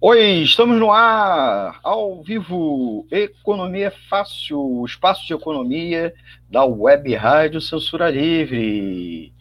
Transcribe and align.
Oi, 0.00 0.42
estamos 0.44 0.78
no 0.78 0.92
ar, 0.92 1.80
ao 1.82 2.22
vivo, 2.22 3.04
Economia 3.10 3.92
Fácil, 4.08 4.84
espaço 4.86 5.26
de 5.26 5.34
economia 5.34 6.14
da 6.48 6.64
Web 6.64 7.12
Rádio 7.16 7.60
Censura 7.60 8.08
Livre. 8.08 9.32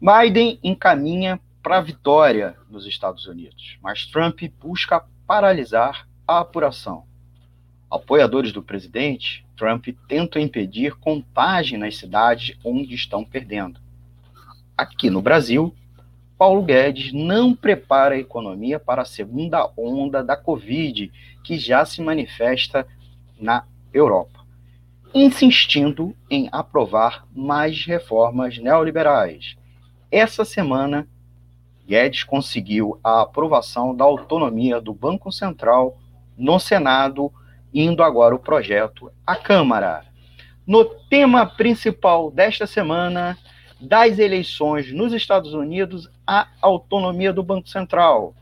Biden 0.00 0.58
encaminha 0.64 1.38
para 1.62 1.78
a 1.78 1.80
vitória 1.80 2.56
nos 2.68 2.86
Estados 2.86 3.26
Unidos, 3.26 3.78
mas 3.80 4.04
Trump 4.04 4.40
busca 4.60 5.04
paralisar 5.24 6.08
a 6.26 6.40
apuração. 6.40 7.04
Apoiadores 7.88 8.50
do 8.50 8.64
presidente, 8.64 9.46
Trump 9.56 9.86
tentam 10.08 10.42
impedir 10.42 10.96
contagem 10.96 11.78
nas 11.78 11.96
cidades 11.96 12.58
onde 12.64 12.96
estão 12.96 13.24
perdendo. 13.24 13.78
Aqui 14.76 15.08
no 15.08 15.22
Brasil, 15.22 15.72
Paulo 16.38 16.62
Guedes 16.62 17.12
não 17.12 17.52
prepara 17.52 18.14
a 18.14 18.18
economia 18.18 18.78
para 18.78 19.02
a 19.02 19.04
segunda 19.04 19.68
onda 19.76 20.22
da 20.22 20.36
Covid, 20.36 21.10
que 21.42 21.58
já 21.58 21.84
se 21.84 22.00
manifesta 22.00 22.86
na 23.40 23.64
Europa, 23.92 24.46
insistindo 25.12 26.14
em 26.30 26.48
aprovar 26.52 27.26
mais 27.34 27.84
reformas 27.84 28.56
neoliberais. 28.56 29.56
Essa 30.12 30.44
semana, 30.44 31.08
Guedes 31.84 32.22
conseguiu 32.22 33.00
a 33.02 33.22
aprovação 33.22 33.92
da 33.94 34.04
autonomia 34.04 34.80
do 34.80 34.94
Banco 34.94 35.32
Central 35.32 35.98
no 36.36 36.60
Senado, 36.60 37.32
indo 37.74 38.00
agora 38.00 38.34
o 38.34 38.38
projeto 38.38 39.10
à 39.26 39.34
Câmara. 39.34 40.04
No 40.64 40.84
tema 40.84 41.46
principal 41.46 42.30
desta 42.30 42.66
semana, 42.66 43.36
das 43.80 44.18
eleições 44.18 44.92
nos 44.92 45.12
Estados 45.12 45.54
Unidos 45.54 46.08
à 46.26 46.48
autonomia 46.60 47.32
do 47.32 47.42
Banco 47.42 47.68
Central. 47.68 48.34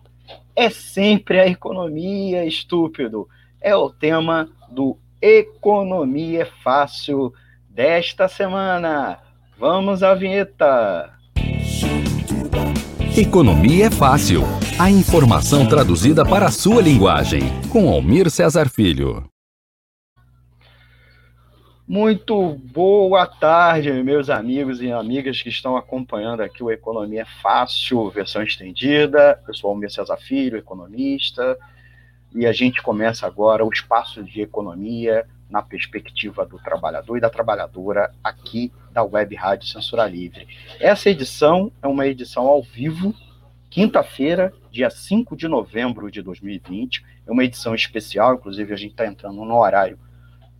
É 0.54 0.70
sempre 0.70 1.38
a 1.38 1.46
economia, 1.46 2.44
estúpido. 2.44 3.28
É 3.60 3.74
o 3.76 3.90
tema 3.90 4.48
do 4.70 4.96
Economia 5.20 6.42
é 6.42 6.44
Fácil 6.44 7.32
desta 7.68 8.28
semana. 8.28 9.18
Vamos 9.58 10.02
à 10.02 10.14
vinheta. 10.14 11.10
Economia 13.16 13.86
é 13.86 13.90
Fácil. 13.90 14.42
A 14.78 14.90
informação 14.90 15.66
traduzida 15.66 16.24
para 16.24 16.46
a 16.46 16.50
sua 16.50 16.82
linguagem. 16.82 17.40
Com 17.70 17.88
Almir 17.88 18.30
Cesar 18.30 18.68
Filho. 18.68 19.24
Muito 21.88 22.54
boa 22.72 23.28
tarde, 23.28 23.92
meus 24.02 24.28
amigos 24.28 24.82
e 24.82 24.90
amigas 24.90 25.40
que 25.40 25.48
estão 25.48 25.76
acompanhando 25.76 26.40
aqui 26.40 26.60
o 26.60 26.68
Economia 26.68 27.24
Fácil, 27.40 28.10
versão 28.10 28.42
estendida. 28.42 29.40
Eu 29.46 29.54
sou 29.54 29.70
Almir 29.70 29.92
Cesar 29.92 30.18
Filho, 30.18 30.58
economista, 30.58 31.56
e 32.34 32.44
a 32.44 32.52
gente 32.52 32.82
começa 32.82 33.24
agora 33.24 33.64
o 33.64 33.70
espaço 33.70 34.20
de 34.24 34.40
economia 34.40 35.28
na 35.48 35.62
perspectiva 35.62 36.44
do 36.44 36.58
trabalhador 36.58 37.18
e 37.18 37.20
da 37.20 37.30
trabalhadora 37.30 38.12
aqui 38.22 38.72
da 38.90 39.04
Web 39.04 39.36
Rádio 39.36 39.68
Censura 39.68 40.06
Livre. 40.06 40.48
Essa 40.80 41.08
edição 41.08 41.70
é 41.80 41.86
uma 41.86 42.04
edição 42.08 42.48
ao 42.48 42.64
vivo, 42.64 43.14
quinta-feira, 43.70 44.52
dia 44.72 44.90
5 44.90 45.36
de 45.36 45.46
novembro 45.46 46.10
de 46.10 46.20
2020. 46.20 47.04
É 47.24 47.30
uma 47.30 47.44
edição 47.44 47.76
especial, 47.76 48.34
inclusive 48.34 48.74
a 48.74 48.76
gente 48.76 48.90
está 48.90 49.06
entrando 49.06 49.44
no 49.44 49.56
horário 49.56 49.96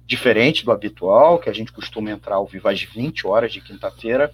diferente 0.07 0.65
do 0.65 0.71
habitual, 0.71 1.39
que 1.39 1.51
a 1.51 1.53
gente 1.53 1.73
costuma 1.73 2.11
entrar 2.11 2.37
ao 2.37 2.47
vivo 2.47 2.69
às 2.69 2.81
20 2.81 3.27
horas 3.27 3.53
de 3.53 3.61
quinta-feira, 3.61 4.33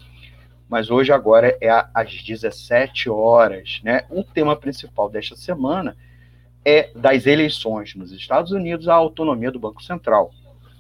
mas 0.68 0.90
hoje 0.90 1.12
agora 1.12 1.56
é 1.60 1.70
às 1.94 2.22
17 2.22 3.08
horas, 3.08 3.80
né? 3.82 4.04
O 4.10 4.22
tema 4.22 4.54
principal 4.54 5.08
desta 5.08 5.34
semana 5.34 5.96
é 6.64 6.90
das 6.94 7.26
eleições 7.26 7.94
nos 7.94 8.12
Estados 8.12 8.52
Unidos 8.52 8.86
a 8.86 8.94
autonomia 8.94 9.50
do 9.50 9.58
Banco 9.58 9.82
Central. 9.82 10.30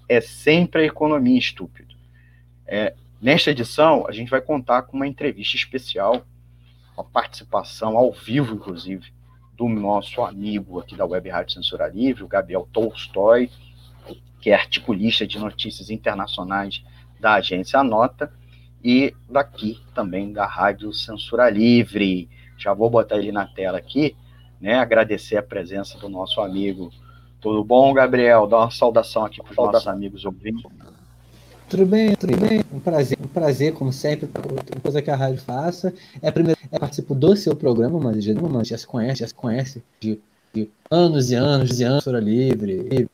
É 0.08 0.20
sempre 0.20 0.82
a 0.82 0.86
economia 0.86 1.38
estúpido. 1.38 1.94
É, 2.66 2.94
nesta 3.20 3.50
edição, 3.50 4.06
a 4.06 4.12
gente 4.12 4.30
vai 4.30 4.40
contar 4.40 4.82
com 4.82 4.96
uma 4.96 5.06
entrevista 5.06 5.56
especial, 5.56 6.24
uma 6.96 7.04
participação 7.04 7.96
ao 7.96 8.12
vivo, 8.12 8.54
inclusive, 8.54 9.12
do 9.56 9.68
nosso 9.68 10.22
amigo 10.22 10.78
aqui 10.78 10.96
da 10.96 11.04
Web 11.06 11.28
Rádio 11.28 11.54
Censura 11.54 11.88
Livre, 11.88 12.22
o 12.22 12.28
Gabriel 12.28 12.68
Tolstói, 12.72 13.50
que 14.40 14.50
é 14.50 14.54
articulista 14.54 15.26
de 15.26 15.38
notícias 15.38 15.90
internacionais 15.90 16.82
da 17.20 17.34
agência 17.34 17.82
Nota, 17.82 18.32
e 18.84 19.14
daqui 19.30 19.78
também 19.94 20.32
da 20.32 20.44
Rádio 20.44 20.92
Censura 20.92 21.48
Livre. 21.48 22.28
Já 22.58 22.74
vou 22.74 22.90
botar 22.90 23.16
ele 23.16 23.30
na 23.30 23.46
tela 23.46 23.78
aqui, 23.78 24.16
né? 24.60 24.74
Agradecer 24.74 25.36
a 25.36 25.42
presença 25.42 25.98
do 25.98 26.08
nosso 26.08 26.40
amigo. 26.40 26.90
Tudo 27.40 27.64
bom, 27.64 27.92
Gabriel? 27.92 28.46
Dá 28.46 28.58
uma 28.58 28.70
saudação 28.70 29.24
aqui 29.24 29.42
para 29.42 29.50
os 29.50 29.56
nossos 29.56 29.88
amigos 29.88 30.24
ouvintes. 30.24 30.62
Tudo 31.68 31.86
bem, 31.86 32.14
tudo 32.14 32.36
bem. 32.36 32.60
Um 32.72 32.80
prazer, 32.80 33.18
um 33.20 33.28
prazer, 33.28 33.72
como 33.72 33.92
sempre, 33.92 34.28
coisa 34.82 35.00
que 35.00 35.10
a 35.10 35.16
rádio 35.16 35.40
faça. 35.40 35.92
É 36.20 36.28
a 36.28 36.32
primeira 36.32 36.58
é 36.70 36.78
participo 36.78 37.14
do 37.14 37.34
seu 37.36 37.56
programa, 37.56 37.98
mas 37.98 38.22
já, 38.22 38.32
já 38.64 38.78
se 38.78 38.86
conhece, 38.86 39.20
já 39.20 39.28
se 39.28 39.34
conhece 39.34 39.82
de, 40.00 40.20
de 40.52 40.70
anos 40.90 41.30
e 41.30 41.34
anos 41.34 41.80
e 41.80 41.84
anos, 41.84 42.04
Censura 42.04 42.20
Livre, 42.20 43.08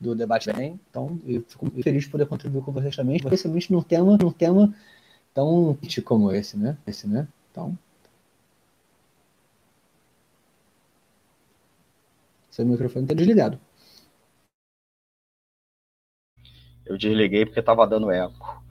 do 0.00 0.14
debate 0.14 0.52
bem. 0.52 0.78
Então, 0.90 1.20
eu 1.26 1.42
fico 1.42 1.70
feliz 1.82 2.04
de 2.04 2.10
poder 2.10 2.26
contribuir 2.26 2.62
com 2.62 2.72
vocês 2.72 2.94
também, 2.94 3.16
especialmente 3.16 3.72
num 3.72 3.82
tema, 3.82 4.16
num 4.16 4.32
tema 4.32 4.74
tão 5.32 5.76
como 6.04 6.32
esse, 6.32 6.56
né? 6.56 6.76
Esse, 6.86 7.08
né? 7.08 7.26
Então, 7.50 7.76
seu 12.50 12.64
microfone 12.64 13.04
está 13.04 13.14
desligado. 13.14 13.58
Eu 16.86 16.98
desliguei 16.98 17.46
porque 17.46 17.60
estava 17.60 17.86
dando 17.86 18.10
eco. 18.10 18.62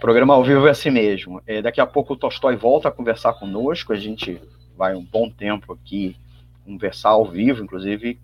programa 0.00 0.34
ao 0.34 0.42
vivo 0.42 0.66
é 0.66 0.70
assim 0.70 0.90
mesmo. 0.90 1.42
É, 1.46 1.60
daqui 1.60 1.80
a 1.80 1.86
pouco 1.86 2.14
o 2.14 2.16
Tolstói 2.16 2.56
volta 2.56 2.88
a 2.88 2.92
conversar 2.92 3.34
conosco. 3.34 3.92
A 3.92 3.96
gente 3.96 4.40
vai 4.76 4.96
um 4.96 5.04
bom 5.04 5.30
tempo 5.30 5.72
aqui 5.72 6.16
conversar 6.64 7.10
ao 7.10 7.26
vivo, 7.26 7.62
inclusive 7.62 8.18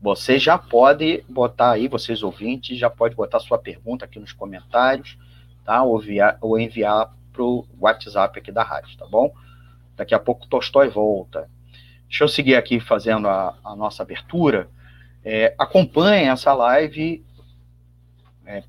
você 0.00 0.38
já 0.38 0.56
pode 0.56 1.24
botar 1.28 1.72
aí, 1.72 1.88
vocês 1.88 2.22
ouvintes, 2.22 2.78
já 2.78 2.88
pode 2.88 3.16
botar 3.16 3.40
sua 3.40 3.58
pergunta 3.58 4.04
aqui 4.04 4.18
nos 4.20 4.32
comentários, 4.32 5.18
tá? 5.64 5.82
Ou, 5.82 5.98
via, 5.98 6.36
ou 6.40 6.58
enviar 6.58 7.12
para 7.32 7.42
o 7.42 7.66
WhatsApp 7.80 8.38
aqui 8.38 8.52
da 8.52 8.62
rádio, 8.62 8.96
tá 8.96 9.06
bom? 9.06 9.32
Daqui 9.96 10.14
a 10.14 10.18
pouco 10.18 10.44
o 10.44 10.48
Tolstói 10.48 10.88
volta. 10.88 11.50
Deixa 12.08 12.24
eu 12.24 12.28
seguir 12.28 12.54
aqui 12.54 12.78
fazendo 12.78 13.28
a, 13.28 13.56
a 13.64 13.74
nossa 13.74 14.02
abertura. 14.02 14.68
É, 15.24 15.54
acompanhe 15.58 16.28
essa 16.28 16.54
live 16.54 17.24
é, 18.46 18.62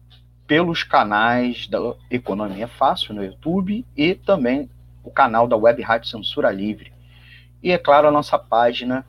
pelos 0.48 0.84
canais 0.84 1.68
da 1.68 1.78
Economia 2.10 2.68
Fácil 2.68 3.14
no 3.14 3.24
YouTube 3.24 3.86
e 3.96 4.16
também 4.16 4.68
o 5.04 5.12
canal 5.12 5.48
da 5.48 5.56
Web 5.56 5.82
Rádio 5.84 6.10
Censura 6.10 6.52
Livre. 6.52 6.92
E, 7.62 7.72
é 7.72 7.78
claro, 7.78 8.08
a 8.08 8.12
nossa 8.12 8.38
página 8.38 9.06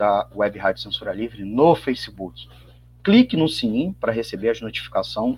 da 0.00 0.26
Web 0.34 0.58
Rádio 0.58 0.82
Censura 0.82 1.12
Livre 1.12 1.44
no 1.44 1.74
Facebook. 1.74 2.48
Clique 3.04 3.36
no 3.36 3.46
sininho 3.46 3.92
para 4.00 4.10
receber 4.10 4.48
as 4.48 4.58
notificações 4.62 5.36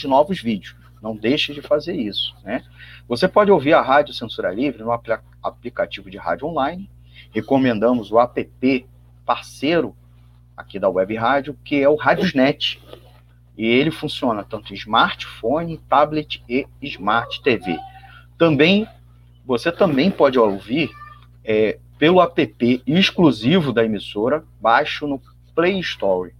de 0.00 0.08
novos 0.08 0.42
vídeos. 0.42 0.74
Não 1.00 1.14
deixe 1.14 1.54
de 1.54 1.62
fazer 1.62 1.94
isso. 1.94 2.34
Né? 2.42 2.64
Você 3.06 3.28
pode 3.28 3.52
ouvir 3.52 3.72
a 3.72 3.80
Rádio 3.80 4.12
Censura 4.12 4.52
Livre 4.52 4.82
no 4.82 4.90
apl 4.90 5.12
aplicativo 5.40 6.10
de 6.10 6.16
rádio 6.16 6.48
online. 6.48 6.90
Recomendamos 7.30 8.10
o 8.10 8.18
app 8.18 8.84
parceiro 9.24 9.94
aqui 10.56 10.80
da 10.80 10.88
Web 10.88 11.14
Rádio, 11.14 11.56
que 11.64 11.80
é 11.80 11.88
o 11.88 11.94
Radiosnet. 11.94 12.82
E 13.56 13.64
ele 13.64 13.92
funciona 13.92 14.42
tanto 14.42 14.72
em 14.72 14.76
smartphone, 14.76 15.78
tablet 15.88 16.42
e 16.48 16.66
smart 16.82 17.40
TV. 17.44 17.78
Também, 18.36 18.88
você 19.46 19.70
também 19.70 20.10
pode 20.10 20.36
ouvir 20.36 20.90
é, 21.44 21.78
pelo 21.98 22.20
app 22.20 22.82
exclusivo 22.86 23.72
da 23.72 23.82
emissora, 23.84 24.44
baixo 24.60 25.06
no 25.06 25.22
Play 25.54 25.78
Store. 25.80 26.34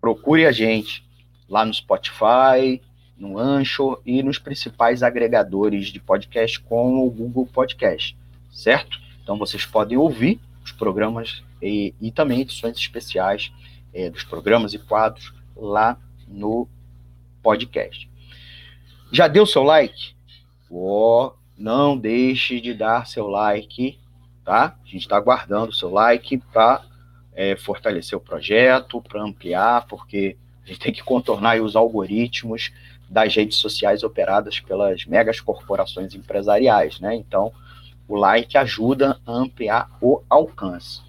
Procure 0.00 0.46
a 0.46 0.52
gente 0.52 1.04
lá 1.48 1.64
no 1.64 1.74
Spotify, 1.74 2.80
no 3.16 3.38
Anchor 3.38 4.00
e 4.04 4.22
nos 4.22 4.38
principais 4.38 5.02
agregadores 5.02 5.88
de 5.88 6.00
podcast, 6.00 6.60
como 6.60 7.06
o 7.06 7.10
Google 7.10 7.46
Podcast, 7.46 8.16
certo? 8.50 9.00
Então 9.22 9.38
vocês 9.38 9.64
podem 9.64 9.96
ouvir 9.96 10.40
os 10.64 10.72
programas 10.72 11.42
e, 11.62 11.94
e 12.00 12.10
também 12.10 12.40
edições 12.40 12.76
especiais 12.76 13.52
é, 13.94 14.10
dos 14.10 14.24
programas 14.24 14.74
e 14.74 14.78
quadros 14.78 15.32
lá 15.56 15.98
no 16.26 16.68
podcast. 17.42 18.10
Já 19.10 19.28
deu 19.28 19.46
seu 19.46 19.62
like? 19.62 20.14
Oh, 20.70 21.32
não 21.56 21.96
deixe 21.96 22.60
de 22.60 22.72
dar 22.74 23.06
seu 23.06 23.28
like, 23.28 23.98
tá? 24.44 24.76
A 24.82 24.86
gente 24.86 25.02
está 25.02 25.16
aguardando 25.16 25.70
o 25.70 25.74
seu 25.74 25.90
like 25.90 26.38
para 26.52 26.82
é, 27.34 27.56
fortalecer 27.56 28.16
o 28.16 28.20
projeto, 28.20 29.00
para 29.02 29.22
ampliar, 29.22 29.86
porque 29.86 30.36
a 30.64 30.68
gente 30.68 30.80
tem 30.80 30.92
que 30.92 31.02
contornar 31.02 31.60
os 31.60 31.76
algoritmos 31.76 32.72
das 33.08 33.34
redes 33.34 33.58
sociais 33.58 34.02
operadas 34.02 34.60
pelas 34.60 35.04
megas 35.04 35.40
corporações 35.40 36.14
empresariais, 36.14 36.98
né? 36.98 37.14
Então, 37.14 37.52
o 38.08 38.16
like 38.16 38.56
ajuda 38.56 39.20
a 39.26 39.32
ampliar 39.32 39.90
o 40.00 40.22
alcance. 40.30 41.02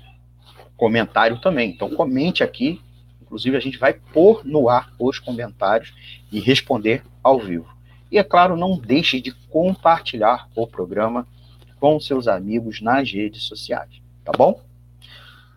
Comentário 0.78 1.40
também. 1.40 1.72
Então, 1.72 1.90
comente 1.90 2.44
aqui. 2.44 2.82
Inclusive, 3.22 3.58
a 3.58 3.60
gente 3.60 3.78
vai 3.78 3.94
pôr 3.94 4.46
no 4.46 4.70
ar 4.70 4.92
os 5.00 5.20
comentários 5.20 5.94
e 6.32 6.40
responder 6.40 7.04
ao 7.24 7.40
vivo. 7.40 7.74
E, 8.12 8.18
é 8.18 8.24
claro, 8.24 8.56
não 8.56 8.78
deixe 8.78 9.20
de 9.20 9.32
compartilhar 9.50 10.48
o 10.56 10.68
programa 10.68 11.28
com 11.80 12.00
seus 12.00 12.28
amigos 12.28 12.80
nas 12.80 13.12
redes 13.12 13.44
sociais. 13.44 13.90
Tá 14.24 14.32
bom? 14.38 14.62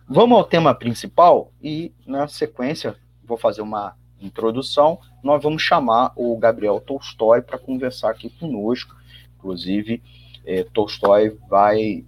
Vamos 0.09 0.37
ao 0.37 0.43
tema 0.43 0.73
principal 0.73 1.51
e, 1.61 1.91
na 2.05 2.27
sequência, 2.27 2.95
vou 3.23 3.37
fazer 3.37 3.61
uma 3.61 3.95
introdução. 4.21 4.99
Nós 5.23 5.43
vamos 5.43 5.61
chamar 5.61 6.13
o 6.15 6.35
Gabriel 6.37 6.79
Tolstói 6.79 7.41
para 7.41 7.57
conversar 7.57 8.09
aqui 8.09 8.29
conosco. 8.29 8.95
Inclusive, 9.37 10.01
é, 10.45 10.63
Tolstói 10.63 11.37
vai 11.49 12.03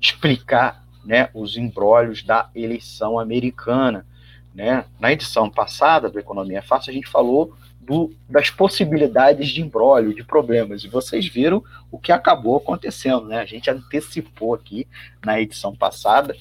explicar 0.00 0.84
né, 1.08 1.30
os 1.32 1.56
embrólios 1.56 2.22
da 2.22 2.50
eleição 2.54 3.18
americana. 3.18 4.06
Né? 4.54 4.84
Na 5.00 5.10
edição 5.10 5.48
passada 5.48 6.10
do 6.10 6.18
Economia 6.18 6.60
Fácil, 6.60 6.90
a 6.90 6.94
gente 6.94 7.08
falou 7.08 7.56
do, 7.80 8.12
das 8.28 8.50
possibilidades 8.50 9.48
de 9.48 9.62
embrólio, 9.62 10.14
de 10.14 10.22
problemas, 10.22 10.84
e 10.84 10.88
vocês 10.88 11.26
viram 11.26 11.64
o 11.90 11.98
que 11.98 12.12
acabou 12.12 12.58
acontecendo. 12.58 13.24
Né? 13.24 13.38
A 13.38 13.46
gente 13.46 13.70
antecipou 13.70 14.52
aqui 14.52 14.86
na 15.24 15.40
edição 15.40 15.74
passada. 15.74 16.36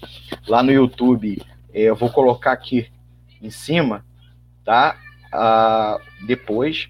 Lá 0.46 0.62
no 0.62 0.74
YouTube, 0.74 1.42
é, 1.74 1.84
eu 1.84 1.96
vou 1.96 2.10
colocar 2.12 2.52
aqui 2.52 2.92
em 3.42 3.50
cima, 3.50 4.06
tá? 4.66 5.00
Ah, 5.32 5.98
depois, 6.26 6.90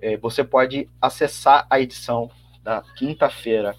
é, 0.00 0.16
você 0.16 0.42
pode 0.42 0.88
acessar 0.98 1.66
a 1.68 1.78
edição 1.78 2.30
da 2.62 2.82
quinta-feira 2.96 3.76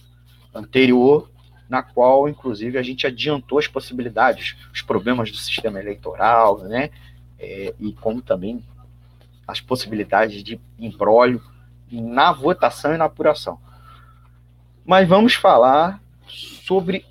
anterior, 0.54 1.32
na 1.70 1.84
qual, 1.84 2.30
inclusive, 2.30 2.78
a 2.78 2.84
gente 2.84 3.06
adiantou 3.06 3.60
as 3.60 3.68
possibilidades, 3.68 4.56
os 4.74 4.82
problemas 4.82 5.32
do 5.32 5.38
sistema 5.38 5.80
eleitoral, 5.80 6.60
né? 6.60 6.90
É, 7.40 7.74
e 7.80 7.94
como 7.94 8.22
também 8.22 8.64
as 9.48 9.62
possibilidades 9.62 10.44
de 10.44 10.60
embrólio 10.80 11.42
na 11.90 12.32
votação 12.32 12.94
e 12.94 12.98
na 12.98 13.06
apuração. 13.06 13.60
Mas 14.86 15.08
vamos 15.08 15.36
falar 15.36 16.02
sobre 16.28 17.06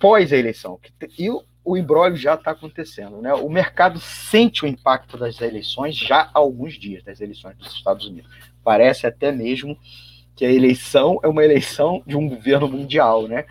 pós-eleição. 0.00 0.78
E 1.18 1.30
o, 1.30 1.42
o 1.64 1.76
embrólio 1.76 2.16
já 2.16 2.34
está 2.34 2.50
acontecendo. 2.52 3.20
Né? 3.20 3.32
O 3.34 3.48
mercado 3.48 3.98
sente 4.00 4.64
o 4.64 4.68
impacto 4.68 5.16
das 5.16 5.40
eleições 5.40 5.96
já 5.96 6.22
há 6.22 6.38
alguns 6.38 6.74
dias, 6.74 7.02
das 7.02 7.20
eleições 7.20 7.56
dos 7.56 7.72
Estados 7.74 8.06
Unidos. 8.06 8.30
Parece 8.64 9.06
até 9.06 9.30
mesmo 9.30 9.76
que 10.34 10.44
a 10.44 10.50
eleição 10.50 11.20
é 11.22 11.28
uma 11.28 11.44
eleição 11.44 12.02
de 12.06 12.16
um 12.16 12.28
governo 12.28 12.68
mundial, 12.68 13.28
né? 13.28 13.44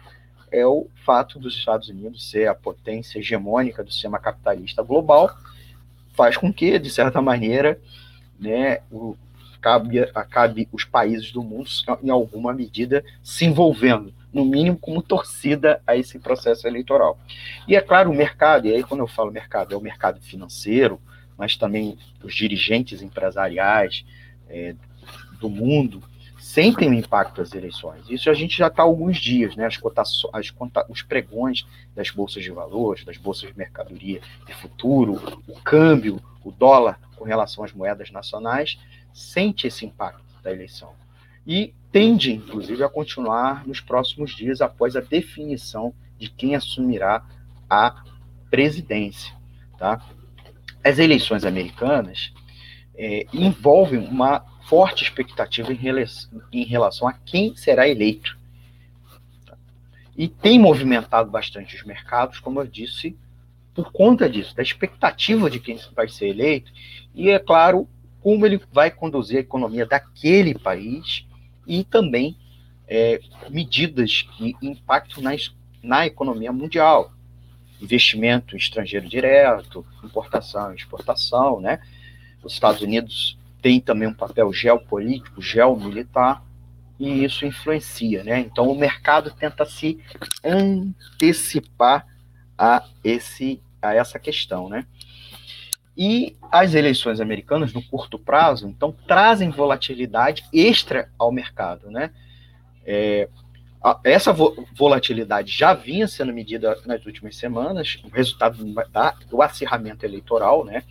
É 0.52 0.66
o 0.66 0.88
fato 1.06 1.40
dos 1.40 1.56
Estados 1.56 1.88
Unidos 1.90 2.30
ser 2.30 2.48
a 2.48 2.56
potência 2.56 3.20
hegemônica 3.20 3.84
do 3.84 3.92
sistema 3.92 4.20
capitalista 4.20 4.84
global, 4.84 5.36
faz 6.14 6.36
com 6.36 6.52
que, 6.52 6.78
de 6.78 6.90
certa 6.90 7.22
maneira, 7.22 7.80
né, 8.40 8.80
o, 8.92 9.16
cabe, 9.62 10.00
acabe 10.16 10.68
os 10.72 10.84
países 10.84 11.32
do 11.32 11.44
mundo, 11.44 11.70
em 12.04 12.10
alguma 12.10 12.54
medida, 12.54 13.06
se 13.24 13.46
envolvendo, 13.46 14.14
no 14.34 14.44
mínimo 14.44 14.78
como 14.78 15.02
torcida 15.02 15.82
a 15.86 15.96
esse 15.96 16.18
processo 16.18 16.68
eleitoral. 16.68 17.20
E 17.68 17.76
é 17.76 17.82
claro, 17.82 18.10
o 18.10 18.16
mercado, 18.16 18.68
e 18.68 18.74
aí 18.74 18.84
quando 18.84 19.02
eu 19.02 19.08
falo 19.08 19.32
mercado, 19.32 19.74
é 19.74 19.78
o 19.78 19.82
mercado 19.82 20.20
financeiro, 20.22 21.00
mas 21.38 21.56
também 21.56 21.98
os 22.24 22.34
dirigentes 22.34 23.02
empresariais 23.02 24.06
é, 24.50 24.76
do 25.40 25.50
mundo, 25.50 26.02
sentem 26.42 26.90
o 26.90 26.94
impacto 26.94 27.38
das 27.38 27.54
eleições. 27.54 28.10
Isso 28.10 28.28
a 28.28 28.34
gente 28.34 28.58
já 28.58 28.66
está 28.66 28.82
há 28.82 28.86
alguns 28.86 29.18
dias, 29.18 29.56
né? 29.56 29.68
As 29.68 29.78
cotações, 29.78 30.34
as 30.34 30.52
os 30.90 31.04
pregões 31.04 31.68
das 31.96 32.10
bolsas 32.10 32.44
de 32.44 32.50
valores, 32.50 33.06
das 33.06 33.16
bolsas 33.16 33.52
de 33.52 33.58
mercadoria 33.58 34.20
de 34.48 34.54
futuro, 34.56 35.22
o 35.48 35.62
câmbio, 35.62 36.20
o 36.44 36.52
dólar 36.52 37.00
com 37.16 37.26
relação 37.26 37.64
às 37.64 37.72
moedas 37.72 38.10
nacionais, 38.10 38.80
sente 39.14 39.68
esse 39.68 39.86
impacto 39.86 40.24
da 40.42 40.52
eleição. 40.52 40.94
E 41.46 41.76
tende, 41.92 42.34
inclusive, 42.34 42.84
a 42.84 42.90
continuar 42.90 43.66
nos 43.68 43.80
próximos 43.80 44.36
dias 44.36 44.62
após 44.62 44.96
a 44.96 45.00
definição 45.00 45.94
de 46.18 46.28
quem 46.28 46.56
assumirá 46.56 47.24
a 47.70 48.04
presidência. 48.50 49.36
Tá? 49.78 50.04
As 50.84 50.98
eleições 50.98 51.46
americanas 51.46 52.34
é, 52.96 53.28
envolvem 53.32 54.00
uma 54.00 54.44
forte 54.72 55.04
expectativa 55.04 55.74
em 55.74 56.64
relação, 56.64 57.06
a 57.06 57.12
quem 57.12 57.54
será 57.58 57.90
eleito. 57.90 58.38
E 60.16 60.30
tem 60.30 60.58
movimentado 60.58 61.30
bastante 61.30 61.76
os 61.76 61.84
mercados, 61.84 62.40
como 62.40 62.62
eu 62.62 62.66
disse, 62.66 63.18
por 63.76 63.92
conta 63.92 64.30
disso, 64.30 64.56
da 64.56 64.64
expectativa 64.64 65.50
de 65.50 65.60
quem 65.60 65.78
vai 65.94 66.08
ser 66.08 66.30
eleito, 66.30 66.72
e 67.14 67.30
é 67.30 67.38
claro, 67.38 67.86
como 68.22 68.46
ele 68.46 68.62
vai 68.72 68.90
conduzir 68.90 69.40
a 69.40 69.42
economia 69.42 69.86
daquele 69.86 70.58
país 70.58 71.26
e 71.68 71.84
também 71.84 72.38
é, 72.88 73.20
medidas 73.50 74.22
que 74.22 74.56
impactam 74.62 75.22
na, 75.22 75.32
na 75.84 76.06
economia 76.08 76.54
mundial. 76.54 77.12
Investimento 77.82 78.56
estrangeiro 78.56 79.10
direto, 79.10 79.86
importação 80.02 80.72
e 80.72 80.78
exportação, 80.78 81.60
né? 81.60 81.82
Os 82.42 82.54
Estados 82.54 82.82
Unidos 82.82 83.38
tem 83.62 83.80
também 83.80 84.08
um 84.08 84.14
papel 84.14 84.52
geopolítico, 84.52 85.42
geomilitar, 85.42 86.44
e 87.00 87.24
isso 87.24 87.46
influencia, 87.46 88.24
né? 88.24 88.40
Então 88.40 88.70
o 88.70 88.78
mercado 88.78 89.32
tenta 89.32 89.66
se 89.66 90.00
antecipar 90.44 92.06
a 92.58 92.84
esse 93.04 93.62
a 93.82 93.96
essa 93.96 94.20
questão, 94.20 94.70
né? 94.70 94.86
E 95.98 96.36
as 96.52 96.74
eleições 96.74 97.20
americanas 97.20 97.74
no 97.74 97.82
curto 97.82 98.18
prazo, 98.18 98.68
então, 98.68 98.96
trazem 99.08 99.50
volatilidade 99.50 100.44
extra 100.54 101.10
ao 101.18 101.32
mercado, 101.32 101.92
né? 101.92 102.12
É, 102.86 103.28
essa 104.04 104.32
vo 104.32 104.68
volatilidade 104.74 105.52
já 105.52 105.74
vinha 105.74 106.08
sendo 106.08 106.34
medida 106.34 106.78
nas 106.86 107.06
últimas 107.06 107.36
semanas, 107.36 108.00
o 108.04 108.10
resultado 108.10 108.64
da, 108.92 109.12
do 109.30 109.42
acirramento 109.42 110.06
eleitoral, 110.06 110.64
né? 110.64 110.84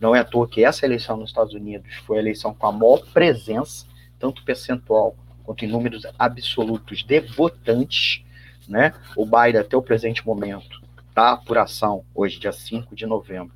Não 0.00 0.14
é 0.14 0.20
à 0.20 0.24
toa 0.24 0.48
que 0.48 0.64
essa 0.64 0.84
eleição 0.84 1.16
nos 1.16 1.30
Estados 1.30 1.54
Unidos 1.54 1.94
foi 2.06 2.18
a 2.18 2.20
eleição 2.20 2.54
com 2.54 2.66
a 2.66 2.72
maior 2.72 3.04
presença, 3.12 3.86
tanto 4.18 4.44
percentual 4.44 5.16
quanto 5.44 5.64
em 5.64 5.68
números 5.68 6.02
absolutos 6.18 7.02
de 7.02 7.20
votantes. 7.20 8.22
Né? 8.68 8.92
O 9.16 9.24
Biden, 9.24 9.60
até 9.60 9.76
o 9.76 9.82
presente 9.82 10.26
momento, 10.26 10.80
da 11.14 11.32
apuração, 11.32 12.04
hoje, 12.14 12.38
dia 12.38 12.52
5 12.52 12.94
de 12.94 13.06
novembro, 13.06 13.54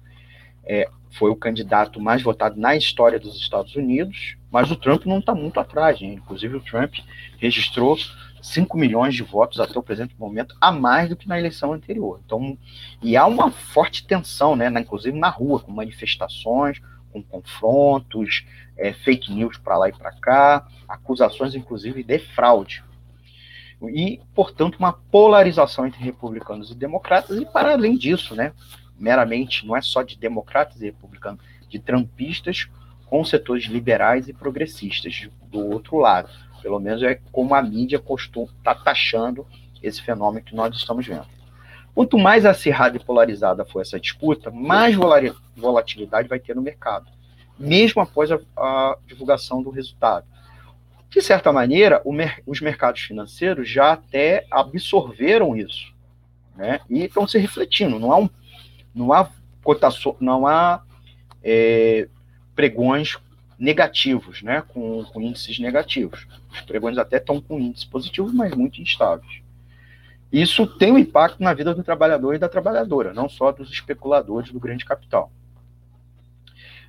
é, 0.65 0.89
foi 1.11 1.31
o 1.31 1.37
candidato 1.37 2.01
mais 2.01 2.23
votado 2.23 2.59
na 2.59 2.77
história 2.77 3.19
dos 3.19 3.37
Estados 3.37 3.75
Unidos, 3.75 4.37
mas 4.51 4.71
o 4.71 4.77
Trump 4.77 5.05
não 5.05 5.19
está 5.19 5.35
muito 5.35 5.59
atrás. 5.59 6.01
Hein? 6.01 6.15
Inclusive, 6.15 6.57
o 6.57 6.61
Trump 6.61 6.95
registrou 7.39 7.99
5 8.43 8.77
milhões 8.77 9.15
de 9.15 9.23
votos 9.23 9.61
até 9.61 9.79
o 9.79 9.83
presente 9.83 10.15
momento, 10.19 10.55
a 10.61 10.73
mais 10.73 11.09
do 11.09 11.17
que 11.17 11.29
na 11.29 11.39
eleição 11.39 11.73
anterior. 11.73 12.21
Então, 12.25 12.57
e 13.03 13.17
há 13.17 13.27
uma 13.27 13.51
forte 13.51 14.07
tensão, 14.07 14.57
né, 14.57 14.69
inclusive 14.81 15.19
na 15.19 15.29
rua, 15.29 15.61
com 15.61 15.73
manifestações, 15.73 16.81
com 17.13 17.23
confrontos, 17.23 18.45
é, 18.77 18.93
fake 18.93 19.33
news 19.33 19.59
para 19.59 19.77
lá 19.77 19.89
e 19.89 19.93
para 19.93 20.13
cá, 20.13 20.67
acusações 20.89 21.55
inclusive 21.55 22.03
de 22.03 22.19
fraude. 22.19 22.85
E, 23.89 24.21
portanto, 24.35 24.77
uma 24.77 24.93
polarização 24.93 25.87
entre 25.87 26.03
republicanos 26.03 26.71
e 26.71 26.75
democratas, 26.75 27.39
e 27.39 27.47
para 27.47 27.73
além 27.73 27.97
disso, 27.97 28.35
né, 28.35 28.53
meramente, 28.99 29.67
não 29.67 29.75
é 29.75 29.81
só 29.81 30.03
de 30.03 30.19
democratas 30.19 30.81
e 30.83 30.87
republicanos, 30.87 31.43
de 31.69 31.79
trampistas 31.79 32.69
com 33.07 33.25
setores 33.25 33.65
liberais 33.65 34.29
e 34.29 34.33
progressistas 34.33 35.29
do 35.51 35.59
outro 35.59 35.97
lado. 35.97 36.31
Pelo 36.63 36.79
menos 36.79 37.03
é 37.03 37.21
como 37.33 37.55
a 37.55 37.63
mídia 37.63 38.03
está 38.59 38.75
taxando 38.75 39.47
esse 39.83 40.03
fenômeno 40.03 40.45
que 40.45 40.55
nós 40.55 40.75
estamos 40.77 41.07
vendo. 41.07 41.27
Quanto 41.95 42.19
mais 42.19 42.47
acirrada 42.47 42.97
e 42.97 43.05
polarizada 43.05 43.65
for 43.65 43.81
essa 43.81 43.99
disputa, 43.99 44.51
mais 44.51 44.95
volatilidade 45.57 46.29
vai 46.29 46.39
ter 46.39 46.55
no 46.55 46.63
mercado, 46.63 47.07
mesmo 47.59 48.01
após 48.01 48.31
a, 48.31 48.39
a 48.57 48.97
divulgação 49.07 49.63
do 49.63 49.71
resultado. 49.71 50.27
De 51.09 51.21
certa 51.21 51.53
maneira, 51.53 52.01
mer 52.07 52.41
os 52.47 52.61
mercados 52.61 53.01
financeiros 53.01 53.69
já 53.69 53.93
até 53.93 54.47
absorveram 54.51 55.57
isso, 55.57 55.93
né? 56.55 56.81
E 56.89 57.03
estão 57.03 57.27
se 57.27 57.37
refletindo. 57.37 57.99
Não 57.99 58.13
há, 58.13 58.19
um, 58.19 58.31
não 58.95 59.13
há 59.13 59.29
cotação, 59.65 60.17
não 60.21 60.47
há 60.47 60.83
é, 61.43 62.09
pregões 62.55 63.19
negativos, 63.61 64.43
né? 64.43 64.63
Com, 64.67 65.05
com 65.05 65.21
índices 65.21 65.59
negativos. 65.59 66.27
Os 66.51 66.63
pregões 66.63 66.97
até 66.97 67.19
estão 67.19 67.41
com 67.41 67.61
índices 67.61 67.85
positivos, 67.85 68.33
mas 68.33 68.55
muito 68.55 68.81
instáveis. 68.81 69.43
Isso 70.33 70.67
tem 70.67 70.93
um 70.93 70.99
impacto 70.99 71.43
na 71.43 71.53
vida 71.53 71.75
do 71.75 71.85
trabalhador 71.85 72.35
e 72.35 72.39
da 72.39 72.49
trabalhadora, 72.49 73.13
não 73.13 73.29
só 73.29 73.53
dos 73.53 73.71
especuladores 73.71 74.51
do 74.51 74.59
grande 74.59 74.85
capital. 74.85 75.31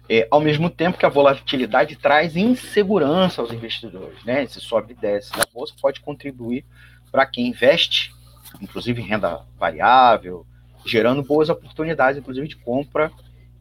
É, 0.07 0.27
ao 0.31 0.39
mesmo 0.39 0.69
tempo 0.69 0.97
que 0.97 1.05
a 1.05 1.09
volatilidade 1.09 1.95
traz 1.95 2.35
insegurança 2.35 3.41
aos 3.41 3.51
investidores, 3.51 4.23
né? 4.23 4.43
Esse 4.43 4.61
sobe 4.61 4.93
e 4.93 4.95
desce 4.95 5.37
na 5.37 5.45
bolsa 5.53 5.73
pode 5.81 5.99
contribuir 5.99 6.65
para 7.11 7.25
quem 7.25 7.47
investe, 7.47 8.13
inclusive 8.61 9.01
em 9.01 9.05
renda 9.05 9.41
variável, 9.57 10.45
gerando 10.85 11.23
boas 11.23 11.49
oportunidades, 11.49 12.19
inclusive 12.19 12.47
de 12.47 12.55
compra 12.57 13.11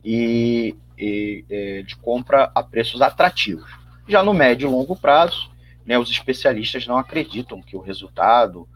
e, 0.05 0.75
e, 0.99 1.45
e 1.49 1.83
de 1.83 1.97
compra 1.97 2.51
a 2.55 2.63
preços 2.63 3.03
atrativos. 3.03 3.71
Já 4.09 4.23
no 4.23 4.35
médio 4.35 4.69
e 4.69 4.71
longo 4.71 4.97
prazo, 4.97 5.51
né, 5.85 5.99
os 5.99 6.11
especialistas 6.11 6.87
não 6.87 6.97
acreditam 6.97 7.63
que 7.63 7.77
o 7.77 7.81
resultado 7.81 8.69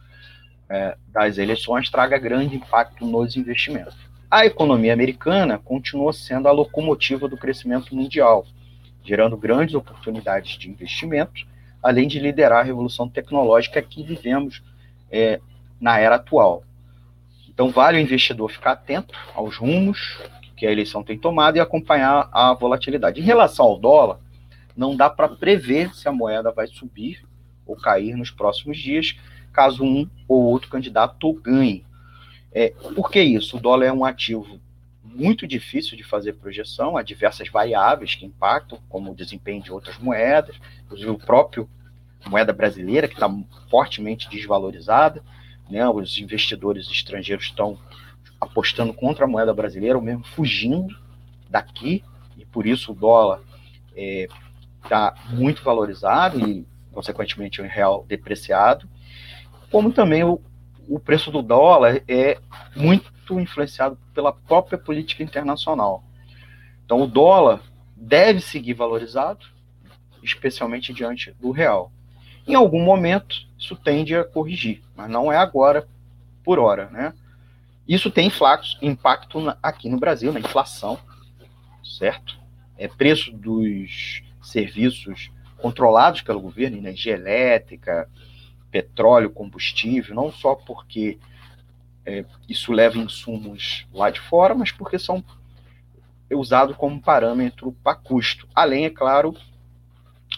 é, 0.69 0.97
das 1.09 1.39
eleições 1.39 1.91
traga 1.91 2.19
grande 2.19 2.57
impacto 2.57 3.07
nos 3.07 3.37
investimentos. 3.37 3.97
A 4.31 4.47
economia 4.47 4.93
americana 4.93 5.59
continua 5.59 6.13
sendo 6.13 6.49
a 6.49 6.53
locomotiva 6.53 7.29
do 7.29 7.37
crescimento 7.37 7.95
mundial, 7.95 8.47
gerando 9.05 9.37
grandes 9.37 9.75
oportunidades 9.75 10.59
de 10.59 10.69
investimento, 10.69 11.47
além 11.83 12.09
de 12.09 12.19
liderar 12.19 12.61
a 12.61 12.65
revolução 12.65 13.09
tecnológica 13.09 13.81
que 13.83 14.03
vivemos 14.03 14.63
é, 15.11 15.41
na 15.81 15.99
era 15.99 16.17
atual. 16.17 16.65
Então, 17.49 17.71
vale 17.71 17.99
o 17.99 18.01
investidor 18.01 18.51
ficar 18.51 18.73
atento 18.73 19.15
aos 19.35 19.57
rumos 19.57 20.19
que 20.57 20.67
a 20.67 20.73
eleição 20.73 21.03
tem 21.03 21.19
tomado 21.19 21.57
e 21.57 21.61
acompanhar 21.61 22.29
a 22.33 22.55
volatilidade. 22.55 23.21
Em 23.21 23.25
relação 23.25 23.67
ao 23.67 23.79
dólar, 23.79 24.19
não 24.77 24.97
dá 24.97 25.09
para 25.09 25.29
prever 25.29 25.95
se 25.95 26.09
a 26.09 26.13
moeda 26.13 26.51
vai 26.51 26.67
subir 26.67 27.25
ou 27.67 27.77
cair 27.77 28.17
nos 28.17 28.31
próximos 28.31 28.79
dias, 28.79 29.17
caso 29.53 29.85
um 29.85 30.09
ou 30.29 30.43
outro 30.43 30.69
candidato 30.69 31.33
ganhe. 31.35 31.85
É, 32.53 32.69
por 32.95 33.11
que 33.11 33.21
isso? 33.21 33.57
O 33.57 33.61
dólar 33.61 33.87
é 33.87 33.93
um 33.93 34.05
ativo 34.05 34.61
muito 35.03 35.47
difícil 35.47 35.97
de 35.97 36.03
fazer 36.03 36.35
projeção, 36.35 36.97
há 36.97 37.03
diversas 37.03 37.49
variáveis 37.49 38.15
que 38.15 38.27
impactam, 38.27 38.81
como 38.89 39.13
o 39.13 39.15
desempenho 39.15 39.63
de 39.63 39.73
outras 39.73 39.97
moedas, 39.99 40.57
inclusive 40.85 41.11
o 41.11 41.19
próprio 41.19 41.69
moeda 42.27 42.53
brasileira, 42.53 43.07
que 43.07 43.15
está 43.15 43.31
fortemente 43.71 44.29
desvalorizada, 44.29 45.23
né? 45.69 45.87
os 45.89 46.19
investidores 46.19 46.89
estrangeiros 46.89 47.45
estão 47.45 47.79
apostando 48.45 48.93
contra 48.93 49.25
a 49.25 49.29
moeda 49.29 49.53
brasileira, 49.53 49.97
ou 49.97 50.05
mesmo 50.05 50.25
fugindo 50.25 50.97
daqui, 51.49 52.05
e 52.37 52.45
por 52.45 52.67
isso 52.67 52.93
o 52.93 52.95
dólar 52.95 53.41
está 54.83 55.15
é, 55.17 55.35
muito 55.35 55.63
valorizado 55.63 56.49
e, 56.49 56.67
consequentemente, 56.93 57.61
o 57.61 57.65
real 57.65 58.05
depreciado, 58.09 58.89
como 59.71 59.93
também 59.93 60.25
o, 60.25 60.41
o 60.89 60.99
preço 61.01 61.31
do 61.31 61.43
dólar 61.43 62.03
é 62.07 62.39
muito 62.77 63.13
influenciado 63.41 63.99
pela 64.13 64.33
própria 64.33 64.79
política 64.79 65.23
internacional. 65.23 66.05
Então, 66.85 67.01
o 67.01 67.07
dólar 67.07 67.63
deve 67.97 68.41
seguir 68.41 68.75
valorizado, 68.75 69.47
especialmente 70.23 70.93
diante 70.93 71.33
do 71.33 71.51
real. 71.51 71.91
Em 72.47 72.55
algum 72.55 72.83
momento, 72.83 73.35
isso 73.59 73.75
tende 73.75 74.15
a 74.15 74.25
corrigir, 74.25 74.83
mas 74.95 75.09
não 75.09 75.33
é 75.33 75.37
agora, 75.37 75.89
por 76.43 76.59
hora, 76.59 76.91
né? 76.91 77.15
Isso 77.87 78.11
tem 78.11 78.31
impacto 78.83 79.39
aqui 79.63 79.89
no 79.89 79.99
Brasil, 79.99 80.33
na 80.33 80.41
inflação, 80.41 80.99
certo? 81.83 82.39
É 82.79 82.89
preço 82.89 83.31
dos 83.33 84.23
serviços 84.43 85.31
controlados 85.59 86.23
pelo 86.23 86.41
governo, 86.41 86.77
energia 86.77 87.15
elétrica, 87.15 88.09
petróleo, 88.71 89.31
combustível, 89.31 90.15
não 90.15 90.33
só 90.33 90.55
porque 90.55 91.19
é, 92.05 92.25
isso 92.49 92.73
leva 92.73 92.99
insumos 92.99 93.87
lá 93.93 94.11
de 94.11 94.21
fora, 94.21 94.55
mas 94.55 94.73
porque 94.73 94.99
são 94.99 95.25
usados 96.31 96.77
como 96.77 97.01
parâmetro 97.01 97.73
para 97.85 97.97
custo. 97.97 98.49
Além, 98.55 98.87
é 98.87 98.91
claro, 98.91 99.35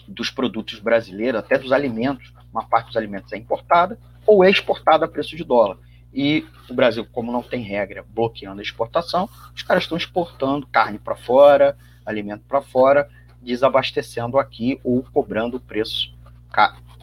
dos 0.07 0.29
produtos 0.29 0.79
brasileiros, 0.79 1.39
até 1.39 1.57
dos 1.57 1.71
alimentos. 1.71 2.33
Uma 2.51 2.65
parte 2.65 2.87
dos 2.87 2.97
alimentos 2.97 3.33
é 3.33 3.37
importada 3.37 3.99
ou 4.25 4.43
é 4.43 4.49
exportada 4.49 5.05
a 5.05 5.07
preço 5.07 5.35
de 5.35 5.43
dólar. 5.43 5.77
E 6.17 6.47
o 6.67 6.73
Brasil, 6.73 7.05
como 7.11 7.31
não 7.31 7.43
tem 7.43 7.61
regra 7.61 8.03
bloqueando 8.09 8.59
a 8.59 8.63
exportação, 8.63 9.29
os 9.55 9.61
caras 9.61 9.83
estão 9.83 9.95
exportando 9.95 10.65
carne 10.65 10.97
para 10.97 11.15
fora, 11.15 11.77
alimento 12.03 12.43
para 12.47 12.59
fora, 12.59 13.07
desabastecendo 13.39 14.39
aqui 14.39 14.81
ou 14.83 15.03
cobrando 15.13 15.57
o 15.57 15.59
preço 15.59 16.11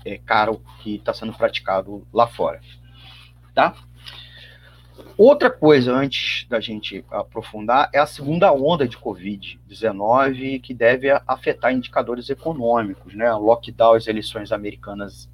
é, 0.04 0.18
caro 0.18 0.61
que 0.83 0.97
está 0.97 1.14
sendo 1.14 1.33
praticado 1.33 2.04
lá 2.12 2.26
fora. 2.26 2.61
Tá? 3.54 3.76
Outra 5.16 5.49
coisa, 5.49 5.94
antes 5.94 6.44
da 6.49 6.59
gente 6.59 7.04
aprofundar, 7.09 7.90
é 7.92 8.00
a 8.00 8.06
segunda 8.06 8.52
onda 8.52 8.88
de 8.88 8.99
Covid-19 8.99 10.61
que 10.61 10.75
deve 10.75 11.09
afetar 11.25 11.73
indicadores 11.73 12.28
econômicos. 12.30 13.14
Né? 13.14 13.33
Lockdown, 13.33 13.94
as 13.94 14.09
eleições 14.09 14.50
americanas 14.50 15.30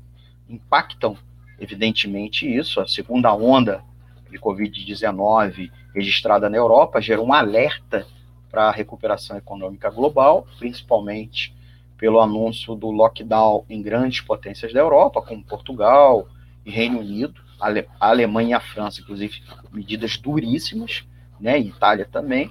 impactam, 0.47 1.17
evidentemente, 1.61 2.49
isso. 2.49 2.81
A 2.81 2.89
segunda 2.89 3.33
onda 3.35 3.85
de 4.31 4.39
Covid-19 4.39 5.71
registrada 5.95 6.49
na 6.49 6.57
Europa 6.57 7.01
gerou 7.01 7.27
um 7.27 7.33
alerta 7.33 8.07
para 8.51 8.65
a 8.65 8.73
recuperação 8.73 9.37
econômica 9.37 9.91
global, 9.91 10.47
principalmente 10.59 11.55
pelo 11.97 12.21
anúncio 12.21 12.75
do 12.75 12.91
lockdown 12.91 13.65
em 13.69 13.83
grandes 13.83 14.23
potências 14.23 14.73
da 14.73 14.81
Europa, 14.81 15.21
como 15.21 15.45
Portugal 15.45 16.27
e 16.65 16.71
Reino 16.71 17.01
Unido, 17.01 17.41
a 17.61 18.09
Alemanha 18.09 18.51
e 18.51 18.55
a 18.55 18.61
França, 18.61 19.03
inclusive, 19.03 19.43
medidas 19.71 20.17
duríssimas, 20.17 21.05
né, 21.39 21.59
Itália 21.59 22.09
também. 22.11 22.51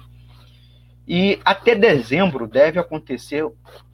E 1.06 1.40
até 1.44 1.74
dezembro 1.74 2.46
deve 2.46 2.78
acontecer 2.78 3.44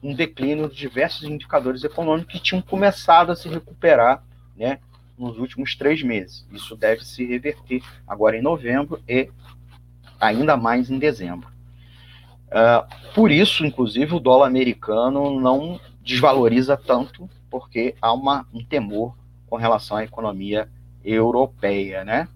um 0.03 0.13
declínio 0.13 0.69
de 0.69 0.75
diversos 0.75 1.23
indicadores 1.23 1.83
econômicos 1.83 2.31
que 2.31 2.39
tinham 2.39 2.61
começado 2.61 3.31
a 3.31 3.35
se 3.35 3.49
recuperar 3.49 4.23
né, 4.55 4.79
nos 5.17 5.37
últimos 5.37 5.75
três 5.75 6.03
meses. 6.03 6.45
Isso 6.51 6.75
deve 6.75 7.03
se 7.03 7.25
reverter 7.25 7.81
agora 8.07 8.37
em 8.37 8.41
novembro 8.41 9.01
e 9.07 9.29
ainda 10.19 10.55
mais 10.55 10.89
em 10.89 10.99
dezembro. 10.99 11.49
Uh, 12.47 13.13
por 13.13 13.31
isso, 13.31 13.65
inclusive, 13.65 14.15
o 14.15 14.19
dólar 14.19 14.47
americano 14.47 15.39
não 15.39 15.79
desvaloriza 16.01 16.77
tanto, 16.77 17.29
porque 17.49 17.95
há 18.01 18.13
uma, 18.13 18.47
um 18.53 18.63
temor 18.63 19.15
com 19.49 19.57
relação 19.57 19.97
à 19.97 20.03
economia 20.03 20.69
europeia, 21.03 22.03
né? 22.03 22.27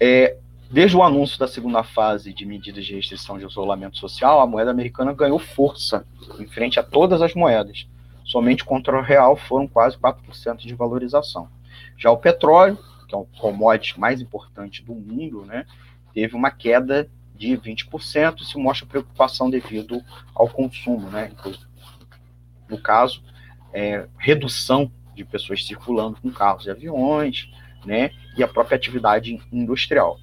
É, 0.00 0.36
desde 0.70 0.96
o 0.96 1.02
anúncio 1.02 1.38
da 1.38 1.46
segunda 1.46 1.82
fase 1.82 2.32
de 2.32 2.44
medidas 2.44 2.84
de 2.84 2.94
restrição 2.94 3.38
de 3.38 3.44
isolamento 3.44 3.98
social, 3.98 4.40
a 4.40 4.46
moeda 4.46 4.70
americana 4.70 5.12
ganhou 5.12 5.38
força 5.38 6.06
em 6.38 6.46
frente 6.46 6.80
a 6.80 6.82
todas 6.82 7.22
as 7.22 7.34
moedas. 7.34 7.86
Somente 8.24 8.64
contra 8.64 8.98
o 8.98 9.02
real 9.02 9.36
foram 9.36 9.68
quase 9.68 9.96
4% 9.98 10.58
de 10.58 10.74
valorização. 10.74 11.48
Já 11.96 12.10
o 12.10 12.16
petróleo, 12.16 12.78
que 13.08 13.14
é 13.14 13.18
o 13.18 13.26
commodity 13.38 13.98
mais 13.98 14.20
importante 14.20 14.82
do 14.82 14.94
mundo, 14.94 15.44
né, 15.44 15.66
teve 16.12 16.34
uma 16.34 16.50
queda 16.50 17.08
de 17.34 17.56
20%, 17.56 18.44
se 18.44 18.56
mostra 18.58 18.86
preocupação 18.86 19.50
devido 19.50 20.00
ao 20.34 20.48
consumo, 20.48 21.10
né? 21.10 21.32
No 22.68 22.80
caso, 22.80 23.22
é, 23.72 24.06
redução 24.16 24.90
de 25.14 25.24
pessoas 25.24 25.66
circulando 25.66 26.20
com 26.20 26.30
carros 26.30 26.66
e 26.66 26.70
aviões, 26.70 27.50
né? 27.84 28.10
E 28.36 28.42
a 28.42 28.48
própria 28.48 28.76
atividade 28.76 29.40
industrial. 29.52 30.18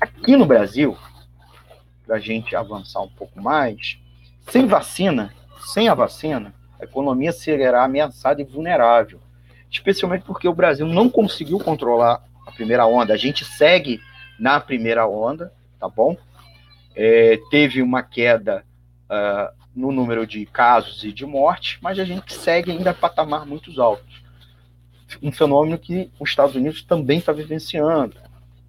Aqui 0.00 0.34
no 0.34 0.46
Brasil, 0.46 0.96
para 2.06 2.16
a 2.16 2.20
gente 2.20 2.56
avançar 2.56 3.02
um 3.02 3.08
pouco 3.08 3.40
mais, 3.40 3.98
Sem 4.48 4.64
vacina, 4.66 5.34
sem 5.58 5.88
a 5.88 5.94
vacina, 5.94 6.54
a 6.80 6.84
economia 6.84 7.32
será 7.32 7.84
ameaçada 7.84 8.40
e 8.40 8.44
vulnerável, 8.44 9.20
especialmente 9.70 10.24
porque 10.24 10.48
o 10.48 10.54
Brasil 10.54 10.86
não 10.86 11.08
conseguiu 11.08 11.58
controlar 11.58 12.22
a 12.46 12.52
primeira 12.52 12.86
onda. 12.86 13.12
A 13.12 13.16
gente 13.16 13.44
segue 13.44 14.00
na 14.38 14.60
primeira 14.60 15.06
onda, 15.06 15.52
tá 15.78 15.88
bom? 15.88 16.16
É, 16.94 17.38
teve 17.50 17.82
uma 17.82 18.02
queda 18.02 18.64
uh, 19.10 19.54
no 19.74 19.92
número 19.92 20.26
de 20.26 20.46
casos 20.46 21.04
e 21.04 21.12
de 21.12 21.26
mortes, 21.26 21.78
mas 21.82 21.98
a 21.98 22.04
gente 22.04 22.32
segue 22.32 22.70
ainda 22.70 22.90
a 22.90 22.94
patamar 22.94 23.44
muito 23.44 23.80
altos. 23.80 24.24
Um 25.22 25.30
fenômeno 25.30 25.78
que 25.78 26.10
os 26.18 26.30
Estados 26.30 26.54
Unidos 26.54 26.82
também 26.82 27.18
está 27.18 27.32
vivenciando. 27.32 28.16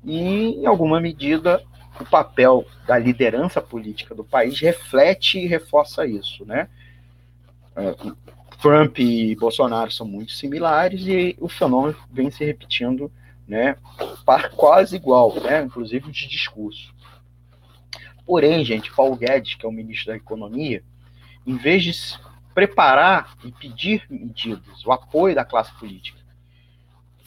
E, 0.03 0.61
em 0.61 0.65
alguma 0.65 0.99
medida, 0.99 1.63
o 1.99 2.05
papel 2.05 2.65
da 2.85 2.97
liderança 2.97 3.61
política 3.61 4.13
do 4.13 4.23
país 4.23 4.59
reflete 4.59 5.39
e 5.39 5.47
reforça 5.47 6.05
isso, 6.05 6.45
né? 6.45 6.67
Trump 8.61 8.99
e 8.99 9.35
Bolsonaro 9.35 9.91
são 9.91 10.07
muito 10.07 10.31
similares 10.31 11.05
e 11.05 11.35
o 11.39 11.47
fenômeno 11.47 11.95
vem 12.11 12.31
se 12.31 12.43
repetindo, 12.43 13.11
né, 13.47 13.77
quase 14.55 14.95
igual, 14.95 15.33
né, 15.41 15.63
inclusive 15.63 16.11
de 16.11 16.27
discurso. 16.27 16.93
Porém, 18.25 18.65
gente, 18.65 18.93
Paulo 18.93 19.15
Guedes, 19.15 19.55
que 19.55 19.65
é 19.65 19.69
o 19.69 19.71
ministro 19.71 20.07
da 20.07 20.17
Economia, 20.17 20.83
em 21.45 21.55
vez 21.55 21.83
de 21.83 21.93
preparar 22.53 23.37
e 23.45 23.51
pedir 23.51 24.03
medidas, 24.09 24.85
o 24.85 24.91
apoio 24.91 25.33
da 25.33 25.45
classe 25.45 25.71
política, 25.79 26.19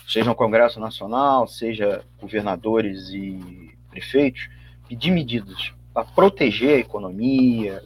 seja 0.07 0.29
no 0.29 0.35
Congresso 0.35 0.81
Nacional, 0.81 1.47
seja 1.47 2.05
governadores 2.21 3.11
e 3.11 3.75
prefeitos, 3.89 4.49
pedir 4.89 5.11
medidas 5.11 5.73
para 5.95 6.05
proteger 6.05 6.77
a 6.77 6.81
economia, 6.81 7.83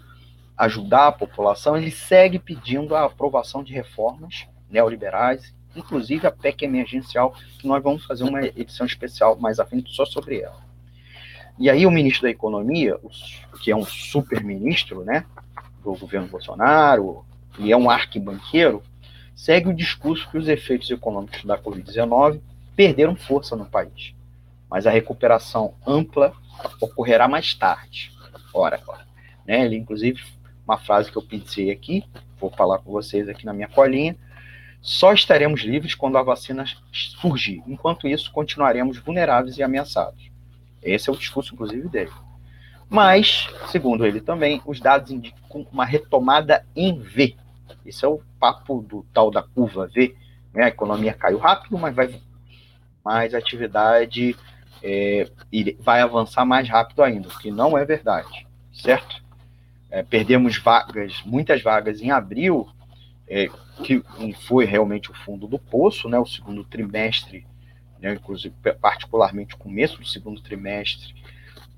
ajudar 0.56 1.08
a 1.08 1.12
população, 1.12 1.76
ele 1.76 1.90
segue 1.90 2.38
pedindo 2.38 2.94
a 2.94 3.04
aprovação 3.04 3.62
de 3.62 3.72
reformas 3.72 4.46
neoliberais, 4.70 5.54
inclusive 5.74 6.26
a 6.26 6.30
PEC 6.30 6.64
emergencial, 6.64 7.34
que 7.58 7.66
nós 7.66 7.82
vamos 7.82 8.04
fazer 8.04 8.24
uma 8.24 8.42
edição 8.44 8.86
especial 8.86 9.36
mais 9.36 9.58
à 9.58 9.66
frente 9.66 9.92
só 9.92 10.04
sobre 10.04 10.40
ela. 10.40 10.62
E 11.58 11.70
aí 11.70 11.86
o 11.86 11.90
ministro 11.90 12.22
da 12.22 12.30
Economia, 12.30 12.98
que 13.62 13.70
é 13.70 13.76
um 13.76 13.84
super-ministro, 13.84 15.04
né, 15.04 15.24
do 15.82 15.94
governo 15.94 16.28
Bolsonaro, 16.28 17.24
e 17.58 17.70
é 17.70 17.76
um 17.76 17.90
arquibanqueiro, 17.90 18.82
segue 19.34 19.68
o 19.68 19.74
discurso 19.74 20.28
que 20.30 20.38
os 20.38 20.48
efeitos 20.48 20.90
econômicos 20.90 21.44
da 21.44 21.58
Covid-19 21.58 22.40
perderam 22.74 23.14
força 23.14 23.54
no 23.54 23.66
país. 23.66 24.14
Mas 24.68 24.86
a 24.86 24.90
recuperação 24.90 25.74
ampla 25.86 26.32
ocorrerá 26.80 27.28
mais 27.28 27.54
tarde. 27.54 28.12
Ora, 28.52 28.80
ora. 28.86 29.06
Né? 29.46 29.64
Ele, 29.64 29.76
inclusive, 29.76 30.22
uma 30.66 30.78
frase 30.78 31.10
que 31.10 31.16
eu 31.16 31.22
pensei 31.22 31.70
aqui, 31.70 32.04
vou 32.40 32.50
falar 32.50 32.78
com 32.78 32.90
vocês 32.90 33.28
aqui 33.28 33.44
na 33.44 33.52
minha 33.52 33.68
colinha. 33.68 34.16
Só 34.80 35.12
estaremos 35.12 35.62
livres 35.62 35.94
quando 35.94 36.18
a 36.18 36.22
vacina 36.22 36.64
surgir. 36.92 37.62
Enquanto 37.66 38.06
isso, 38.06 38.30
continuaremos 38.30 38.98
vulneráveis 38.98 39.56
e 39.56 39.62
ameaçados. 39.62 40.30
Esse 40.82 41.08
é 41.08 41.12
o 41.12 41.16
discurso, 41.16 41.54
inclusive, 41.54 41.88
dele. 41.88 42.12
Mas, 42.88 43.48
segundo 43.70 44.04
ele 44.04 44.20
também, 44.20 44.60
os 44.66 44.80
dados 44.80 45.10
indicam 45.10 45.66
uma 45.72 45.86
retomada 45.86 46.66
em 46.76 46.98
V. 46.98 47.34
Esse 47.84 48.04
é 48.04 48.08
o 48.08 48.20
papo 48.38 48.82
do 48.82 49.06
tal 49.12 49.30
da 49.30 49.42
curva 49.42 49.86
V. 49.86 50.14
Né? 50.52 50.64
A 50.64 50.68
economia 50.68 51.14
caiu 51.14 51.38
rápido, 51.38 51.78
mas 51.78 51.94
vai 51.94 52.20
mais 53.02 53.34
atividade 53.34 54.36
é, 54.84 55.26
vai 55.80 56.02
avançar 56.02 56.44
mais 56.44 56.68
rápido 56.68 57.02
ainda, 57.02 57.28
o 57.28 57.38
que 57.38 57.50
não 57.50 57.76
é 57.76 57.86
verdade, 57.86 58.46
certo? 58.70 59.23
É, 59.94 60.02
perdemos 60.02 60.58
vagas, 60.58 61.22
muitas 61.24 61.62
vagas 61.62 62.00
em 62.00 62.10
abril, 62.10 62.68
é, 63.28 63.46
que 63.84 64.02
foi 64.44 64.64
realmente 64.64 65.08
o 65.08 65.14
fundo 65.14 65.46
do 65.46 65.56
poço, 65.56 66.08
né? 66.08 66.18
O 66.18 66.26
segundo 66.26 66.64
trimestre, 66.64 67.46
né? 68.00 68.14
inclusive 68.14 68.52
particularmente 68.80 69.54
o 69.54 69.58
começo 69.58 69.96
do 70.00 70.04
segundo 70.04 70.40
trimestre 70.40 71.14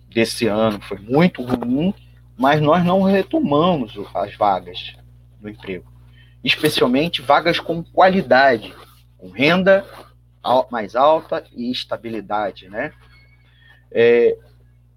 desse 0.09 0.47
ano 0.47 0.81
foi 0.81 0.99
muito 0.99 1.43
ruim, 1.43 1.93
mas 2.39 2.59
nós 2.59 2.83
não 2.83 3.03
retomamos 3.03 3.93
as 4.15 4.35
vagas 4.35 4.97
no 5.39 5.51
emprego, 5.51 5.85
especialmente 6.43 7.21
vagas 7.21 7.61
com 7.61 7.85
qualidade, 7.85 8.73
com 9.19 9.29
renda 9.29 9.85
mais 10.71 10.97
alta 10.97 11.45
e 11.55 11.71
estabilidade, 11.71 12.71
né? 12.71 12.95
É, 13.93 14.39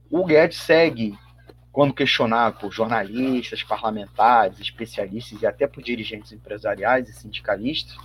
o 0.10 0.23
Guedes 0.23 0.60
segue, 0.60 1.19
quando 1.71 1.93
questionado 1.93 2.60
por 2.60 2.71
jornalistas, 2.71 3.63
parlamentares, 3.63 4.60
especialistas 4.60 5.41
e 5.41 5.45
até 5.45 5.67
por 5.67 5.84
dirigentes 5.84 6.32
empresariais 6.32 7.08
e 7.08 7.13
sindicalistas, 7.13 7.95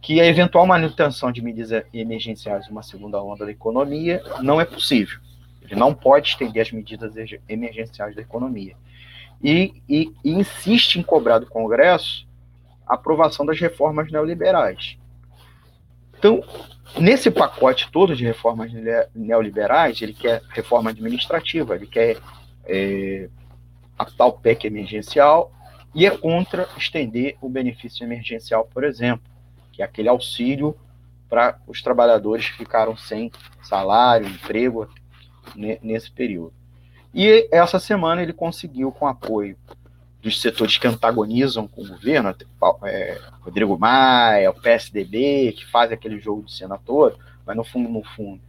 que 0.00 0.20
a 0.20 0.26
eventual 0.26 0.66
manutenção 0.66 1.30
de 1.30 1.40
medidas 1.40 1.84
emergenciais 1.94 2.68
uma 2.68 2.82
segunda 2.82 3.22
onda 3.22 3.44
da 3.44 3.52
economia 3.52 4.22
não 4.40 4.60
é 4.60 4.64
possível. 4.64 5.18
Ele 5.62 5.76
não 5.76 5.94
pode 5.94 6.30
estender 6.30 6.62
as 6.62 6.72
medidas 6.72 7.14
emergenciais 7.48 8.16
da 8.16 8.20
economia. 8.20 8.74
E, 9.42 9.80
e, 9.88 10.12
e 10.24 10.32
insiste 10.32 10.96
em 10.96 11.02
cobrar 11.02 11.38
do 11.38 11.46
Congresso 11.46 12.26
a 12.86 12.94
aprovação 12.94 13.46
das 13.46 13.60
reformas 13.60 14.10
neoliberais. 14.10 14.98
Então, 16.18 16.42
nesse 16.98 17.30
pacote 17.30 17.90
todo 17.90 18.14
de 18.14 18.24
reformas 18.24 18.72
neoliberais, 19.14 20.02
ele 20.02 20.14
quer 20.14 20.42
reforma 20.50 20.90
administrativa, 20.90 21.74
ele 21.76 21.86
quer 21.86 22.18
é, 22.64 23.28
a 23.98 24.04
tal 24.04 24.32
PEC 24.32 24.66
emergencial 24.66 25.52
e 25.94 26.06
é 26.06 26.10
contra 26.16 26.68
estender 26.76 27.36
o 27.40 27.48
benefício 27.48 28.04
emergencial, 28.04 28.68
por 28.72 28.84
exemplo, 28.84 29.24
que 29.72 29.82
é 29.82 29.84
aquele 29.84 30.08
auxílio 30.08 30.76
para 31.28 31.58
os 31.66 31.82
trabalhadores 31.82 32.50
que 32.50 32.58
ficaram 32.58 32.96
sem 32.96 33.30
salário, 33.62 34.26
emprego 34.26 34.88
nesse 35.82 36.10
período. 36.10 36.52
E 37.14 37.48
essa 37.50 37.78
semana 37.78 38.22
ele 38.22 38.32
conseguiu, 38.32 38.90
com 38.90 39.06
apoio 39.06 39.56
dos 40.22 40.40
setores 40.40 40.78
que 40.78 40.86
antagonizam 40.86 41.66
com 41.66 41.82
o 41.82 41.88
governo, 41.88 42.34
é, 42.84 43.20
Rodrigo 43.40 43.78
Maia, 43.78 44.50
o 44.50 44.54
PSDB, 44.54 45.52
que 45.52 45.66
faz 45.66 45.90
aquele 45.90 46.20
jogo 46.20 46.44
de 46.44 46.54
cena 46.54 46.78
todo, 46.78 47.18
mas 47.44 47.56
no 47.56 47.64
fundo, 47.64 47.88
no 47.88 48.04
fundo, 48.04 48.40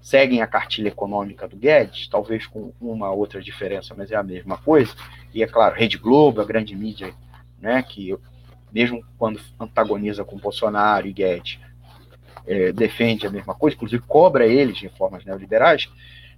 seguem 0.00 0.40
a 0.42 0.46
cartilha 0.46 0.88
econômica 0.88 1.46
do 1.46 1.56
Guedes, 1.56 2.08
talvez 2.08 2.46
com 2.46 2.72
uma 2.80 3.10
outra 3.10 3.40
diferença, 3.40 3.94
mas 3.96 4.10
é 4.10 4.16
a 4.16 4.22
mesma 4.22 4.56
coisa. 4.56 4.94
E 5.34 5.42
é 5.42 5.46
claro, 5.46 5.74
Rede 5.74 5.98
Globo, 5.98 6.40
a 6.40 6.44
grande 6.44 6.74
mídia, 6.74 7.12
né, 7.60 7.82
que 7.82 8.16
mesmo 8.72 9.04
quando 9.18 9.40
antagoniza 9.58 10.24
com 10.24 10.38
Bolsonaro 10.38 11.06
e 11.06 11.12
Guedes, 11.12 11.58
é, 12.46 12.72
defende 12.72 13.26
a 13.26 13.30
mesma 13.30 13.54
coisa, 13.54 13.76
inclusive 13.76 14.02
cobra 14.06 14.46
eles 14.46 14.78
de 14.78 14.88
formas 14.88 15.24
neoliberais, 15.24 15.88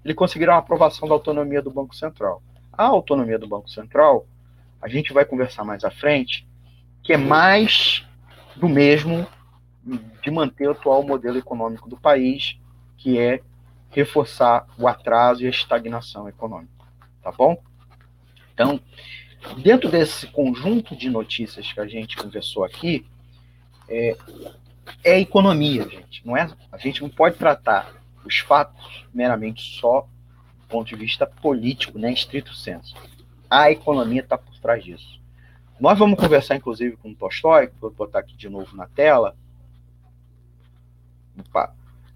eles 0.04 0.16
conseguiram 0.16 0.54
a 0.54 0.58
aprovação 0.58 1.06
da 1.06 1.14
autonomia 1.14 1.62
do 1.62 1.70
Banco 1.70 1.94
Central. 1.94 2.42
A 2.72 2.84
autonomia 2.84 3.38
do 3.38 3.46
Banco 3.46 3.70
Central 3.70 4.26
a 4.80 4.88
gente 4.88 5.12
vai 5.12 5.24
conversar 5.24 5.62
mais 5.62 5.84
à 5.84 5.90
frente, 5.90 6.44
que 7.02 7.12
é 7.12 7.16
mais 7.16 8.04
do 8.56 8.68
mesmo 8.68 9.26
de 10.22 10.30
manter 10.30 10.68
o 10.68 10.72
atual 10.72 11.02
modelo 11.04 11.38
econômico 11.38 11.88
do 11.88 11.96
país, 11.96 12.58
que 12.96 13.18
é 13.18 13.40
reforçar 13.92 14.66
o 14.78 14.88
atraso 14.88 15.42
e 15.42 15.46
a 15.46 15.50
estagnação 15.50 16.28
econômica, 16.28 16.84
tá 17.22 17.30
bom? 17.30 17.62
Então, 18.54 18.80
dentro 19.58 19.90
desse 19.90 20.26
conjunto 20.26 20.96
de 20.96 21.08
notícias 21.08 21.72
que 21.72 21.80
a 21.80 21.86
gente 21.86 22.16
conversou 22.16 22.64
aqui, 22.64 23.06
é, 23.88 24.16
é 25.04 25.20
economia, 25.20 25.88
gente. 25.88 26.26
Não 26.26 26.36
é, 26.36 26.50
a 26.70 26.78
gente 26.78 27.02
não 27.02 27.10
pode 27.10 27.36
tratar 27.36 27.92
os 28.24 28.38
fatos 28.38 29.04
meramente 29.12 29.78
só 29.78 30.02
do 30.62 30.66
ponto 30.68 30.88
de 30.88 30.96
vista 30.96 31.26
político, 31.26 31.98
né, 31.98 32.10
em 32.10 32.14
estrito 32.14 32.54
senso. 32.54 32.94
A 33.50 33.70
economia 33.70 34.22
está 34.22 34.38
por 34.38 34.58
trás 34.58 34.82
disso. 34.82 35.20
Nós 35.78 35.98
vamos 35.98 36.18
conversar, 36.18 36.56
inclusive, 36.56 36.96
com 36.96 37.10
o 37.10 37.14
Tolstói, 37.14 37.70
vou 37.80 37.90
botar 37.90 38.20
aqui 38.20 38.34
de 38.36 38.48
novo 38.48 38.74
na 38.76 38.86
tela. 38.86 39.36
Opa. 41.38 41.74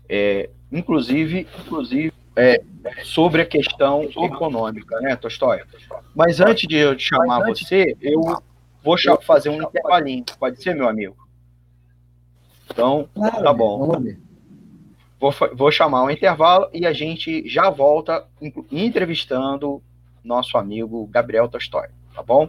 É, 0.08 0.50
inclusive, 0.70 1.46
inclusive 1.60 2.12
é, 2.34 2.62
sobre 3.02 3.42
a 3.42 3.46
questão 3.46 4.02
econômica, 4.04 5.00
né, 5.00 5.16
Tolstói? 5.16 5.62
Mas 6.14 6.40
antes 6.40 6.68
de 6.68 6.76
eu 6.76 6.98
chamar 6.98 7.46
você, 7.46 7.96
eu 8.00 8.20
vou 8.82 8.96
fazer 9.22 9.48
um 9.48 9.62
intervalinho. 9.62 10.24
Pode 10.38 10.62
ser, 10.62 10.74
meu 10.74 10.88
amigo? 10.88 11.16
Então, 12.70 13.08
tá 13.14 13.52
bom. 13.52 14.00
Vou, 15.18 15.32
vou 15.54 15.72
chamar 15.72 16.04
um 16.04 16.10
intervalo 16.10 16.68
e 16.72 16.86
a 16.86 16.92
gente 16.92 17.48
já 17.48 17.70
volta 17.70 18.26
entrevistando 18.70 19.82
nosso 20.22 20.58
amigo 20.58 21.06
Gabriel 21.06 21.48
Tolstói 21.48 21.88
tá 22.16 22.22
bom? 22.22 22.48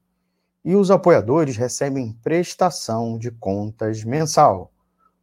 E 0.63 0.75
os 0.75 0.91
apoiadores 0.91 1.57
recebem 1.57 2.13
prestação 2.23 3.17
de 3.17 3.31
contas 3.31 4.03
mensal. 4.03 4.71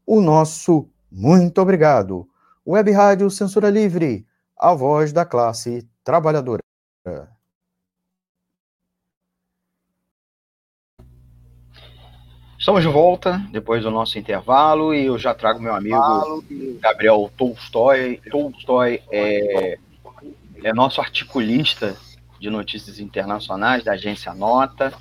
O 0.05 0.21
nosso 0.21 0.89
muito 1.11 1.61
obrigado. 1.61 2.29
Web 2.67 2.91
Rádio 2.91 3.31
Censura 3.31 3.71
Livre, 3.71 4.27
a 4.57 4.75
voz 4.75 5.13
da 5.13 5.25
classe 5.25 5.89
trabalhadora. 6.05 6.63
Estamos 12.59 12.83
de 12.83 12.89
volta 12.89 13.41
depois 13.51 13.85
do 13.85 13.91
nosso 13.91 14.19
intervalo 14.19 14.93
e 14.93 15.07
eu 15.07 15.17
já 15.17 15.33
trago 15.33 15.63
meu 15.63 15.75
amigo 15.75 16.45
Gabriel 16.81 17.31
Tolstói. 17.39 18.21
Tolstói 18.31 19.01
é, 19.11 19.79
é 20.65 20.75
nosso 20.75 21.01
articulista 21.01 21.97
de 22.39 22.51
notícias 22.51 22.99
internacionais 22.99 23.85
da 23.85 23.93
agência 23.93 24.35
Nota 24.35 24.93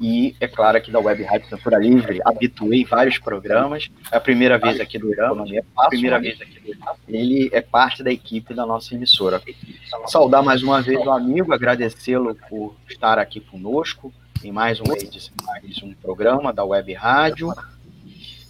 e, 0.00 0.34
é 0.40 0.48
claro, 0.48 0.76
aqui 0.76 0.90
da 0.90 0.98
Web 0.98 1.22
Rádio 1.22 1.48
Censura 1.48 1.78
Livre, 1.78 2.20
habituei 2.24 2.84
vários 2.84 3.18
programas. 3.18 3.88
É 4.10 4.16
a 4.16 4.20
primeira 4.20 4.58
vez 4.58 4.80
aqui 4.80 4.98
do 4.98 5.12
Irama, 5.12 5.44
é 5.48 5.62
a 5.76 5.88
primeira 5.88 6.18
vez 6.18 6.40
aqui 6.40 6.58
do. 6.58 6.76
Ele 7.06 7.48
é 7.52 7.60
parte 7.60 8.02
da 8.02 8.10
equipe 8.10 8.52
da 8.52 8.66
nossa 8.66 8.94
emissora. 8.94 9.40
Saudar 10.06 10.42
mais 10.42 10.62
uma 10.62 10.82
vez 10.82 10.98
o 11.04 11.10
amigo, 11.10 11.52
agradecê-lo 11.52 12.34
por 12.48 12.74
estar 12.88 13.18
aqui 13.18 13.40
conosco 13.40 14.12
em 14.42 14.50
mais 14.50 14.80
um, 14.80 14.84
mais 15.44 15.82
um 15.82 15.94
programa 15.94 16.52
da 16.52 16.64
Web 16.64 16.92
Rádio. 16.94 17.52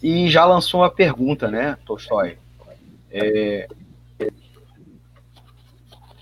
E 0.02 0.28
já 0.28 0.44
lançou 0.44 0.80
uma 0.80 0.90
pergunta, 0.90 1.48
né, 1.48 1.76
Tolstói? 1.84 2.38
É, 3.10 3.68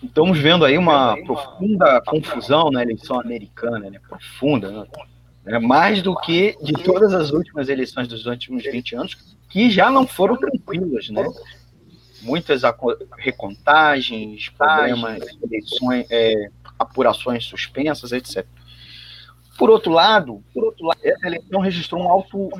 estamos 0.03 0.39
vendo 0.39 0.65
aí 0.65 0.79
uma 0.79 1.17
profunda 1.25 2.01
confusão 2.07 2.71
na 2.71 2.83
eleição 2.83 3.21
americana, 3.21 3.91
né, 3.91 3.99
profunda, 3.99 4.87
né? 5.45 5.59
Mais 5.59 6.03
do 6.03 6.15
que 6.17 6.57
de 6.63 6.73
todas 6.73 7.13
as 7.15 7.31
últimas 7.31 7.69
eleições 7.69 8.07
dos 8.07 8.27
últimos 8.27 8.63
20 8.63 8.95
anos, 8.95 9.37
que 9.49 9.71
já 9.71 9.91
não 9.91 10.07
foram 10.07 10.37
tranquilas, 10.37 11.09
né? 11.09 11.27
Muitas 12.23 12.63
recontagens, 13.19 14.49
problemas, 14.51 15.23
eleições, 15.43 16.07
é, 16.11 16.51
apurações 16.79 17.45
suspensas, 17.45 18.13
etc. 18.13 18.47
Por 19.57 19.71
outro 19.71 19.93
lado, 19.93 20.43
por 20.53 20.65
outro 20.65 20.87
lado, 20.87 21.01
essa 21.03 21.27
eleição 21.27 21.61
registrou 21.61 22.03
um 22.03 22.09
alto 22.09 22.51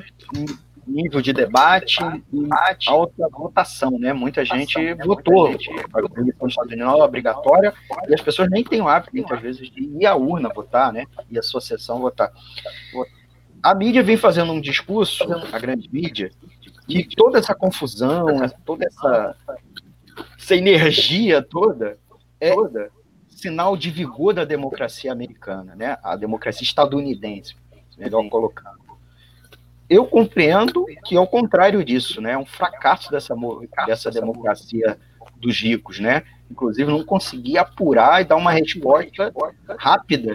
nível 0.87 1.21
de 1.21 1.33
debate 1.33 1.99
e 2.33 2.47
alta 2.87 3.27
votação, 3.29 3.97
né? 3.99 4.13
Muita 4.13 4.43
gente 4.43 4.93
votou. 4.95 5.47
A 5.47 5.49
eleição 5.49 6.47
dos 6.47 6.51
Estados 6.51 6.71
Unidos 6.71 6.93
é 6.93 7.03
obrigatória 7.03 7.73
e 8.07 8.13
as 8.13 8.21
pessoas 8.21 8.49
nem 8.49 8.63
têm 8.63 8.81
o 8.81 8.87
hábito, 8.87 9.15
muitas 9.15 9.39
vezes, 9.41 9.69
de 9.69 9.81
ir 9.83 10.05
à 10.05 10.15
urna 10.15 10.49
votar, 10.53 10.91
né? 10.91 11.05
E 11.29 11.37
a 11.37 11.39
associação 11.39 11.99
votar. 11.99 12.31
A 13.63 13.75
mídia 13.75 14.01
vem 14.01 14.17
fazendo 14.17 14.51
um 14.51 14.59
discurso, 14.61 15.23
a 15.51 15.59
grande 15.59 15.87
mídia, 15.91 16.31
que 16.87 17.07
toda 17.15 17.37
essa 17.37 17.53
confusão, 17.53 18.25
toda 18.65 18.85
essa, 18.85 19.35
essa 20.37 20.55
energia 20.55 21.41
toda 21.41 21.97
é 22.39 22.53
sinal 23.29 23.77
de 23.77 23.89
vigor 23.89 24.33
da 24.33 24.45
democracia 24.45 25.11
americana, 25.11 25.75
né? 25.75 25.97
A 26.03 26.15
democracia 26.15 26.63
estadunidense, 26.63 27.55
melhor 27.97 28.27
colocando. 28.29 28.80
Eu 29.91 30.05
compreendo 30.05 30.85
que 31.05 31.17
é 31.17 31.19
o 31.19 31.27
contrário 31.27 31.83
disso, 31.83 32.21
né? 32.21 32.31
É 32.31 32.37
um 32.37 32.45
fracasso 32.45 33.11
dessa, 33.11 33.35
dessa 33.85 34.09
democracia 34.09 34.97
dos 35.35 35.59
ricos, 35.59 35.99
né? 35.99 36.23
Inclusive 36.49 36.89
não 36.89 37.03
conseguir 37.03 37.57
apurar 37.57 38.21
e 38.21 38.23
dar 38.23 38.37
uma 38.37 38.53
resposta 38.53 39.33
rápida, 39.77 40.33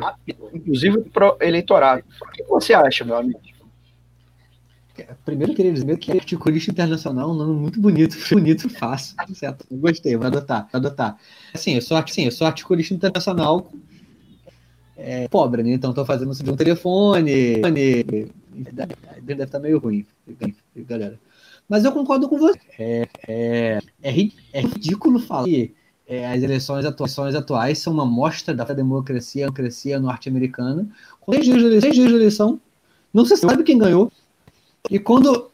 inclusive 0.53 1.01
para 1.09 1.33
o 1.33 1.39
eleitorado. 1.41 2.05
O 2.21 2.31
que 2.33 2.43
você 2.43 2.75
acha, 2.75 3.03
meu 3.03 3.17
amigo? 3.17 3.41
Primeiro, 5.25 5.55
queria 5.55 5.73
dizer 5.73 5.97
que 5.97 6.13
articulista 6.13 6.71
internacional 6.71 7.31
é 7.31 7.33
um 7.33 7.37
nome 7.37 7.59
muito 7.59 7.81
bonito, 7.81 8.15
bonito 8.31 8.69
fácil. 8.69 9.17
Certo? 9.35 9.65
Eu 9.71 9.79
gostei, 9.79 10.17
vou 10.17 10.27
adotar, 10.27 10.69
vou 10.71 10.79
adotar. 10.79 11.17
Assim, 11.55 11.77
eu 11.77 11.81
sou, 11.81 11.97
assim, 11.97 12.27
eu 12.27 12.31
sou 12.31 12.47
articulista 12.47 12.93
internacional 12.93 13.71
é, 14.97 15.29
pobre, 15.29 15.63
né? 15.63 15.73
Então 15.73 15.91
estou 15.91 16.05
fazendo 16.05 16.33
de 16.35 16.51
um 16.51 16.57
telefone. 16.57 17.61
Deve 19.23 19.43
estar 19.43 19.59
meio 19.59 19.79
ruim, 19.79 20.07
galera. 20.77 21.19
Mas 21.69 21.85
eu 21.85 21.93
concordo 21.93 22.29
com 22.29 22.39
você. 22.39 22.59
É, 22.79 23.09
é, 23.29 23.79
é, 24.03 24.11
é 24.53 24.61
ridículo 24.61 25.19
falar 25.19 25.45
que 25.45 25.75
é, 26.07 26.27
as 26.27 26.43
eleições 26.43 26.85
atuações 26.85 27.35
atuais 27.35 27.79
são 27.79 27.93
uma 27.93 28.07
mostra 28.07 28.55
da 28.55 28.65
democracia, 28.65 29.47
democracia 29.47 29.99
norte-americana. 29.99 30.89
Com 31.21 31.33
seis 31.33 31.45
dias 31.45 31.95
de 31.95 32.01
eleição, 32.03 32.61
não 33.13 33.25
se 33.25 33.37
sabe 33.37 33.65
quem 33.65 33.79
ganhou. 33.79 34.11
E 34.89 34.99
quando 34.99 35.51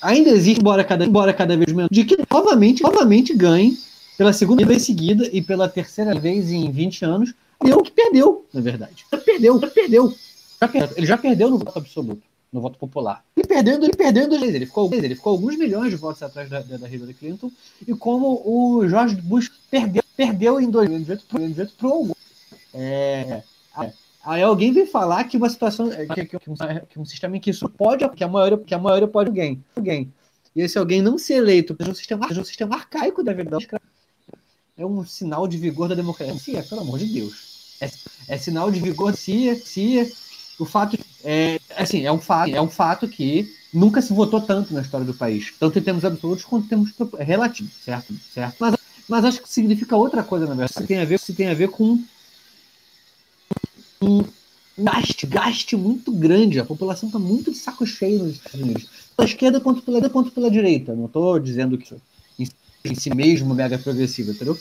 ainda 0.00 0.30
existe, 0.30 0.60
embora 0.60 0.82
cada, 0.82 1.04
embora 1.04 1.32
cada 1.34 1.56
vez 1.56 1.72
menos, 1.72 1.90
de 1.92 2.04
que 2.04 2.16
novamente, 2.30 2.82
novamente 2.82 3.34
ganhe 3.34 3.76
pela 4.16 4.32
segunda 4.32 4.64
vez 4.64 4.82
seguida 4.82 5.28
e 5.32 5.42
pela 5.42 5.68
terceira 5.68 6.18
vez 6.18 6.50
em 6.50 6.70
20 6.70 7.04
anos, 7.04 7.34
e 7.62 7.70
o 7.72 7.82
que 7.82 7.90
perdeu, 7.90 8.46
na 8.52 8.62
verdade. 8.62 9.04
Ele 9.12 9.22
perdeu, 9.70 10.14
ele 10.60 10.72
perdeu. 10.72 10.96
Ele 10.96 11.06
já 11.06 11.18
perdeu 11.18 11.50
no 11.50 11.58
voto 11.58 11.78
absoluto, 11.78 12.22
no 12.52 12.60
voto 12.60 12.78
popular. 12.78 13.24
Ele 13.36 13.46
perdeu, 13.46 13.74
ele 13.74 13.96
perdeu 13.96 14.24
em 14.24 14.44
ele 14.44 14.66
ficou, 14.66 14.92
ele 14.92 15.14
ficou 15.14 15.32
alguns 15.32 15.56
milhões 15.56 15.90
de 15.90 15.96
votos 15.96 16.22
atrás 16.22 16.48
da, 16.48 16.60
da, 16.60 16.88
Hillary 16.88 17.14
Clinton, 17.14 17.50
e 17.86 17.94
como 17.94 18.42
o 18.44 18.86
George 18.88 19.16
Bush 19.16 19.50
perdeu, 19.70 20.02
perdeu 20.16 20.60
em 20.60 20.70
2018 20.70 21.26
para 21.76 21.88
o 21.88 22.16
é, 22.74 23.42
Aí 24.22 24.42
alguém 24.42 24.72
vem 24.72 24.86
falar 24.86 25.24
que 25.24 25.36
uma 25.36 25.48
situação, 25.48 25.90
é, 25.92 26.06
que, 26.06 26.38
que, 26.38 26.50
um, 26.50 26.54
que 26.88 27.00
um, 27.00 27.04
sistema 27.06 27.36
em 27.36 27.40
que 27.40 27.50
isso 27.50 27.68
pode, 27.68 28.06
que 28.10 28.22
a 28.22 28.28
maioria, 28.28 28.58
que 28.58 28.74
a 28.74 28.78
maioria 28.78 29.08
pode 29.08 29.30
alguém, 29.30 29.64
alguém. 29.74 30.12
E 30.54 30.60
esse 30.60 30.76
alguém 30.76 31.00
não 31.00 31.16
ser 31.16 31.34
eleito 31.34 31.74
por 31.74 31.88
um 31.88 31.94
sistema, 31.94 32.26
um 32.30 32.44
sistema 32.44 32.76
arcaico 32.76 33.22
da 33.22 33.32
verdade 33.32 33.66
é 34.76 34.86
um 34.86 35.04
sinal 35.04 35.46
de 35.46 35.58
vigor 35.58 35.88
da 35.88 35.94
democracia, 35.94 36.62
pelo 36.62 36.80
amor 36.80 36.98
de 36.98 37.06
Deus. 37.06 37.76
É, 37.80 37.90
é 38.28 38.38
sinal 38.38 38.70
de 38.70 38.80
vigor 38.80 39.14
se, 39.14 39.54
se 39.56 40.10
o 40.60 40.64
fato 40.64 40.98
é 41.24 41.58
assim 41.76 42.04
é 42.04 42.12
um 42.12 42.20
fato 42.20 42.54
é 42.54 42.60
um 42.60 42.68
fato 42.68 43.08
que 43.08 43.52
nunca 43.72 44.02
se 44.02 44.12
votou 44.12 44.40
tanto 44.40 44.74
na 44.74 44.82
história 44.82 45.06
do 45.06 45.14
país, 45.14 45.52
tanto 45.58 45.78
em 45.78 45.82
termos 45.82 46.04
absolutos 46.04 46.44
quanto 46.44 46.66
em 46.66 46.68
termos 46.68 46.92
relativos, 47.18 47.72
certo? 47.84 48.14
Certo. 48.32 48.56
Mas, 48.58 48.74
mas 49.08 49.24
acho 49.24 49.42
que 49.42 49.48
significa 49.48 49.96
outra 49.96 50.22
coisa 50.22 50.46
na 50.46 50.54
verdade. 50.54 50.86
Tem 50.86 50.98
a 50.98 51.04
ver 51.04 51.18
se 51.18 51.32
tem 51.32 51.48
a 51.48 51.54
ver 51.54 51.68
com 51.68 52.02
um 54.02 54.24
gaste, 54.76 55.26
gaste 55.26 55.76
muito 55.76 56.12
grande. 56.12 56.60
A 56.60 56.64
população 56.64 57.08
está 57.08 57.18
muito 57.18 57.50
de 57.50 57.58
saco 57.58 57.86
cheio 57.86 58.18
nos 58.18 58.36
Estados 58.36 58.60
Unidos. 58.60 58.88
Pela 59.16 59.28
esquerda 59.28 59.60
quanto 59.60 59.82
pela, 59.82 60.10
quanto 60.10 60.30
pela 60.30 60.50
direita. 60.50 60.94
Não 60.94 61.06
estou 61.06 61.38
dizendo 61.38 61.78
que 61.78 61.94
isso 62.38 62.54
em 62.84 62.94
si 62.94 63.14
mesmo 63.14 63.54
mega 63.54 63.78
progressivo, 63.78 64.30
entendeu? 64.30 64.58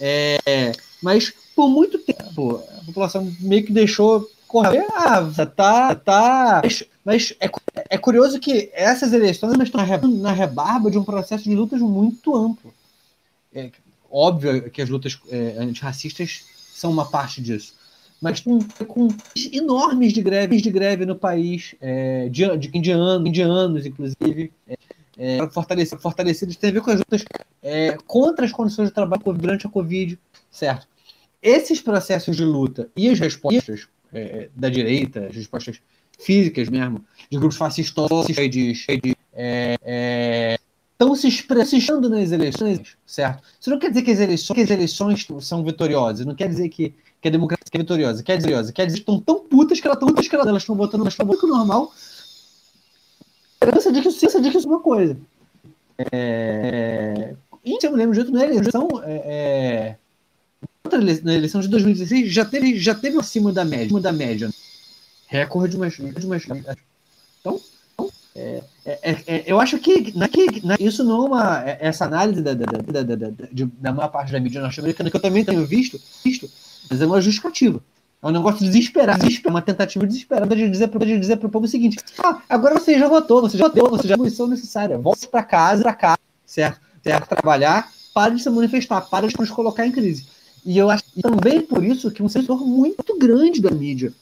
É, 0.00 0.72
mas 1.02 1.32
por 1.54 1.68
muito 1.68 1.98
tempo 1.98 2.62
a 2.80 2.84
população 2.84 3.30
meio 3.40 3.64
que 3.64 3.72
deixou 3.72 4.28
correr. 4.48 4.86
Ah, 4.92 5.46
tá, 5.46 5.94
tá. 5.94 6.60
Mas, 6.64 6.82
mas 7.04 7.34
é, 7.38 7.50
é 7.90 7.98
curioso 7.98 8.40
que 8.40 8.70
essas 8.72 9.12
eleições 9.12 9.52
estão 9.60 9.80
na 10.08 10.32
rebarba 10.32 10.90
de 10.90 10.98
um 10.98 11.04
processo 11.04 11.44
de 11.44 11.54
lutas 11.54 11.80
muito 11.80 12.34
amplo. 12.34 12.72
É, 13.54 13.70
óbvio 14.10 14.70
que 14.70 14.82
as 14.82 14.88
lutas 14.88 15.18
é, 15.30 15.56
antirracistas 15.58 16.44
são 16.74 16.90
uma 16.90 17.08
parte 17.08 17.40
disso 17.40 17.78
mas 18.20 18.40
com, 18.40 18.58
com 18.86 19.08
enormes 19.52 20.12
de 20.12 20.20
greves 20.22 20.60
de 20.60 20.70
greve 20.70 21.06
no 21.06 21.14
país, 21.14 21.74
é, 21.80 22.28
de, 22.28 22.56
de 22.56 22.76
indianos, 22.76 23.28
indianos, 23.28 23.86
inclusive, 23.86 24.52
é, 24.66 24.76
é, 25.16 25.48
fortalecidos, 25.48 26.02
fortalecidos, 26.02 26.56
tem 26.56 26.70
a 26.70 26.72
ver 26.72 26.80
com 26.80 26.90
as 26.90 26.98
lutas 26.98 27.24
é, 27.62 27.96
contra 28.06 28.44
as 28.44 28.52
condições 28.52 28.88
de 28.88 28.94
trabalho 28.94 29.22
durante 29.34 29.66
a 29.66 29.70
Covid, 29.70 30.18
certo? 30.50 30.86
Esses 31.40 31.80
processos 31.80 32.36
de 32.36 32.44
luta 32.44 32.88
e 32.96 33.08
as 33.08 33.20
respostas 33.20 33.86
é, 34.12 34.48
da 34.54 34.68
direita, 34.68 35.26
as 35.26 35.36
respostas 35.36 35.80
físicas 36.18 36.68
mesmo, 36.68 37.04
de 37.30 37.38
grupos 37.38 37.56
fascistas, 37.56 38.26
de, 38.26 38.76
de 38.98 39.16
é, 39.32 39.76
é, 39.82 40.58
estão 40.92 41.14
se 41.14 41.28
expressando 41.28 42.10
nas 42.10 42.32
eleições, 42.32 42.96
certo? 43.06 43.42
Isso 43.60 43.70
não 43.70 43.78
quer 43.78 43.90
dizer 43.90 44.02
que 44.02 44.10
as 44.10 44.18
eleições, 44.18 44.56
que 44.56 44.62
as 44.62 44.70
eleições 44.70 45.26
são 45.42 45.62
vitoriosas, 45.62 46.26
não 46.26 46.34
quer 46.34 46.48
dizer 46.48 46.68
que, 46.68 46.92
que 47.20 47.28
a 47.28 47.30
democracia 47.30 47.64
é 47.72 47.78
vitoriosa, 47.78 48.22
quer 48.22 48.36
dizer, 48.36 48.72
quer 48.72 48.86
dizer 48.86 48.98
que 48.98 49.02
estão 49.02 49.20
tão 49.20 49.44
putas 49.44 49.80
que 49.80 49.86
elas 49.86 49.96
estão 49.96 50.08
putas 50.08 50.26
que 50.26 50.34
elas 50.34 50.62
estão 50.62 50.74
votando 50.74 51.04
mais 51.04 51.14
público 51.14 51.46
normal. 51.46 51.92
Esperança 53.54 53.92
de 53.92 54.02
que 54.02 54.08
isso 54.08 54.18
seja 54.18 54.38
é 54.38 54.66
uma 54.66 54.80
coisa. 54.80 55.16
É, 56.12 57.34
e 57.64 57.78
eu 57.80 57.92
me 57.92 57.96
lembro 57.96 58.24
de 58.24 58.30
na 58.32 58.44
eleição, 58.44 58.88
é, 59.04 59.14
é, 59.14 59.96
na 60.96 61.34
eleição 61.34 61.60
de 61.60 61.68
2016 61.68 62.32
já 62.32 62.44
teve, 62.44 62.78
já 62.78 62.94
teve 62.94 63.18
acima 63.18 63.52
da 63.52 63.64
média, 63.64 63.86
acima 63.86 64.00
da 64.00 64.12
média. 64.12 64.50
Recorde, 65.26 65.76
mas, 65.76 65.98
mas 65.98 66.46
então 67.40 67.60
é, 68.38 68.62
é, 68.86 68.92
é, 69.02 69.22
é, 69.26 69.44
eu 69.46 69.60
acho 69.60 69.78
que, 69.78 70.16
na, 70.16 70.28
que 70.28 70.64
na, 70.64 70.76
isso 70.78 71.02
não 71.02 71.24
é 71.24 71.26
uma. 71.26 71.68
É, 71.68 71.78
essa 71.80 72.04
análise 72.04 72.40
da, 72.40 72.54
da, 72.54 72.66
da, 72.66 73.02
da, 73.02 73.30
de, 73.50 73.66
da 73.66 73.92
maior 73.92 74.08
parte 74.08 74.30
da 74.30 74.38
mídia 74.38 74.62
norte-americana, 74.62 75.10
que 75.10 75.16
eu 75.16 75.20
também 75.20 75.44
tenho 75.44 75.66
visto, 75.66 76.00
visto, 76.24 76.48
mas 76.88 77.00
é 77.00 77.06
uma 77.06 77.20
justificativa. 77.20 77.82
É 78.22 78.26
um 78.26 78.30
negócio 78.30 78.64
desesperado, 78.64 79.20
desesperado 79.20 79.56
uma 79.56 79.62
tentativa 79.62 80.06
desesperada 80.06 80.54
de 80.54 80.68
dizer 80.68 80.86
para 80.88 81.04
de 81.04 81.18
dizer 81.18 81.38
o 81.42 81.48
povo 81.48 81.64
o 81.64 81.68
seguinte: 81.68 81.98
ah, 82.22 82.40
agora 82.48 82.78
você 82.78 82.96
já 82.96 83.08
votou, 83.08 83.42
você 83.42 83.58
já 83.58 83.66
votou, 83.66 83.90
você 83.90 84.06
já 84.06 84.16
missão 84.16 84.46
necessária. 84.46 84.96
Volte 84.98 85.26
para 85.26 85.42
casa, 85.42 85.82
para 85.82 85.94
casa, 85.94 86.18
certo? 86.46 86.80
Certo? 87.02 87.28
Trabalhar, 87.28 87.90
para 88.14 88.34
de 88.34 88.42
se 88.42 88.50
manifestar, 88.50 89.00
para 89.02 89.26
de 89.26 89.34
nos 89.36 89.50
colocar 89.50 89.84
em 89.84 89.90
crise. 89.90 90.26
E 90.64 90.76
eu 90.76 90.90
acho 90.90 91.04
e 91.16 91.22
também 91.22 91.62
por 91.62 91.84
isso 91.84 92.10
que 92.10 92.22
um 92.22 92.28
setor 92.28 92.64
muito 92.66 93.18
grande 93.18 93.60
da 93.60 93.70
mídia 93.70 94.12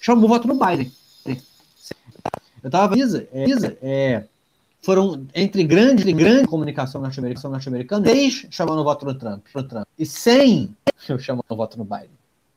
chamou 0.00 0.24
o 0.24 0.28
voto 0.28 0.48
no 0.48 0.54
Biden. 0.54 0.92
Eu 2.64 2.68
estava 2.68 2.98
Isa, 2.98 3.28
é, 3.30 3.44
é, 3.82 4.24
foram 4.80 5.26
entre 5.34 5.62
grande 5.64 6.08
e 6.08 6.12
grande 6.14 6.48
comunicação 6.48 6.98
norte-americana, 7.00 7.50
norte-americana, 7.50 8.02
10 8.02 8.46
chamando 8.50 8.80
o 8.80 8.84
voto 8.84 9.04
no 9.04 9.14
Trump, 9.14 9.44
no 9.54 9.62
Trump 9.62 9.86
e 9.98 10.06
100 10.06 10.74
chamando 11.20 11.44
o 11.46 11.56
voto 11.56 11.76
no 11.76 11.84
Biden. 11.84 12.10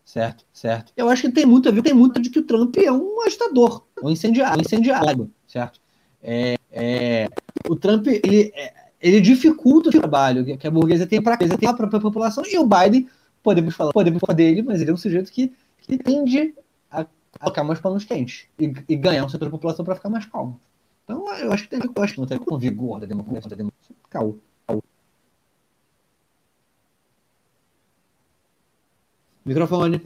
Certo, 0.06 0.46
certo. 0.54 0.94
Eu 0.96 1.10
acho 1.10 1.24
que 1.24 1.32
tem 1.32 1.46
muito 1.46 1.68
a 1.68 1.72
ver, 1.74 1.82
tem 1.82 1.94
muito 1.94 2.22
de 2.22 2.30
que 2.30 2.40
o 2.40 2.44
Trump 2.44 2.78
é 2.78 2.90
um 2.90 3.22
agitador, 3.24 3.84
um 4.02 4.10
incendiário, 4.10 4.60
um 4.60 4.62
incendiário, 4.62 5.30
certo? 5.46 5.82
É, 6.24 6.56
é, 6.72 7.28
o 7.68 7.76
Trump, 7.76 8.08
ele, 8.08 8.54
é, 8.56 8.74
ele 9.02 9.20
dificulta 9.20 9.90
o 9.90 9.92
trabalho 9.92 10.46
que 10.58 10.66
a 10.66 10.72
burguesia 10.72 11.06
tem 11.06 11.22
para 11.22 11.36
a 11.36 12.00
população, 12.00 12.46
e 12.46 12.58
o 12.58 12.66
Biden, 12.66 13.06
podemos 13.48 13.74
falar, 13.74 13.94
podemos 13.94 14.20
falar 14.20 14.36
dele, 14.36 14.62
mas 14.62 14.82
ele 14.82 14.92
é 14.92 14.94
um 14.94 14.98
sujeito 14.98 15.32
que, 15.32 15.54
que 15.84 15.98
tende 15.98 16.54
a 16.92 17.06
colocar 17.40 17.64
mais 17.64 17.80
panos 17.80 18.04
quentes 18.04 18.46
e, 18.60 18.74
e 18.90 18.96
ganhar 18.98 19.24
um 19.24 19.30
setor 19.30 19.46
da 19.46 19.52
população 19.52 19.86
para 19.86 19.96
ficar 19.96 20.10
mais 20.10 20.26
calmo. 20.26 20.60
Então, 21.06 21.34
eu 21.38 21.54
acho 21.54 21.64
que 21.64 21.70
tem, 21.70 21.80
eu 21.80 22.04
acho 22.04 22.14
que 22.14 22.20
não 22.20 22.28
tem 22.28 22.38
com 22.38 22.58
vigor 22.58 23.00
da 23.00 23.06
democracia. 23.06 23.50
Da 23.50 23.56
democracia. 23.56 23.96
Calma. 24.10 24.36
Microfone. 29.46 30.02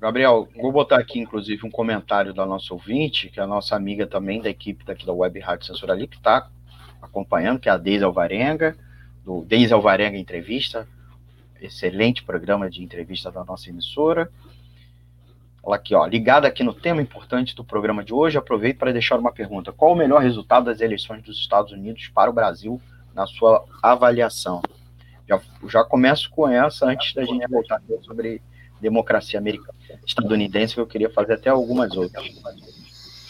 Gabriel, 0.00 0.48
vou 0.54 0.70
botar 0.70 1.00
aqui, 1.00 1.18
inclusive, 1.18 1.66
um 1.66 1.70
comentário 1.72 2.32
da 2.32 2.46
nossa 2.46 2.72
ouvinte, 2.72 3.30
que 3.30 3.40
é 3.40 3.42
a 3.42 3.48
nossa 3.48 3.74
amiga 3.74 4.06
também 4.06 4.40
da 4.40 4.48
equipe 4.48 4.84
daqui 4.84 5.04
da 5.04 5.12
Web 5.12 5.40
Rádio 5.40 5.66
Censura 5.66 5.92
ali, 5.92 6.06
que 6.06 6.18
está 6.18 6.48
acompanhando, 7.02 7.58
que 7.58 7.68
é 7.68 7.72
a 7.72 7.76
Deise 7.76 8.04
Alvarenga, 8.04 8.76
do 9.24 9.42
Deise 9.42 9.72
Alvarenga 9.72 10.16
Entrevista, 10.16 10.86
excelente 11.60 12.22
programa 12.22 12.70
de 12.70 12.82
entrevista 12.82 13.30
da 13.30 13.44
nossa 13.44 13.70
emissora. 13.70 14.30
Ela 15.64 15.76
aqui, 15.76 15.94
ó, 15.94 16.06
ligada 16.06 16.46
aqui 16.48 16.62
no 16.62 16.72
tema 16.72 17.02
importante 17.02 17.54
do 17.54 17.64
programa 17.64 18.04
de 18.04 18.14
hoje, 18.14 18.38
aproveito 18.38 18.78
para 18.78 18.92
deixar 18.92 19.18
uma 19.18 19.32
pergunta. 19.32 19.72
Qual 19.72 19.92
o 19.92 19.96
melhor 19.96 20.22
resultado 20.22 20.66
das 20.66 20.80
eleições 20.80 21.22
dos 21.22 21.38
Estados 21.38 21.72
Unidos 21.72 22.10
para 22.14 22.30
o 22.30 22.32
Brasil 22.32 22.80
na 23.14 23.26
sua 23.26 23.64
avaliação? 23.82 24.62
Já, 25.28 25.40
já 25.68 25.84
começo 25.84 26.30
com 26.30 26.48
essa 26.48 26.86
antes 26.86 27.12
da 27.12 27.24
gente 27.24 27.46
voltar 27.48 27.82
sobre 28.02 28.40
democracia 28.80 29.38
americana, 29.38 29.74
estadunidense, 30.06 30.74
que 30.74 30.80
eu 30.80 30.86
queria 30.86 31.10
fazer 31.10 31.34
até 31.34 31.50
algumas 31.50 31.94
outras. 31.96 32.24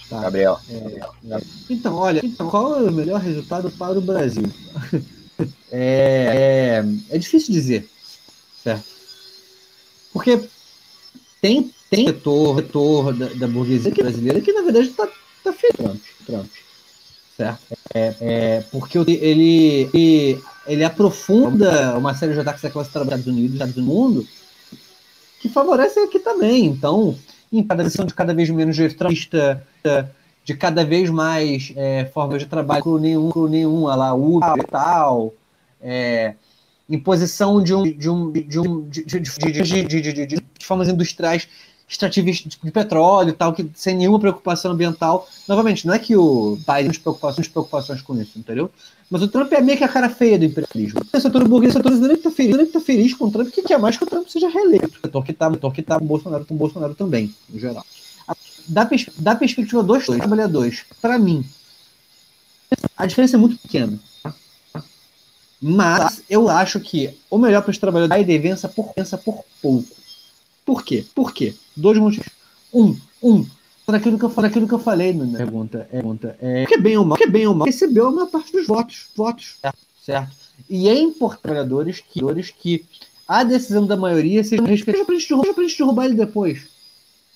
Tá. 0.09 0.23
Gabriel. 0.23 0.59
É, 0.71 1.41
então, 1.69 1.97
olha, 1.97 2.21
então, 2.25 2.49
qual 2.49 2.79
é 2.79 2.83
o 2.83 2.93
melhor 2.93 3.21
resultado 3.21 3.71
para 3.71 3.99
o 3.99 4.01
Brasil? 4.01 4.45
é, 5.71 6.83
é, 7.11 7.14
é 7.14 7.19
difícil 7.19 7.53
dizer, 7.53 7.88
certo? 8.62 8.85
Porque 10.12 10.49
tem 11.40 11.73
tem 11.90 12.07
setor, 12.07 12.57
setor 12.57 13.12
da, 13.14 13.27
da 13.27 13.47
burguesia 13.49 13.90
brasileira 13.90 14.40
que, 14.40 14.53
na 14.53 14.62
verdade, 14.62 14.88
está 14.88 15.09
tá 15.42 15.53
feio 15.53 15.73
Trump, 15.75 16.01
Trump. 16.27 16.47
Certo? 17.37 17.79
É, 17.94 18.14
é, 18.21 18.64
porque 18.71 18.99
ele, 18.99 19.14
ele, 19.14 20.42
ele 20.66 20.85
aprofunda 20.85 21.97
uma 21.97 22.14
série 22.14 22.35
de 22.35 22.40
ataques 22.40 22.64
à 22.64 22.71
classe 22.71 22.90
trabalhadora 22.90 23.23
dos 23.23 23.55
Estados 23.55 23.75
Unidos, 23.75 23.75
do 23.75 23.83
mundo, 23.83 24.29
que 25.40 25.49
favorece 25.49 26.01
aqui 26.01 26.18
também. 26.18 26.66
Então, 26.66 27.16
em 27.51 27.62
cada 27.62 27.85
de 27.85 28.14
cada 28.14 28.35
vez 28.35 28.51
menos 28.51 28.77
gestralista, 28.77 29.64
de 30.44 30.55
cada 30.55 30.85
vez 30.85 31.09
mais 31.09 31.73
é, 31.77 32.05
formas 32.07 32.42
de 32.42 32.49
trabalho 32.49 32.99
nenhum, 32.99 33.31
nenhum, 33.49 33.85
lá, 33.85 34.12
Uber 34.12 34.59
e 34.59 34.66
tal, 34.71 35.33
é, 35.81 36.35
imposição 36.88 37.62
de 37.62 37.74
um 37.74 37.83
de 37.83 38.09
um 38.09 38.33
de 38.33 38.61
um 38.61 38.88
de, 38.88 39.05
de, 39.05 40.01
de, 40.01 40.27
de, 40.27 40.42
formas 40.61 40.88
industriais 40.88 41.48
extrativista 41.88 42.48
de 42.48 42.70
petróleo 42.70 43.33
tal, 43.33 43.53
que 43.55 43.68
sem 43.74 43.96
nenhuma 43.96 44.20
preocupação 44.20 44.72
ambiental. 44.72 45.27
Novamente, 45.48 45.87
não 45.87 45.94
é 45.94 45.98
que 45.98 46.14
o 46.14 46.57
Biden 46.57 46.90
tem 46.90 47.01
preocupações, 47.01 47.48
preocupações 47.48 48.03
com 48.03 48.20
isso, 48.20 48.38
entendeu? 48.38 48.70
Mas 49.11 49.22
o 49.22 49.29
Trump 49.29 49.51
é 49.53 49.61
meio 49.62 49.79
que 49.79 49.85
a 49.85 49.88
cara 49.88 50.11
feia 50.11 50.38
do 50.38 50.44
imperialismo. 50.44 51.01
O 51.11 51.20
setor 51.20 51.48
burguês, 51.48 51.72
o 51.72 51.77
setor 51.79 51.88
brasileiro 51.88 52.18
está 52.18 52.31
feliz, 52.31 52.57
nem 52.57 52.66
tá 52.66 52.81
feliz 52.81 53.14
com 53.14 53.24
o 53.24 53.31
Trump, 53.31 53.48
que 53.48 53.62
quer 53.62 53.79
mais 53.79 53.96
que 53.96 54.05
o 54.05 54.07
Trump 54.07 54.29
seja 54.29 54.51
reeleito. 54.51 54.87
O 54.87 55.01
setor 55.01 55.24
que 55.24 55.31
está 55.31 55.51
que 55.51 55.83
tá 55.83 55.96
o 55.96 56.01
Bolsonaro, 56.05 56.44
com 56.44 56.55
o 56.55 56.59
Bolsonaro 56.59 56.94
também, 56.94 57.35
em 57.53 57.59
geral. 57.59 57.85
Da, 58.66 58.85
pers 58.85 59.07
da 59.16 59.35
perspectiva 59.35 59.83
dos 59.83 60.05
trabalhadores, 60.05 60.85
para 61.01 61.18
mim, 61.18 61.42
a 62.94 63.07
diferença 63.07 63.37
é 63.37 63.38
muito 63.38 63.57
pequena. 63.57 63.98
Mas 65.61 66.23
eu 66.31 66.49
acho 66.49 66.79
que 66.81 67.11
o 67.29 67.37
melhor 67.37 67.62
para 67.62 67.71
os 67.71 67.79
trabalhadores 67.79 68.29
é 68.29 68.38
vença 68.38 68.68
por, 68.68 68.92
vença 68.97 69.18
por 69.18 69.44
pouco. 69.61 69.88
Por 70.64 70.85
quê? 70.85 71.05
Por 71.14 71.33
quê? 71.33 71.55
Dois 71.77 71.99
motivos. 71.99 72.29
Um, 72.73 72.97
um, 73.23 73.47
daquilo 73.92 74.18
que 74.18 74.25
eu, 74.25 74.29
daquilo 74.29 74.68
que 74.68 74.75
eu 74.75 74.79
falei 74.79 75.12
na 75.12 75.37
pergunta, 75.37 75.88
é, 75.90 75.97
pergunta 75.97 76.37
é, 76.40 76.66
que 76.66 76.75
é 76.75 76.79
bem 76.79 76.97
ou 76.97 77.05
mal, 77.05 77.16
que 77.16 77.25
é 77.25 77.29
bem 77.29 77.47
ou 77.47 77.55
mal, 77.55 77.66
recebeu 77.66 78.09
a 78.09 78.11
maior 78.11 78.27
parte 78.27 78.53
dos 78.53 78.66
votos, 78.66 79.07
votos, 79.16 79.57
certo? 79.61 79.79
certo? 80.05 80.31
E 80.68 80.88
é 80.88 80.99
importante 80.99 81.42
trabalhadores 81.42 82.01
que, 82.01 82.21
que 82.61 82.85
a 83.27 83.42
decisão 83.42 83.87
da 83.87 83.97
maioria 83.97 84.44
seja 84.44 84.62
respeitada 84.62 85.05
para 85.05 85.14
a 85.14 85.18
gente 85.18 85.29
derrubar, 85.29 85.62
gente 85.62 85.79
derrubar 85.79 86.05
ele 86.05 86.14
depois, 86.14 86.68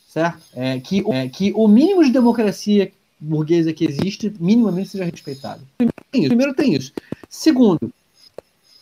certo? 0.08 0.42
É, 0.54 0.78
que, 0.80 1.02
é, 1.10 1.28
que 1.28 1.52
o 1.54 1.66
mínimo 1.66 2.04
de 2.04 2.10
democracia 2.10 2.92
burguesa 3.18 3.72
que 3.72 3.84
existe, 3.84 4.34
minimamente 4.38 4.90
seja 4.90 5.04
respeitado. 5.04 5.62
Primeiro 5.78 6.04
tem 6.10 6.20
isso. 6.20 6.28
Primeiro 6.28 6.54
tem 6.54 6.74
isso. 6.74 6.92
Segundo, 7.28 7.92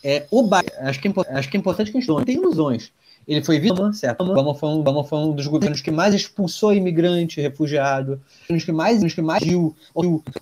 é, 0.03 0.25
o 0.31 0.47
acho 0.79 0.99
que, 0.99 1.07
é, 1.07 1.13
acho 1.29 1.49
que 1.49 1.57
é 1.57 1.59
importante 1.59 1.91
que 1.91 1.97
a 1.97 2.01
gente 2.01 2.09
não 2.09 2.23
ilusões. 2.27 2.91
Ele 3.27 3.43
foi 3.43 3.59
vítima, 3.59 3.93
certo? 3.93 4.21
Obama 4.21 4.55
foi, 4.55 4.69
um, 4.69 4.79
Obama 4.79 5.03
foi 5.03 5.19
um 5.19 5.31
dos 5.33 5.45
governos 5.45 5.79
que 5.79 5.91
mais 5.91 6.13
expulsou 6.13 6.73
imigrante, 6.73 7.39
refugiado, 7.39 8.19
os 8.49 8.63
que 8.63 8.71
mais, 8.71 9.03
os 9.03 9.13
que 9.13 9.21
mais 9.21 9.43
viu, 9.43 9.75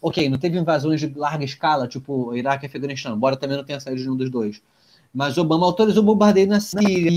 ok, 0.01 0.29
não 0.29 0.37
teve 0.37 0.57
invasões 0.57 1.01
de 1.01 1.11
larga 1.13 1.43
escala, 1.43 1.87
tipo 1.87 2.33
Iraque 2.33 2.65
e 2.65 2.67
Afeganistão, 2.67 3.15
embora 3.15 3.35
também 3.35 3.57
não 3.57 3.65
tenha 3.65 3.81
saído 3.81 3.97
de 3.97 4.03
nenhum 4.05 4.15
dos 4.15 4.29
dois. 4.29 4.61
Mas 5.13 5.37
Obama 5.37 5.65
autorizou 5.65 6.03
bombardeio 6.03 6.47
na 6.47 6.59
Síria, 6.61 7.11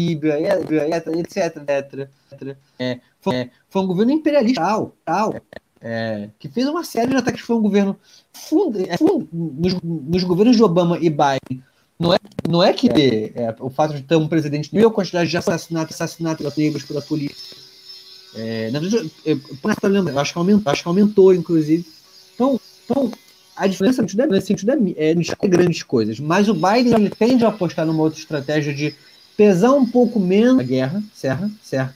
etc, 1.18 1.56
etc, 1.58 2.08
etc. 2.32 2.56
É, 2.78 2.98
foi, 3.20 3.36
é, 3.36 3.50
foi 3.68 3.82
um 3.82 3.86
governo 3.86 4.12
imperialista, 4.12 4.62
tal, 4.62 4.92
tal 5.04 5.34
é, 5.82 6.28
que 6.38 6.48
fez 6.48 6.66
uma 6.68 6.84
série 6.84 7.10
de 7.10 7.16
ataques. 7.16 7.42
Foi 7.42 7.56
um 7.56 7.62
governo, 7.62 7.98
fund, 8.32 8.76
é, 8.88 8.96
fund, 8.96 9.28
nos, 9.32 9.74
nos 9.82 10.24
governos 10.24 10.56
de 10.56 10.62
Obama 10.62 10.96
e 10.98 11.10
Biden, 11.10 11.62
não 12.02 12.14
é, 12.14 12.18
não 12.48 12.62
é 12.62 12.72
que 12.72 12.88
é, 12.88 13.54
o 13.60 13.70
fato 13.70 13.94
de 13.94 14.02
ter 14.02 14.16
um 14.16 14.26
presidente 14.26 14.76
a 14.76 14.90
quantidade 14.90 15.30
de 15.30 15.36
assassinatos, 15.36 15.94
assassinatos 15.94 16.56
negros 16.56 16.82
pela 16.82 17.00
polícia. 17.00 17.56
É, 18.34 18.70
na 18.70 18.80
verdade, 18.80 19.10
eu, 19.24 19.36
eu, 19.36 20.08
eu, 20.08 20.18
acho 20.18 20.32
que 20.32 20.38
aumentou, 20.38 20.72
acho 20.72 20.82
que 20.82 20.88
aumentou, 20.88 21.34
inclusive. 21.34 21.86
Então, 22.34 22.60
então 22.84 23.12
a 23.54 23.66
diferença 23.66 24.02
nesse 24.02 24.46
sentido 24.46 24.72
é, 24.72 24.76
é, 24.96 25.14
é 25.40 25.48
grandes 25.48 25.82
coisas. 25.82 26.18
Mas 26.18 26.48
o 26.48 26.54
Biden 26.54 26.94
ele 26.94 27.10
tende 27.10 27.44
a 27.44 27.48
apostar 27.48 27.86
numa 27.86 28.02
outra 28.02 28.18
estratégia 28.18 28.74
de 28.74 28.94
pesar 29.36 29.72
um 29.72 29.86
pouco 29.86 30.18
menos 30.18 30.58
a 30.58 30.64
guerra, 30.64 31.02
certo? 31.14 31.50
certo? 31.62 31.94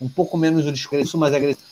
Um 0.00 0.08
pouco 0.08 0.36
menos 0.36 0.66
o 0.66 0.72
discurso 0.72 1.16
mais 1.16 1.34
agressivo. 1.34 1.66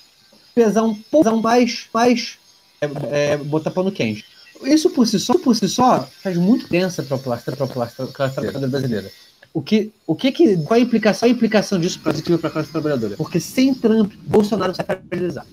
Pesar 0.54 0.82
um 0.82 0.94
pouco 0.94 1.36
mais, 1.42 1.88
mais 1.92 2.38
é, 2.80 3.32
é, 3.32 3.36
botar 3.36 3.70
pano 3.70 3.90
quente. 3.90 4.24
Isso 4.62 4.90
por 4.90 5.06
si 5.06 5.18
só, 5.18 5.38
por 5.38 5.54
si 5.56 5.68
só 5.68 6.08
faz 6.22 6.36
muito 6.36 6.68
tensa 6.68 7.02
para 7.02 7.16
a 7.16 7.20
classe 7.20 7.44
trabalhadora 7.44 8.68
brasileira. 8.68 9.10
o 9.52 9.60
que, 9.60 9.92
o 10.06 10.14
que, 10.14 10.32
que 10.32 10.56
qual 10.58 10.78
a 10.78 10.80
implicação, 10.80 11.28
a 11.28 11.30
implicação 11.30 11.78
disso 11.78 12.00
para 12.00 12.12
a 12.12 12.50
classe 12.50 12.70
trabalhadora? 12.70 13.16
Porque 13.16 13.40
sem 13.40 13.74
Trump, 13.74 14.12
Bolsonaro 14.26 14.72
vai 14.72 14.98
fragilizar. 15.08 15.46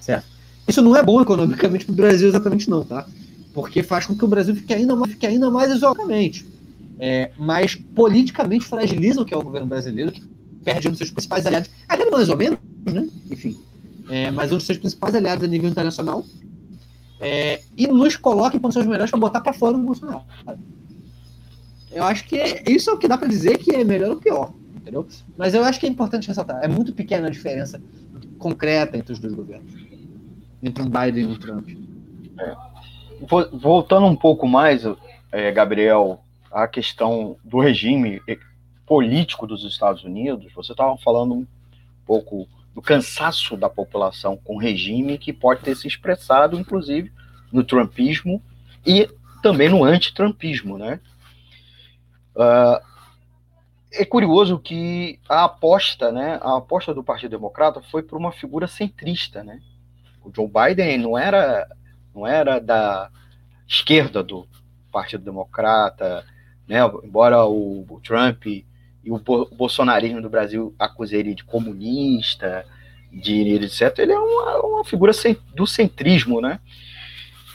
Certo? 0.00 0.26
Isso 0.66 0.82
não 0.82 0.94
é 0.94 1.02
bom 1.02 1.20
economicamente 1.20 1.84
para 1.84 1.92
o 1.92 1.96
Brasil 1.96 2.28
exatamente 2.28 2.68
não, 2.68 2.84
tá? 2.84 3.06
Porque 3.54 3.82
faz 3.82 4.06
com 4.06 4.16
que 4.16 4.24
o 4.24 4.28
Brasil 4.28 4.54
fique 4.54 4.72
ainda 4.72 4.94
mais, 4.94 5.12
fique 5.12 5.26
ainda 5.26 5.50
mais 5.50 5.72
isoladamente. 5.72 6.46
É, 6.98 7.30
mas 7.38 7.74
politicamente 7.74 8.66
fragiliza 8.66 9.22
o 9.22 9.24
que 9.24 9.32
é 9.32 9.36
o 9.36 9.42
governo 9.42 9.66
brasileiro, 9.66 10.12
que 10.12 10.22
perde 10.64 10.88
um 10.88 10.90
dos 10.90 10.98
seus 10.98 11.10
principais 11.10 11.46
aliados, 11.46 11.70
até 11.88 12.08
mais 12.10 12.28
ou 12.28 12.36
menos, 12.36 12.58
né? 12.84 13.08
Enfim. 13.30 13.58
É, 14.08 14.30
mas 14.30 14.50
um 14.52 14.56
dos 14.56 14.66
seus 14.66 14.78
principais 14.78 15.14
aliados 15.14 15.44
a 15.44 15.46
nível 15.46 15.70
internacional. 15.70 16.24
É, 17.20 17.62
e 17.76 17.86
nos 17.86 18.16
coloca 18.16 18.56
em 18.56 18.60
condições 18.60 18.86
melhores 18.86 19.10
para 19.10 19.18
botar 19.18 19.40
para 19.40 19.52
fora 19.52 19.76
o 19.76 19.80
Bolsonaro. 19.80 20.22
Eu 21.90 22.04
acho 22.04 22.24
que 22.24 22.38
é, 22.38 22.62
isso 22.70 22.90
é 22.90 22.92
o 22.92 22.98
que 22.98 23.08
dá 23.08 23.18
para 23.18 23.28
dizer 23.28 23.58
que 23.58 23.74
é 23.74 23.82
melhor 23.82 24.10
ou 24.10 24.16
pior, 24.16 24.52
entendeu? 24.76 25.06
Mas 25.36 25.54
eu 25.54 25.64
acho 25.64 25.80
que 25.80 25.86
é 25.86 25.88
importante 25.88 26.28
ressaltar, 26.28 26.62
é 26.62 26.68
muito 26.68 26.92
pequena 26.92 27.26
a 27.26 27.30
diferença 27.30 27.82
concreta 28.38 28.96
entre 28.96 29.12
os 29.12 29.18
dois 29.18 29.34
governos, 29.34 29.72
entre 30.62 30.82
um 30.82 30.88
Biden 30.88 31.24
e 31.24 31.26
um 31.26 31.38
Trump. 31.38 31.68
É. 32.38 32.56
Voltando 33.52 34.06
um 34.06 34.14
pouco 34.14 34.46
mais, 34.46 34.84
é, 35.32 35.50
Gabriel, 35.50 36.20
à 36.52 36.68
questão 36.68 37.36
do 37.42 37.58
regime 37.58 38.22
político 38.86 39.46
dos 39.46 39.64
Estados 39.64 40.04
Unidos, 40.04 40.52
você 40.54 40.72
estava 40.72 40.96
falando 40.98 41.34
um 41.34 41.46
pouco 42.06 42.48
do 42.78 42.82
cansaço 42.82 43.56
da 43.56 43.68
população 43.68 44.36
com 44.36 44.54
o 44.54 44.58
regime 44.58 45.18
que 45.18 45.32
pode 45.32 45.62
ter 45.62 45.74
se 45.74 45.88
expressado, 45.88 46.56
inclusive, 46.56 47.12
no 47.52 47.64
trumpismo 47.64 48.40
e 48.86 49.10
também 49.42 49.68
no 49.68 49.82
anti-trumpismo, 49.82 50.78
né? 50.78 51.00
Uh, 52.36 52.80
é 53.90 54.04
curioso 54.04 54.60
que 54.60 55.18
a 55.28 55.42
aposta, 55.42 56.12
né, 56.12 56.38
a 56.40 56.58
aposta 56.58 56.94
do 56.94 57.02
Partido 57.02 57.32
Democrata 57.32 57.82
foi 57.82 58.00
por 58.00 58.16
uma 58.16 58.30
figura 58.30 58.68
centrista, 58.68 59.42
né? 59.42 59.60
O 60.22 60.30
Joe 60.32 60.46
Biden 60.46 60.98
não 60.98 61.18
era, 61.18 61.66
não 62.14 62.24
era 62.24 62.60
da 62.60 63.10
esquerda 63.66 64.22
do 64.22 64.46
Partido 64.92 65.24
Democrata, 65.24 66.24
né? 66.68 66.78
Embora 67.02 67.44
o, 67.44 67.84
o 67.90 68.00
Trump 68.02 68.44
e 69.04 69.10
o, 69.10 69.18
bolsonarismo 69.18 70.20
do 70.20 70.30
Brasil 70.30 70.74
acuse 70.78 71.16
ele 71.16 71.34
de 71.34 71.44
comunista, 71.44 72.64
de 73.12 73.54
etc. 73.54 73.98
Ele 73.98 74.12
é 74.12 74.18
uma, 74.18 74.60
uma 74.60 74.84
figura 74.84 75.12
do 75.54 75.66
centrismo, 75.66 76.40
né? 76.40 76.60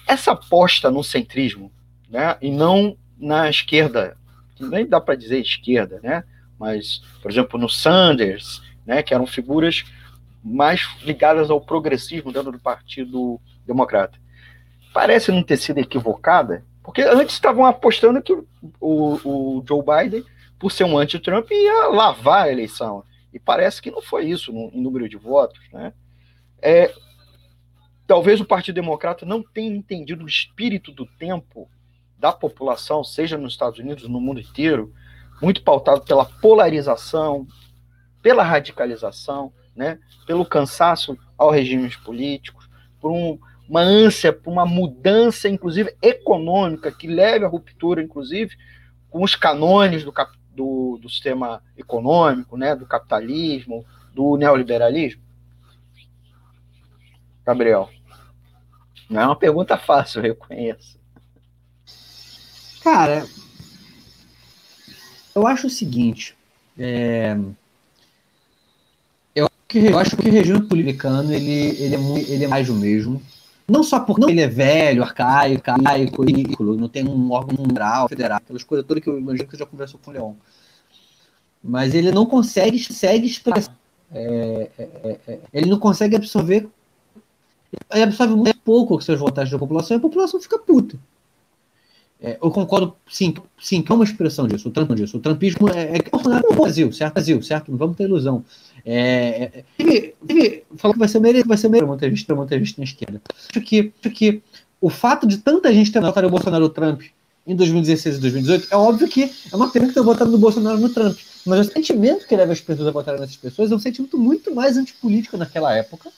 Essa 0.08 0.32
aposta 0.32 0.90
no 0.90 1.04
centrismo, 1.04 1.72
né? 2.10 2.38
E 2.42 2.52
não 2.52 2.98
na 3.18 3.50
esquerda 3.50 4.18
nem 4.60 4.86
dá 4.88 5.00
para 5.00 5.16
dizer 5.16 5.40
esquerda, 5.40 6.00
né? 6.02 6.24
Mas, 6.60 7.02
por 7.22 7.32
exemplo, 7.32 7.60
no 7.60 7.68
Sanders, 7.68 8.62
né, 8.86 9.02
que 9.02 9.14
eram 9.14 9.26
figuras 9.26 9.84
mais 10.44 10.88
ligadas 11.04 11.50
ao 11.50 11.62
progressismo 11.62 12.32
dentro 12.32 12.52
do 12.52 12.60
Partido 12.60 13.40
Democrata. 13.66 14.18
Parece 14.94 15.32
não 15.32 15.44
ter 15.44 15.58
sido 15.58 15.80
equivocada, 15.80 16.64
porque 16.84 17.02
antes 17.02 17.34
estavam 17.34 17.66
apostando 17.66 18.22
que 18.22 18.34
o, 18.34 18.48
o 19.60 19.64
Joe 19.68 19.82
Biden, 19.82 20.24
por 20.64 20.72
ser 20.72 20.86
um 20.86 20.98
anti-Trump, 20.98 21.52
ia 21.52 21.90
lavar 21.90 22.46
a 22.46 22.50
eleição. 22.50 23.04
E 23.34 23.38
parece 23.38 23.82
que 23.82 23.92
não 23.92 24.02
foi 24.02 24.30
isso 24.30 24.54
no, 24.54 24.70
em 24.74 24.82
número 24.82 25.10
de 25.10 25.18
votos. 25.18 25.60
Né? 25.74 25.92
É, 26.62 26.90
talvez 28.08 28.40
o 28.40 28.46
Partido 28.46 28.76
Democrata 28.76 29.26
não 29.26 29.44
tenha 29.44 29.76
entendido 29.76 30.24
o 30.24 30.28
espírito 30.28 30.90
do 30.90 31.06
tempo 31.06 31.70
da 32.18 32.32
população, 32.32 33.04
seja 33.04 33.38
nos 33.38 33.52
Estados 33.52 33.78
Unidos, 33.78 34.08
no 34.08 34.22
mundo 34.22 34.40
inteiro, 34.40 34.94
muito 35.42 35.62
pautado 35.64 36.06
pela 36.06 36.24
polarização, 36.24 37.46
pela 38.22 38.42
radicalização, 38.42 39.52
né, 39.76 40.00
pelo 40.26 40.46
cansaço 40.46 41.18
ao 41.38 41.52
regimes 41.52 41.98
políticos, 41.98 42.70
por 43.02 43.12
um, 43.12 43.38
uma 43.68 43.82
ânsia 43.82 44.32
por 44.32 44.50
uma 44.50 44.66
mudança, 44.66 45.50
inclusive 45.50 45.94
econômica, 46.02 46.90
que 46.90 47.06
leve 47.06 47.44
à 47.44 47.50
ruptura, 47.50 48.02
inclusive, 48.02 48.56
com 49.10 49.22
os 49.26 49.36
canones 49.36 50.06
do, 50.06 50.14
do, 50.56 50.98
do 51.02 51.10
sistema 51.10 51.62
econômico, 51.78 52.58
né, 52.58 52.76
do 52.76 52.86
capitalismo, 52.86 53.86
do 54.14 54.38
neoliberalismo? 54.38 55.22
Gabriel, 57.46 57.90
não 59.10 59.22
é 59.22 59.26
uma 59.26 59.36
pergunta 59.36 59.78
fácil, 59.78 60.26
eu 60.26 60.36
conheço. 60.36 60.98
Cara, 62.82 63.26
eu 65.36 65.48
acho 65.48 65.68
o 65.68 65.70
seguinte. 65.70 66.36
É... 66.78 67.38
Eu, 69.36 69.50
eu 69.74 70.00
acho 70.00 70.16
que 70.16 70.28
o 70.28 70.32
regime 70.32 70.60
republicano 70.60 71.34
ele, 71.34 71.52
ele, 71.82 71.96
é 71.96 71.98
muito, 71.98 72.32
ele 72.32 72.46
é 72.46 72.48
mais 72.48 72.70
o 72.70 72.74
mesmo. 72.74 73.22
Não 73.68 73.84
só 73.84 74.00
porque 74.00 74.30
ele 74.30 74.42
é 74.42 74.48
velho, 74.48 75.04
arcaico, 75.04 75.72
arcaico, 75.72 76.24
ridículo, 76.24 76.76
não 76.76 76.90
tem 76.90 77.08
um 77.08 77.32
órgão 77.32 77.66
moral, 77.66 78.10
federal, 78.10 78.38
aquelas 78.38 78.64
coisas 78.64 78.86
todas 78.86 79.02
que 79.02 79.10
eu 79.10 79.18
imagino 79.18 79.46
que 79.46 79.52
você 79.52 79.58
já 79.58 79.66
conversou 79.66 80.00
com 80.04 80.12
o 80.12 80.14
Leon. 80.14 80.34
Mas 81.64 81.96
ele 81.96 82.12
não 82.12 82.26
consegue, 82.26 82.78
segue 82.78 83.26
expressar. 83.26 83.74
É, 84.12 84.70
é, 84.78 84.84
é, 84.84 85.20
é, 85.28 85.40
ele 85.54 85.70
não 85.70 85.80
consegue 85.80 86.16
absorver. 86.16 86.68
Ele 87.92 88.04
absorve 88.04 88.36
muito 88.36 88.60
pouco 88.60 88.98
os 88.98 89.06
seus 89.06 89.20
votantes 89.20 89.52
da 89.52 89.58
população 89.58 89.96
e 89.96 89.98
a 89.98 90.02
população 90.02 90.42
fica 90.42 90.60
puta. 90.60 91.00
É, 92.22 92.38
eu 92.42 92.52
concordo, 92.52 92.96
sim, 93.10 93.34
sim, 93.60 93.82
que 93.82 93.92
é 93.92 93.96
uma 93.96 94.06
expressão 94.06 94.48
disso, 94.48 94.70
o 94.70 94.72
Trump 94.72 94.92
disso. 94.94 95.18
O 95.18 95.20
Trumpismo 95.20 95.70
é, 95.70 95.98
é, 95.98 95.98
é 95.98 96.54
o 96.54 96.56
Brasil, 96.56 96.92
certo? 96.94 97.16
Brasil, 97.16 97.42
certo? 97.42 97.70
Não 97.70 97.78
vamos 97.78 97.98
ter 97.98 98.04
ilusão. 98.04 98.46
É, 98.86 98.96
é, 98.96 99.64
ele, 99.80 100.14
ele 100.28 100.64
falou 100.78 100.94
que 100.94 101.00
vai 101.00 101.08
ser 101.08 101.20
melhor, 101.20 101.44
vai 101.46 101.58
ser 101.58 101.70
melhor 101.70 101.88
muita 101.88 102.10
gente, 102.10 102.34
muita 102.34 102.58
gente 102.58 102.78
na 102.78 102.84
esquerda. 102.84 103.22
Acho 103.50 103.62
que, 103.62 103.94
acho 104.04 104.14
que 104.14 104.42
o 104.82 104.90
fato 104.90 105.26
de 105.26 105.38
tanta 105.38 105.74
gente 105.74 105.92
ter 105.92 106.02
votado 106.02 106.28
o 106.28 106.30
Bolsonaro 106.30 106.70
Trump 106.70 107.04
em 107.46 107.56
2016 107.56 108.18
e 108.18 108.22
2018, 108.22 108.68
é 108.72 108.78
óbvio 108.78 109.08
que 109.08 109.24
é 109.24 109.56
uma 109.56 109.70
pena 109.70 109.88
que 109.88 109.94
ter 109.94 110.02
votado 110.02 110.32
no 110.32 110.38
Bolsonaro 110.38 110.78
no 110.78 110.90
Trump. 110.90 111.18
Mas 111.46 111.68
o 111.68 111.72
sentimento 111.72 112.26
que 112.26 112.36
leva 112.36 112.54
as 112.54 112.62
pessoas 112.62 112.88
a 112.88 112.92
votarem 112.92 113.20
nessas 113.20 113.36
pessoas 113.36 113.72
é 113.72 113.76
um 113.76 113.80
sentimento 113.80 114.18
muito 114.18 114.54
mais 114.56 114.78
antipolítico 114.78 115.38
naquela 115.38 115.76
época 115.76 116.10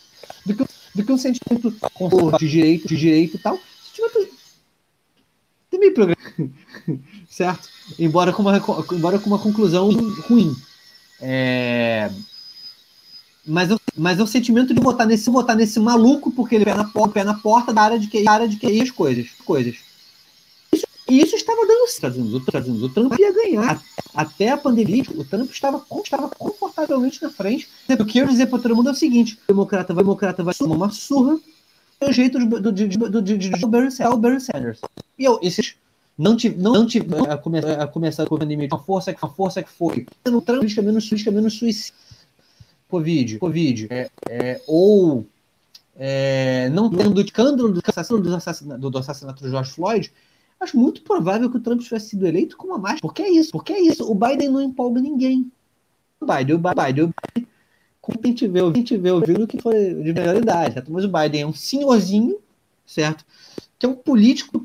do 0.46 0.56
que, 0.56 0.64
do 0.94 1.04
que 1.04 1.12
um 1.12 1.18
sentimento 1.18 1.76
de 2.40 2.48
direito, 2.48 2.88
de 2.88 2.96
direito 2.96 3.38
e 3.38 3.40
tal. 3.40 3.60
Sentimento 3.92 4.36
meio 5.78 5.94
programa, 5.94 6.18
certo? 7.30 7.70
Embora 8.00 8.32
com 8.32 8.42
uma, 8.42 8.58
embora 8.94 9.20
com 9.20 9.30
uma 9.30 9.40
conclusão 9.40 9.90
ruim. 10.28 10.56
É... 11.22 12.10
Mas, 13.46 13.70
eu, 13.70 13.80
mas 13.96 14.20
é 14.20 14.24
o 14.24 14.28
sentimento 14.28 14.74
de 14.74 14.82
votar 14.82 15.06
nesse, 15.06 15.30
votar 15.30 15.56
nesse 15.56 15.80
maluco, 15.80 16.32
porque 16.32 16.56
ele 16.56 16.66
pé 16.66 16.74
na, 16.74 17.08
pé 17.08 17.24
na 17.24 17.34
porta 17.36 17.74
da 17.74 17.82
área 17.82 18.00
de 18.00 18.08
que 18.08 18.28
área 18.28 18.48
de 18.48 18.58
que 18.58 18.82
as 18.82 18.92
coisas. 18.92 19.30
coisas. 19.46 19.76
Isso, 20.74 20.86
isso 21.08 21.36
estava 21.36 21.66
dando 21.66 21.88
certo. 21.88 22.20
O, 22.20 22.86
o 22.86 22.90
Trump 22.90 23.20
ia 23.20 23.32
ganhar. 23.32 23.82
Até 24.14 24.50
a 24.50 24.58
pandemia, 24.58 25.04
o 25.16 25.24
Trump 25.24 25.52
estava, 25.52 25.84
estava 26.04 26.30
confortavelmente 26.30 27.22
na 27.22 27.30
frente. 27.30 27.68
O 28.00 28.06
que 28.06 28.20
eu 28.20 28.28
dizer 28.28 28.48
para 28.48 28.60
todo 28.60 28.76
mundo 28.76 28.90
é 28.90 28.94
o 28.94 28.96
seguinte: 28.96 29.38
o 29.44 29.48
democrata 29.48 29.94
vai, 29.94 30.04
democrata 30.04 30.44
vai 30.44 30.54
tomar 30.54 30.76
uma 30.76 30.90
surra 30.90 31.40
o 32.02 32.12
jeito 32.12 32.40
do, 32.40 32.62
do, 32.62 32.72
do, 32.72 33.10
do, 33.10 33.22
de 33.22 33.66
o 33.66 33.68
Bernie 34.18 34.42
Sanders. 34.42 34.80
E 35.18 35.24
eu, 35.24 35.40
esses 35.42 35.76
não 36.18 36.36
tive, 36.36 36.62
não, 36.62 36.74
não 36.74 36.86
tive 36.86 37.08
a, 37.30 37.38
começar, 37.38 37.82
a 37.82 37.88
começar 37.88 38.26
com 38.26 38.36
a 38.36 38.40
pandemia 38.40 38.68
uma 38.72 38.80
força 38.80 39.16
uma 39.22 39.34
força 39.34 39.62
que 39.62 39.70
foi 39.70 40.06
no 40.26 40.42
trânsito 40.42 40.82
menos, 40.84 41.10
menos 41.10 41.54
suicídio. 41.58 41.94
Covid, 42.96 43.40
Covid, 43.40 43.88
é, 43.90 44.10
é, 44.30 44.62
ou 44.68 45.26
é, 45.96 46.70
não 46.70 46.90
tendo 46.90 47.22
escândalo 47.22 47.72
do 47.72 47.82
assassinato, 47.86 48.24
do, 48.24 48.36
assassinato, 48.36 48.90
do 48.90 48.98
assassinato 48.98 49.44
do 49.44 49.50
George 49.50 49.72
Floyd, 49.72 50.14
acho 50.60 50.78
muito 50.78 51.02
provável 51.02 51.50
que 51.50 51.58
o 51.58 51.60
Trump 51.60 51.82
tivesse 51.82 52.10
sido 52.10 52.26
eleito 52.26 52.58
com 52.58 52.68
uma 52.68 52.78
mais. 52.78 53.02
Porque 53.02 53.22
é 53.22 53.30
isso, 53.30 53.52
porque 53.52 53.74
é 53.74 53.80
isso. 53.80 54.10
O 54.10 54.16
Biden 54.16 54.50
não 54.50 54.62
empolga 54.62 55.02
ninguém. 55.02 55.52
O 56.20 56.26
Biden, 56.26 56.56
o 56.56 56.60
Biden, 56.60 57.06
o 57.06 57.14
Biden 57.14 57.48
como 58.06 58.20
a 58.24 58.28
gente 58.28 58.48
vê, 58.48 58.60
a 58.60 58.72
gente 58.72 58.98
vê 58.98 59.10
ouvindo 59.10 59.48
que 59.48 59.60
foi 59.60 59.96
de 59.96 60.14
melhor 60.14 60.36
idade, 60.36 60.76
certo? 60.76 60.92
mas 60.92 61.04
o 61.04 61.10
Biden 61.10 61.42
é 61.42 61.48
um 61.48 61.54
senhorzinho, 61.54 62.38
certo? 62.86 63.26
Que 63.80 63.86
é 63.88 63.90
um 63.90 63.96
político 63.96 64.60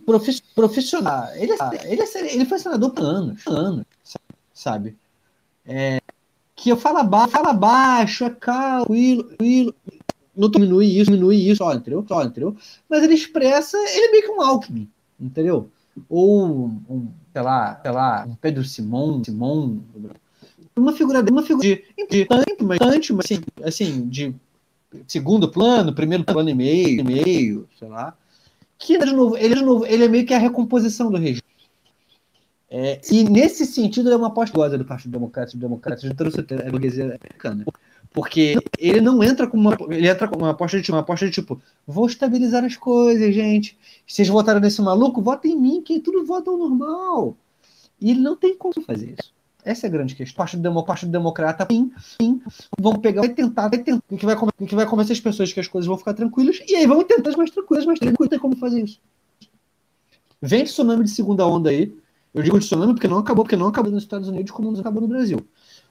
profissional. 0.55 1.27
Ele, 1.35 1.53
é, 1.53 1.91
ele, 1.91 2.03
é, 2.03 2.35
ele 2.35 2.45
foi 2.45 2.59
senador 2.59 2.91
por 2.91 3.03
anos, 3.03 3.47
anos, 3.47 3.87
sabe? 4.53 4.95
É, 5.65 6.00
que 6.61 6.69
eu 6.69 6.77
falo 6.77 7.03
baixo, 7.03 7.33
fala 7.33 7.53
baixo, 7.55 8.25
é 8.25 8.31
calmo, 8.31 8.85
tranquilo, 8.85 9.75
não 10.37 10.51
diminui 10.51 10.87
isso, 10.87 11.11
diminui 11.11 11.37
isso, 11.37 11.65
ó, 11.65 11.73
entendeu? 11.73 12.05
Ó, 12.11 12.23
entendeu? 12.23 12.55
Mas 12.87 13.03
ele 13.03 13.15
expressa, 13.15 13.79
ele 13.79 14.07
é 14.07 14.11
meio 14.11 14.23
que 14.25 14.31
um 14.31 14.43
Alckmin, 14.43 14.89
entendeu? 15.19 15.71
Ou 16.07 16.67
um, 16.67 17.09
sei 17.33 17.43
lá, 17.43 17.81
sei 17.83 17.91
lá, 17.91 18.27
um 18.29 18.35
Pedro 18.35 18.63
Simon, 18.63 19.25
Simon, 19.25 19.79
uma 20.77 20.93
figura 20.93 21.25
uma 21.31 21.43
figura 21.43 21.67
de 21.67 22.27
importante, 22.61 23.13
mas 23.15 23.25
assim, 23.25 23.41
assim, 23.65 24.09
de 24.09 24.35
segundo 25.07 25.51
plano, 25.51 25.95
primeiro 25.95 26.25
plano 26.25 26.51
e 26.51 26.55
meio, 26.55 27.05
meio, 27.05 27.67
sei 27.79 27.89
lá. 27.89 28.15
Que 28.79 28.99
de 28.99 29.13
novo, 29.13 29.37
ele 29.37 29.55
de 29.55 29.63
novo, 29.63 29.87
ele 29.87 30.05
é 30.05 30.09
meio 30.09 30.27
que 30.27 30.35
a 30.35 30.39
recomposição 30.39 31.11
do 31.11 31.17
regime. 31.17 31.50
É, 32.73 33.01
e 33.11 33.25
nesse 33.25 33.67
sentido, 33.67 34.13
é 34.13 34.17
uma 34.17 34.29
aposta 34.29 34.57
do 34.79 34.85
Partido 34.85 35.11
Democrático, 35.11 35.59
Democrático 35.59 36.09
de 36.09 36.15
trouxe 36.15 36.41
a 36.41 36.71
burguesia 36.71 37.05
americana. 37.05 37.65
Porque 38.13 38.57
ele 38.79 39.01
não 39.01 39.23
entra 39.23 39.47
com 39.47 39.57
uma. 39.57 39.77
Ele 39.91 40.09
entra 40.09 40.29
com 40.29 40.39
uma 40.39 40.51
aposta 40.51 40.81
de, 40.81 40.91
uma 40.91 41.01
aposta 41.01 41.27
de 41.27 41.33
tipo, 41.33 41.61
vou 41.87 42.07
estabilizar 42.07 42.65
as 42.65 42.77
coisas, 42.77 43.35
gente. 43.35 43.77
Vocês 44.07 44.29
votaram 44.29 44.61
nesse 44.61 44.81
maluco, 44.81 45.21
votem 45.21 45.53
em 45.53 45.57
mim, 45.57 45.83
que 45.83 46.01
tudo 46.01 46.25
vota 46.25 46.51
normal. 46.51 47.37
E 48.01 48.13
ele 48.13 48.21
não 48.21 48.37
tem 48.37 48.57
como 48.57 48.81
fazer 48.83 49.15
isso. 49.19 49.33
Essa 49.65 49.87
é 49.87 49.89
a 49.89 49.91
grande 49.91 50.15
questão. 50.15 50.37
Partido, 50.37 50.63
Demo, 50.63 50.85
Partido 50.85 51.13
Democrata, 51.13 51.67
sim, 51.71 51.93
sim, 52.21 52.41
vão 52.79 52.95
pegar, 52.97 53.21
vai 53.21 53.31
tentar, 53.31 53.69
vai 53.69 53.79
tentar, 53.79 54.03
que 54.17 54.25
vai, 54.25 54.37
que 54.67 54.75
vai 54.75 54.87
convencer 54.87 55.13
as 55.13 55.21
pessoas 55.21 55.53
que 55.53 55.61
as 55.61 55.69
coisas 55.69 55.87
vão 55.87 55.99
ficar 55.99 56.15
tranquilas, 56.15 56.61
e 56.67 56.77
aí 56.77 56.87
vão 56.87 57.05
tentar 57.05 57.31
as 57.31 57.37
mais 57.37 57.51
tranquilas, 57.51 57.85
mas 57.85 58.01
não 58.01 58.29
tem 58.29 58.39
como 58.39 58.57
fazer 58.57 58.83
isso. 58.83 58.99
Vem 60.41 60.65
tsunami 60.65 61.05
de 61.05 61.11
segunda 61.11 61.47
onda 61.47 61.69
aí. 61.69 61.95
Eu 62.33 62.43
digo 62.43 62.59
tsunami 62.59 62.95
porque 62.95 63.09
não 63.09 63.19
acabou, 63.19 63.45
porque 63.45 63.57
não 63.57 63.67
acabou 63.67 63.91
nos 63.91 64.03
Estados 64.03 64.29
Unidos 64.29 64.53
como 64.53 64.71
não 64.71 64.81
acabou 64.81 65.03
no 65.03 65.09
Brasil. 65.09 65.41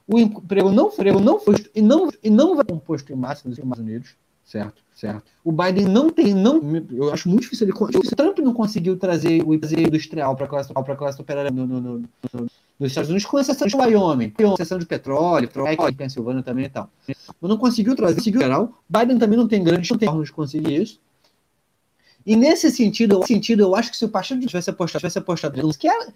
O 0.06 0.18
emprego 0.18 0.70
não, 0.70 0.88
emprego 0.88 1.20
não 1.20 1.38
foi 1.38 1.54
e 1.74 1.82
não, 1.82 2.08
e 2.22 2.30
não 2.30 2.56
vai 2.56 2.64
composto 2.64 3.12
em 3.12 3.16
massa 3.16 3.48
nos 3.48 3.58
Estados 3.58 3.78
Unidos, 3.78 4.16
certo? 4.44 4.82
Certo. 5.00 5.30
O 5.42 5.50
Biden 5.50 5.86
não 5.86 6.10
tem, 6.10 6.34
não, 6.34 6.60
eu 6.90 7.10
acho 7.10 7.26
muito 7.26 7.42
difícil 7.42 7.66
ele. 7.66 7.72
O 7.72 8.16
Trump 8.16 8.38
não 8.40 8.52
conseguiu 8.52 8.98
trazer 8.98 9.42
o 9.46 9.54
industrial 9.54 10.36
para 10.36 10.44
a 10.44 10.48
classe, 10.48 10.72
para 10.74 10.96
classe 10.96 11.20
operária 11.20 11.50
no, 11.50 11.66
no, 11.66 11.80
no, 11.80 11.98
nos 12.78 12.90
Estados 12.90 13.08
Unidos, 13.08 13.24
com 13.24 13.38
exceção 13.38 13.66
de 13.66 13.76
Wyoming, 13.76 14.28
com 14.28 14.52
exceção 14.52 14.78
de 14.78 14.84
petróleo, 14.84 15.48
petróleo, 15.48 15.94
Pensilvânia 15.96 16.42
também 16.42 16.66
e 16.66 16.68
tal. 16.68 16.90
Mas 17.06 17.48
não 17.48 17.56
conseguiu 17.56 17.96
trazer, 17.96 18.16
conseguiu 18.16 18.42
geral. 18.42 18.74
Biden 18.88 19.18
também 19.18 19.38
não 19.38 19.48
tem 19.48 19.64
grandes 19.64 19.88
formas 19.88 20.26
de 20.26 20.32
conseguir 20.32 20.82
isso. 20.82 21.00
E 22.24 22.36
nesse 22.36 22.70
sentido, 22.70 23.24
sentido, 23.26 23.62
eu 23.62 23.74
acho 23.74 23.90
que 23.90 23.96
se 23.96 24.04
o 24.04 24.08
partido 24.08 24.46
tivesse 24.46 24.70
apostado, 24.70 25.00
tivesse 25.00 25.18
apostado, 25.18 25.78
que 25.78 25.88
era, 25.88 26.12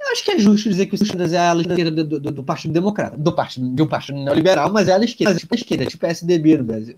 eu 0.00 0.12
acho 0.12 0.24
que 0.24 0.30
é 0.32 0.38
justo 0.38 0.68
dizer 0.68 0.86
que 0.86 0.94
o 0.94 0.98
Sanders 0.98 1.32
é 1.32 1.38
a 1.38 1.54
esquerda 1.54 2.04
do, 2.04 2.20
do, 2.20 2.30
do, 2.30 2.42
Partido 2.42 2.72
Democrata, 2.72 3.16
do 3.16 3.32
partido, 3.32 3.68
de 3.68 3.82
um 3.82 3.86
partido 3.86 4.18
neoliberal, 4.18 4.72
mas 4.72 4.88
é 4.88 4.94
a 4.94 5.04
esquerda, 5.04 5.38
tipo 5.38 5.54
a 5.54 5.56
esquerda, 5.56 5.86
tipo 5.86 6.00
PSDB 6.00 6.58
no 6.58 6.64
Brasil, 6.64 6.94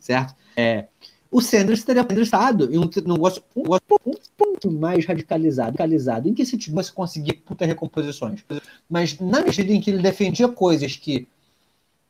certo? 0.00 0.34
É, 0.56 0.86
o 1.30 1.40
Sanders 1.40 1.82
teria 1.82 2.06
estado 2.20 2.72
em 2.72 2.78
um 2.78 2.88
negócio 3.06 3.42
um, 3.56 3.62
um 4.06 4.14
ponto 4.36 4.70
mais 4.70 5.04
radicalizado, 5.04 5.70
radicalizado, 5.70 6.28
em 6.28 6.34
que 6.34 6.44
se 6.44 6.56
tivesse 6.56 6.92
conseguir 6.92 7.34
puta 7.34 7.64
recomposições, 7.64 8.44
mas 8.88 9.18
na 9.18 9.42
medida 9.42 9.72
em 9.72 9.80
que 9.80 9.90
ele 9.90 10.02
defendia 10.02 10.48
coisas 10.48 10.96
que 10.96 11.26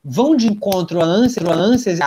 vão 0.05 0.37
de 0.37 0.47
encontro 0.47 1.01
a 1.01 1.05
ânsias, 1.05 1.49
a 1.49 1.55
ânsias 1.55 1.99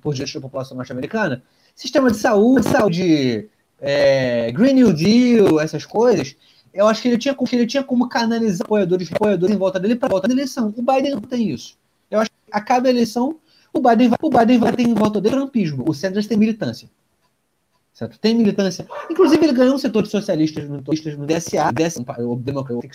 por 0.00 0.14
diante 0.14 0.34
da 0.34 0.40
população 0.40 0.76
norte-americana, 0.76 1.42
sistema 1.74 2.10
de 2.10 2.16
saúde, 2.16 2.68
saúde 2.68 3.48
é, 3.80 4.52
Green 4.52 4.74
New 4.74 4.92
Deal, 4.92 5.60
essas 5.60 5.84
coisas, 5.84 6.36
eu 6.72 6.88
acho 6.88 7.00
que 7.00 7.08
ele 7.08 7.18
tinha, 7.18 7.36
ele 7.52 7.66
tinha 7.66 7.84
como 7.84 8.08
canalizar 8.08 8.64
apoiadores, 8.64 9.12
apoiadores 9.12 9.54
em 9.54 9.58
volta 9.58 9.78
dele 9.78 9.94
para 9.94 10.08
volta 10.08 10.26
da 10.26 10.34
eleição. 10.34 10.74
O 10.76 10.82
Biden 10.82 11.12
não 11.12 11.20
tem 11.20 11.50
isso. 11.50 11.76
Eu 12.10 12.20
acho 12.20 12.30
que 12.30 12.72
a 12.72 12.78
eleição, 12.88 13.38
o 13.72 13.80
Biden 13.80 14.08
vai, 14.08 14.18
o 14.20 14.30
Biden 14.30 14.58
vai 14.58 14.72
ter 14.72 14.82
em 14.82 14.94
volta 14.94 15.20
dele 15.20 15.36
trumpismo. 15.36 15.84
O 15.86 15.94
Sanders 15.94 16.26
tem 16.26 16.36
militância. 16.36 16.90
Certo? 17.92 18.18
Tem 18.18 18.34
militância. 18.34 18.88
Inclusive, 19.08 19.44
ele 19.44 19.52
ganhou 19.52 19.76
um 19.76 19.78
setor 19.78 20.02
de 20.02 20.08
socialistas 20.08 20.68
no, 20.68 20.78
no 20.78 21.26
DSA, 21.26 21.72
DSA 21.72 22.04
o 22.22 22.34
Democratic 22.34 22.92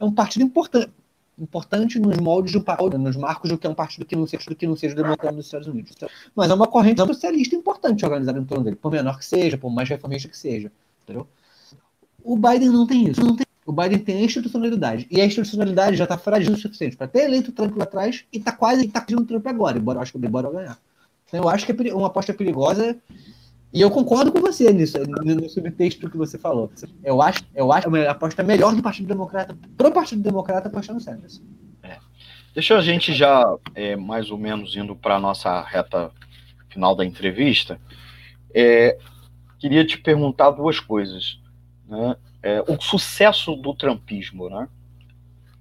é 0.00 0.04
um 0.04 0.12
partido 0.12 0.42
importante, 0.42 0.90
importante 1.38 1.98
nos 1.98 2.16
moldes 2.16 2.52
do 2.52 2.64
nos 2.98 3.16
marcos 3.16 3.50
do 3.50 3.58
que 3.58 3.66
é 3.66 3.70
um 3.70 3.74
partido 3.74 4.06
que 4.06 4.16
não 4.16 4.26
seja, 4.26 4.44
do 4.48 4.56
que 4.56 4.66
não 4.66 4.76
seja 4.76 4.94
democrata 4.94 5.32
nos 5.32 5.46
Estados 5.46 5.68
Unidos. 5.68 5.92
Mas 6.34 6.50
é 6.50 6.54
uma 6.54 6.66
corrente 6.66 7.04
socialista 7.04 7.54
importante 7.54 8.04
organizada 8.04 8.38
em 8.38 8.44
torno 8.44 8.64
dele, 8.64 8.76
por 8.76 8.90
menor 8.90 9.18
que 9.18 9.24
seja, 9.24 9.58
por 9.58 9.70
mais 9.70 9.88
reformista 9.88 10.28
que 10.28 10.36
seja. 10.36 10.72
Entendeu? 11.04 11.26
O 12.24 12.36
Biden 12.36 12.70
não 12.70 12.86
tem 12.86 13.08
isso. 13.08 13.20
Não 13.20 13.36
tem. 13.36 13.46
O 13.64 13.72
Biden 13.72 13.98
tem 13.98 14.18
a 14.18 14.24
institucionalidade. 14.24 15.06
E 15.10 15.20
a 15.20 15.26
institucionalidade 15.26 15.96
já 15.96 16.04
está 16.04 16.16
frágil 16.16 16.54
o 16.54 16.56
suficiente 16.56 16.96
para 16.96 17.08
ter 17.08 17.24
eleito 17.24 17.50
o 17.50 17.52
Trump 17.52 17.76
lá 17.76 17.84
atrás 17.84 18.24
e 18.32 18.38
está 18.38 18.52
quase 18.52 18.86
está 18.86 19.00
pedindo 19.00 19.22
o 19.22 19.26
Trump 19.26 19.46
agora, 19.46 19.76
embora 19.76 19.98
eu 19.98 20.02
acho 20.02 20.12
que 20.12 20.18
o 20.18 20.52
ganhar. 20.52 20.78
Então 21.26 21.40
eu 21.40 21.48
acho 21.48 21.66
que 21.66 21.72
é 21.72 21.94
uma 21.94 22.06
aposta 22.06 22.32
perigosa. 22.32 22.96
E 23.72 23.80
eu 23.80 23.90
concordo 23.90 24.32
com 24.32 24.40
você 24.40 24.72
nisso, 24.72 24.98
no 25.06 25.48
subtexto 25.48 26.08
que 26.08 26.16
você 26.16 26.38
falou. 26.38 26.70
Eu 27.04 27.20
acho, 27.20 27.44
eu 27.54 27.72
acho 27.72 27.88
uma 27.88 28.02
aposta 28.08 28.42
melhor 28.42 28.74
do 28.74 28.82
Partido 28.82 29.08
Democrata, 29.08 29.56
pro 29.76 29.92
Partido 29.92 30.22
Democrata 30.22 30.68
apostar 30.68 30.94
no 30.94 31.00
Sanders. 31.00 31.42
É. 31.82 31.98
Deixa 32.54 32.76
a 32.76 32.80
gente 32.80 33.12
já, 33.12 33.44
é, 33.74 33.96
mais 33.96 34.30
ou 34.30 34.38
menos, 34.38 34.74
indo 34.76 34.96
para 34.96 35.16
a 35.16 35.20
nossa 35.20 35.62
reta 35.62 36.10
final 36.70 36.94
da 36.94 37.04
entrevista. 37.04 37.78
É, 38.54 38.98
queria 39.58 39.84
te 39.84 39.98
perguntar 39.98 40.50
duas 40.52 40.80
coisas 40.80 41.38
né, 41.86 42.16
é, 42.42 42.62
o 42.68 42.80
sucesso 42.80 43.54
do 43.56 43.74
trumpismo, 43.74 44.48
né? 44.48 44.68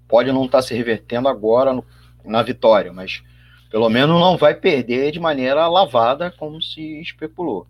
Pode 0.08 0.32
não 0.32 0.46
estar 0.46 0.60
tá 0.60 0.62
se 0.62 0.74
revertendo 0.74 1.28
agora 1.28 1.74
no, 1.74 1.84
na 2.24 2.44
vitória, 2.44 2.94
mas 2.94 3.24
pelo 3.70 3.90
menos 3.90 4.20
não 4.20 4.38
vai 4.38 4.54
perder 4.56 5.12
de 5.12 5.20
maneira 5.20 5.68
lavada 5.68 6.32
como 6.32 6.62
se 6.62 7.02
especulou. 7.02 7.68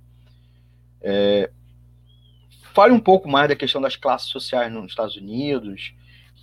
É, 1.07 1.51
fale 2.73 2.91
um 2.91 2.99
pouco 2.99 3.29
mais 3.29 3.47
da 3.47 3.55
questão 3.55 3.79
das 3.79 3.95
classes 3.95 4.29
sociais 4.29 4.73
nos 4.73 4.87
Estados 4.87 5.15
Unidos 5.15 5.93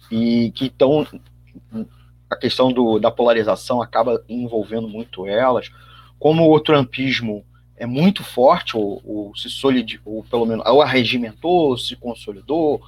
e 0.09 0.53
que 0.53 0.67
estão 0.67 1.05
a 2.31 2.37
questão 2.37 2.73
do, 2.73 3.01
da 3.01 3.11
polarização 3.11 3.83
acaba 3.83 4.25
envolvendo 4.29 4.89
muito 4.89 5.27
elas, 5.27 5.71
como 6.17 6.49
o 6.49 6.61
trumpismo 6.61 7.45
é 7.77 7.85
muito 7.85 8.23
forte, 8.23 8.77
ou, 8.77 9.03
ou 9.05 9.37
se 9.37 9.51
solidificou, 9.51 10.15
ou 10.15 10.25
pelo 10.25 10.47
menos, 10.47 10.65
ou 10.65 10.81
arregimentou, 10.81 11.77
se 11.77 11.97
consolidou, 11.97 12.81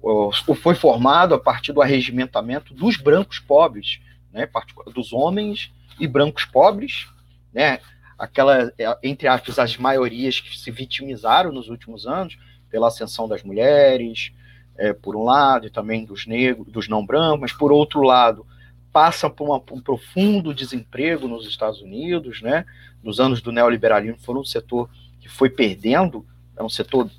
ou, 0.00 0.32
ou, 0.46 0.54
foi 0.54 0.76
formado 0.76 1.34
a 1.34 1.38
partir 1.38 1.72
do 1.72 1.82
arregimentamento 1.82 2.72
dos 2.72 2.96
brancos 2.96 3.40
pobres, 3.40 4.00
né, 4.32 4.48
dos 4.94 5.12
homens 5.12 5.72
e 5.98 6.06
brancos 6.06 6.44
pobres, 6.44 7.08
né, 7.52 7.80
aquela, 8.20 8.70
é, 8.78 8.98
entre 9.02 9.26
aspas, 9.26 9.58
as 9.58 9.78
maiorias 9.78 10.38
que 10.38 10.56
se 10.58 10.70
vitimizaram 10.70 11.50
nos 11.50 11.70
últimos 11.70 12.06
anos 12.06 12.38
pela 12.70 12.88
ascensão 12.88 13.26
das 13.26 13.42
mulheres, 13.42 14.30
é, 14.76 14.92
por 14.92 15.16
um 15.16 15.24
lado, 15.24 15.66
e 15.66 15.70
também 15.70 16.04
dos 16.04 16.26
negros, 16.26 16.68
dos 16.68 16.86
não 16.86 17.04
brancos, 17.04 17.40
mas 17.40 17.52
por 17.52 17.72
outro 17.72 18.02
lado, 18.02 18.46
passam 18.92 19.30
por 19.30 19.44
uma, 19.44 19.56
um 19.72 19.80
profundo 19.80 20.54
desemprego 20.54 21.26
nos 21.26 21.46
Estados 21.46 21.80
Unidos, 21.80 22.42
né? 22.42 22.66
Nos 23.02 23.18
anos 23.18 23.40
do 23.40 23.50
neoliberalismo 23.50 24.18
foram 24.18 24.42
um 24.42 24.44
setor 24.44 24.90
que 25.18 25.28
foi 25.28 25.48
perdendo, 25.48 26.26
é 26.56 26.62
um 26.62 26.68
setor 26.68 27.10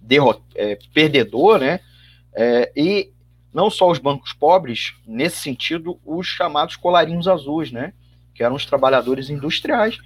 derrot, 0.00 0.40
é, 0.54 0.78
perdedor, 0.94 1.58
né? 1.58 1.80
É, 2.32 2.70
e 2.76 3.10
não 3.52 3.70
só 3.70 3.90
os 3.90 3.98
bancos 3.98 4.32
pobres, 4.32 4.94
nesse 5.04 5.38
sentido, 5.38 5.98
os 6.04 6.28
chamados 6.28 6.76
colarinhos 6.76 7.26
azuis, 7.26 7.72
né? 7.72 7.92
Que 8.34 8.44
eram 8.44 8.54
os 8.54 8.66
trabalhadores 8.66 9.30
industriais, 9.30 9.98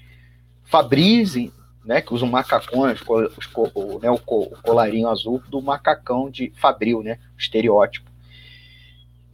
Fabrize, 0.69 1.53
né? 1.85 2.01
Que 2.01 2.13
usam 2.13 2.29
macacões, 2.29 3.01
os, 3.01 3.49
o, 3.75 3.99
né, 3.99 4.11
o 4.11 4.19
colarinho 4.19 5.09
azul 5.09 5.43
do 5.49 5.61
macacão 5.63 6.31
de 6.31 6.53
Fabril, 6.57 7.03
né? 7.03 7.19
Estereótipo. 7.37 8.09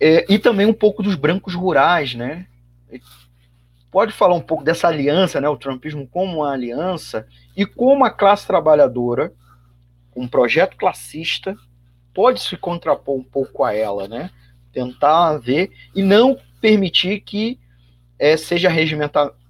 É, 0.01 0.24
e 0.32 0.39
também 0.39 0.66
um 0.66 0.72
pouco 0.72 1.03
dos 1.03 1.14
brancos 1.14 1.55
rurais, 1.55 2.14
né? 2.14 2.47
Pode 3.91 4.12
falar 4.12 4.35
um 4.35 4.41
pouco 4.41 4.64
dessa 4.64 4.89
aliança, 4.89 5.41
né? 5.41 5.49
O 5.49 5.57
trumpismo 5.57 6.07
como 6.07 6.39
uma 6.39 6.53
aliança 6.53 7.26
e 7.57 7.64
como 7.64 8.05
a 8.05 8.11
classe 8.11 8.47
trabalhadora, 8.47 9.32
um 10.14 10.28
projeto 10.28 10.76
classista, 10.76 11.57
pode 12.12 12.41
se 12.41 12.57
contrapor 12.57 13.16
um 13.16 13.24
pouco 13.24 13.64
a 13.64 13.74
ela, 13.74 14.07
né? 14.07 14.30
Tentar 14.72 15.39
ver 15.39 15.72
e 15.95 16.03
não 16.03 16.39
permitir 16.61 17.20
que 17.20 17.59
é, 18.18 18.37
seja, 18.37 18.68
regimentado, 18.68 19.32
é, 19.32 19.44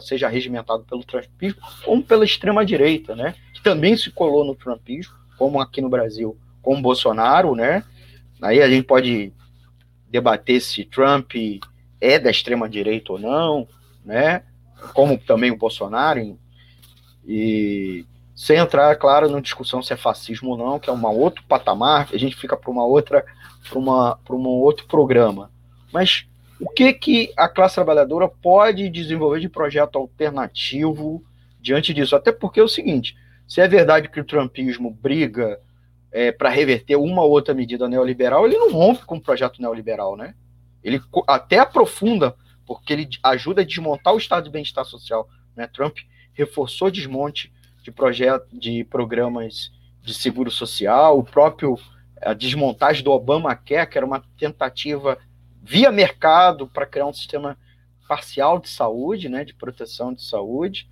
seja 0.00 0.28
regimentado 0.28 0.84
pelo 0.84 1.04
trumpismo 1.04 1.60
como 1.84 2.02
pela 2.02 2.24
extrema 2.24 2.64
direita, 2.64 3.14
né? 3.14 3.34
Que 3.54 3.62
também 3.62 3.96
se 3.96 4.10
colou 4.10 4.44
no 4.44 4.54
trumpismo, 4.54 5.14
como 5.36 5.60
aqui 5.60 5.80
no 5.80 5.88
Brasil, 5.88 6.36
com 6.62 6.80
Bolsonaro, 6.80 7.54
né? 7.54 7.84
Aí 8.40 8.62
a 8.62 8.68
gente 8.68 8.86
pode 8.86 9.32
debater 10.08 10.60
se 10.60 10.84
Trump 10.84 11.32
é 12.00 12.18
da 12.18 12.30
extrema 12.30 12.68
direita 12.68 13.12
ou 13.12 13.18
não, 13.18 13.68
né? 14.04 14.42
Como 14.94 15.18
também 15.18 15.50
o 15.50 15.58
Bolsonaro 15.58 16.38
e 17.26 18.06
sem 18.34 18.56
entrar, 18.56 18.96
claro, 18.96 19.28
na 19.28 19.38
discussão 19.38 19.82
se 19.82 19.92
é 19.92 19.96
fascismo 19.96 20.52
ou 20.52 20.56
não, 20.56 20.78
que 20.78 20.88
é 20.88 20.92
um 20.92 21.06
outro 21.06 21.44
patamar, 21.44 22.08
a 22.10 22.16
gente 22.16 22.34
fica 22.34 22.56
para 22.56 22.70
uma 22.70 22.84
outra, 22.84 23.22
para 23.68 23.78
um 24.34 24.48
outro 24.48 24.86
programa. 24.86 25.50
Mas 25.92 26.26
o 26.60 26.68
que 26.68 26.92
que 26.92 27.32
a 27.36 27.48
classe 27.48 27.74
trabalhadora 27.74 28.28
pode 28.28 28.88
desenvolver 28.90 29.40
de 29.40 29.48
projeto 29.48 29.96
alternativo 29.96 31.24
diante 31.60 31.94
disso? 31.94 32.14
Até 32.14 32.30
porque 32.30 32.60
é 32.60 32.62
o 32.62 32.68
seguinte, 32.68 33.16
se 33.48 33.60
é 33.60 33.66
verdade 33.66 34.08
que 34.08 34.20
o 34.20 34.24
trumpismo 34.24 34.90
briga 34.90 35.58
é, 36.12 36.30
para 36.30 36.50
reverter 36.50 36.96
uma 36.96 37.22
ou 37.22 37.30
outra 37.30 37.54
medida 37.54 37.88
neoliberal, 37.88 38.46
ele 38.46 38.58
não 38.58 38.72
rompe 38.72 39.04
com 39.04 39.16
o 39.16 39.20
projeto 39.20 39.60
neoliberal, 39.60 40.16
né? 40.16 40.34
Ele 40.82 41.00
até 41.26 41.58
aprofunda, 41.58 42.34
porque 42.66 42.92
ele 42.92 43.08
ajuda 43.22 43.62
a 43.62 43.64
desmontar 43.64 44.14
o 44.14 44.18
estado 44.18 44.44
de 44.44 44.50
bem-estar 44.50 44.84
social. 44.84 45.28
Né? 45.54 45.66
Trump 45.66 45.98
reforçou 46.32 46.88
o 46.88 46.92
desmonte 46.92 47.52
de 47.82 47.90
projetos, 47.90 48.48
de 48.58 48.84
programas 48.84 49.70
de 50.02 50.14
seguro 50.14 50.50
social, 50.50 51.18
o 51.18 51.24
próprio 51.24 51.78
a 52.22 52.34
desmontagem 52.34 53.02
do 53.02 53.10
Obamacare, 53.10 53.88
que 53.88 53.96
era 53.96 54.06
uma 54.06 54.22
tentativa 54.38 55.18
via 55.62 55.90
mercado 55.90 56.66
para 56.66 56.86
criar 56.86 57.06
um 57.06 57.12
sistema 57.12 57.56
parcial 58.08 58.58
de 58.58 58.68
saúde, 58.68 59.28
né, 59.28 59.44
de 59.44 59.54
proteção 59.54 60.12
de 60.12 60.24
saúde. 60.24 60.88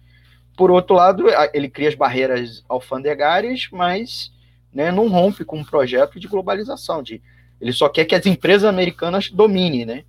Por 0.57 0.71
outro 0.71 0.95
lado, 0.95 1.25
ele 1.53 1.69
cria 1.69 1.89
as 1.89 1.95
barreiras 1.95 2.65
alfandegárias, 2.69 3.69
mas 3.73 4.33
né, 4.73 4.93
não 4.93 5.09
rompe 5.09 5.45
com 5.45 5.59
um 5.59 5.65
projeto 5.65 6.21
de 6.21 6.29
globalização. 6.29 7.03
De, 7.03 7.23
ele 7.61 7.73
só 7.73 7.89
quer 7.89 8.05
que 8.05 8.15
as 8.15 8.27
empresas 8.27 8.65
americanas 8.65 9.31
dominem, 9.31 9.85
né? 9.85 10.05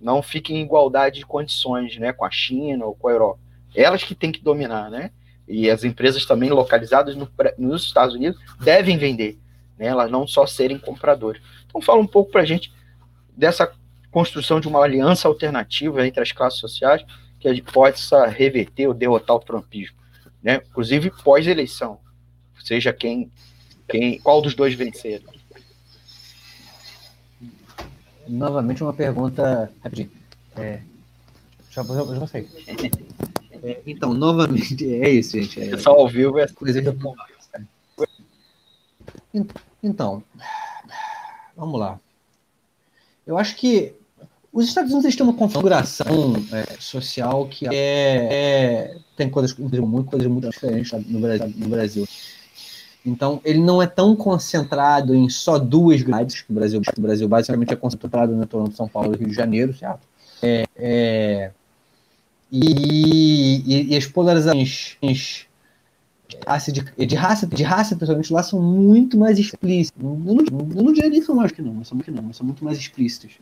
Não 0.00 0.22
fiquem 0.22 0.58
em 0.58 0.62
igualdade 0.62 1.18
de 1.18 1.26
condições 1.26 1.98
né, 1.98 2.12
com 2.12 2.24
a 2.24 2.30
China 2.30 2.86
ou 2.86 2.94
com 2.94 3.08
a 3.08 3.12
Europa. 3.12 3.40
Elas 3.74 4.02
que 4.02 4.14
têm 4.14 4.32
que 4.32 4.42
dominar, 4.42 4.90
né? 4.90 5.10
E 5.46 5.68
as 5.68 5.84
empresas 5.84 6.24
também 6.24 6.48
localizadas 6.48 7.16
no, 7.16 7.28
nos 7.58 7.84
Estados 7.84 8.14
Unidos 8.14 8.40
devem 8.60 8.96
vender, 8.96 9.38
né? 9.76 9.86
Elas 9.86 10.10
não 10.10 10.26
só 10.26 10.46
serem 10.46 10.78
compradoras. 10.78 11.42
Então 11.66 11.80
fala 11.80 12.00
um 12.00 12.06
pouco 12.06 12.30
para 12.30 12.42
a 12.42 12.46
gente 12.46 12.72
dessa 13.40 13.72
construção 14.10 14.60
de 14.60 14.68
uma 14.68 14.84
aliança 14.84 15.26
alternativa 15.26 16.06
entre 16.06 16.22
as 16.22 16.30
classes 16.30 16.60
sociais 16.60 17.02
que 17.38 17.48
a 17.48 17.54
gente 17.54 17.72
possa 17.72 18.26
reverter 18.26 18.86
ou 18.86 18.92
derrotar 18.92 19.34
o 19.34 19.40
trumpismo, 19.40 19.96
né? 20.42 20.60
Inclusive 20.68 21.10
pós-eleição, 21.24 21.98
seja 22.62 22.92
quem, 22.92 23.30
quem, 23.88 24.20
qual 24.20 24.42
dos 24.42 24.54
dois 24.54 24.74
vencer. 24.74 25.22
Novamente 28.28 28.82
uma 28.82 28.92
pergunta 28.92 29.72
rapidinho. 29.82 30.10
É, 30.56 30.82
já, 31.70 31.82
já. 31.82 31.90
É, 33.62 33.78
então, 33.86 34.14
novamente, 34.14 34.90
é 34.90 35.10
isso, 35.10 35.38
gente. 35.38 35.60
É, 35.60 35.76
só 35.76 35.90
ao 35.90 36.08
vivo 36.08 36.38
é 36.38 36.48
coisa 36.48 36.80
de 36.80 36.88
Então, 39.82 40.24
vamos 41.54 41.78
lá. 41.78 42.00
Eu 43.30 43.38
acho 43.38 43.54
que 43.54 43.94
os 44.52 44.66
Estados 44.66 44.92
Unidos 44.92 45.14
têm 45.14 45.24
uma 45.24 45.34
configuração 45.34 46.34
é, 46.52 46.76
social 46.80 47.46
que 47.46 47.68
é, 47.68 47.72
é, 47.72 48.96
tem 49.16 49.30
coisas 49.30 49.54
muito, 49.56 50.10
coisas 50.10 50.26
muito 50.26 50.50
diferentes 50.50 50.90
no 51.06 51.20
Brasil, 51.20 51.54
no 51.56 51.68
Brasil. 51.68 52.08
Então, 53.06 53.40
ele 53.44 53.60
não 53.60 53.80
é 53.80 53.86
tão 53.86 54.16
concentrado 54.16 55.14
em 55.14 55.28
só 55.28 55.60
duas 55.60 56.02
grades. 56.02 56.44
O 56.50 56.52
Brasil, 56.52 56.82
o 56.98 57.00
Brasil 57.00 57.28
basicamente 57.28 57.72
é 57.72 57.76
concentrado 57.76 58.34
na 58.34 58.46
Toronto, 58.46 58.76
São 58.76 58.88
Paulo 58.88 59.14
e 59.14 59.18
Rio 59.18 59.28
de 59.28 59.34
Janeiro, 59.34 59.72
certo? 59.76 60.00
É, 60.42 60.64
é, 60.76 61.50
e, 62.50 63.62
e, 63.64 63.94
e, 63.94 63.96
as 63.96 64.06
polarizações 64.06 65.46
de, 66.72 67.06
de, 67.06 67.14
raça, 67.14 67.46
de 67.46 67.62
raça, 67.62 67.96
pessoalmente, 67.96 68.32
lá 68.32 68.42
são 68.42 68.60
muito 68.60 69.18
mais 69.18 69.38
explícitas. 69.38 70.02
Eu 70.02 70.16
não, 70.16 70.44
eu 70.76 70.82
não 70.84 70.92
diria 70.92 71.10
que 71.10 71.22
são 71.22 71.34
mais 71.34 71.52
que 71.52 71.62
não, 71.62 71.74
mas 71.74 71.88
são, 71.88 71.98
que 71.98 72.10
não, 72.10 72.22
mas 72.22 72.36
são 72.36 72.46
muito 72.46 72.64
mais 72.64 72.78
explícitas. 72.78 73.32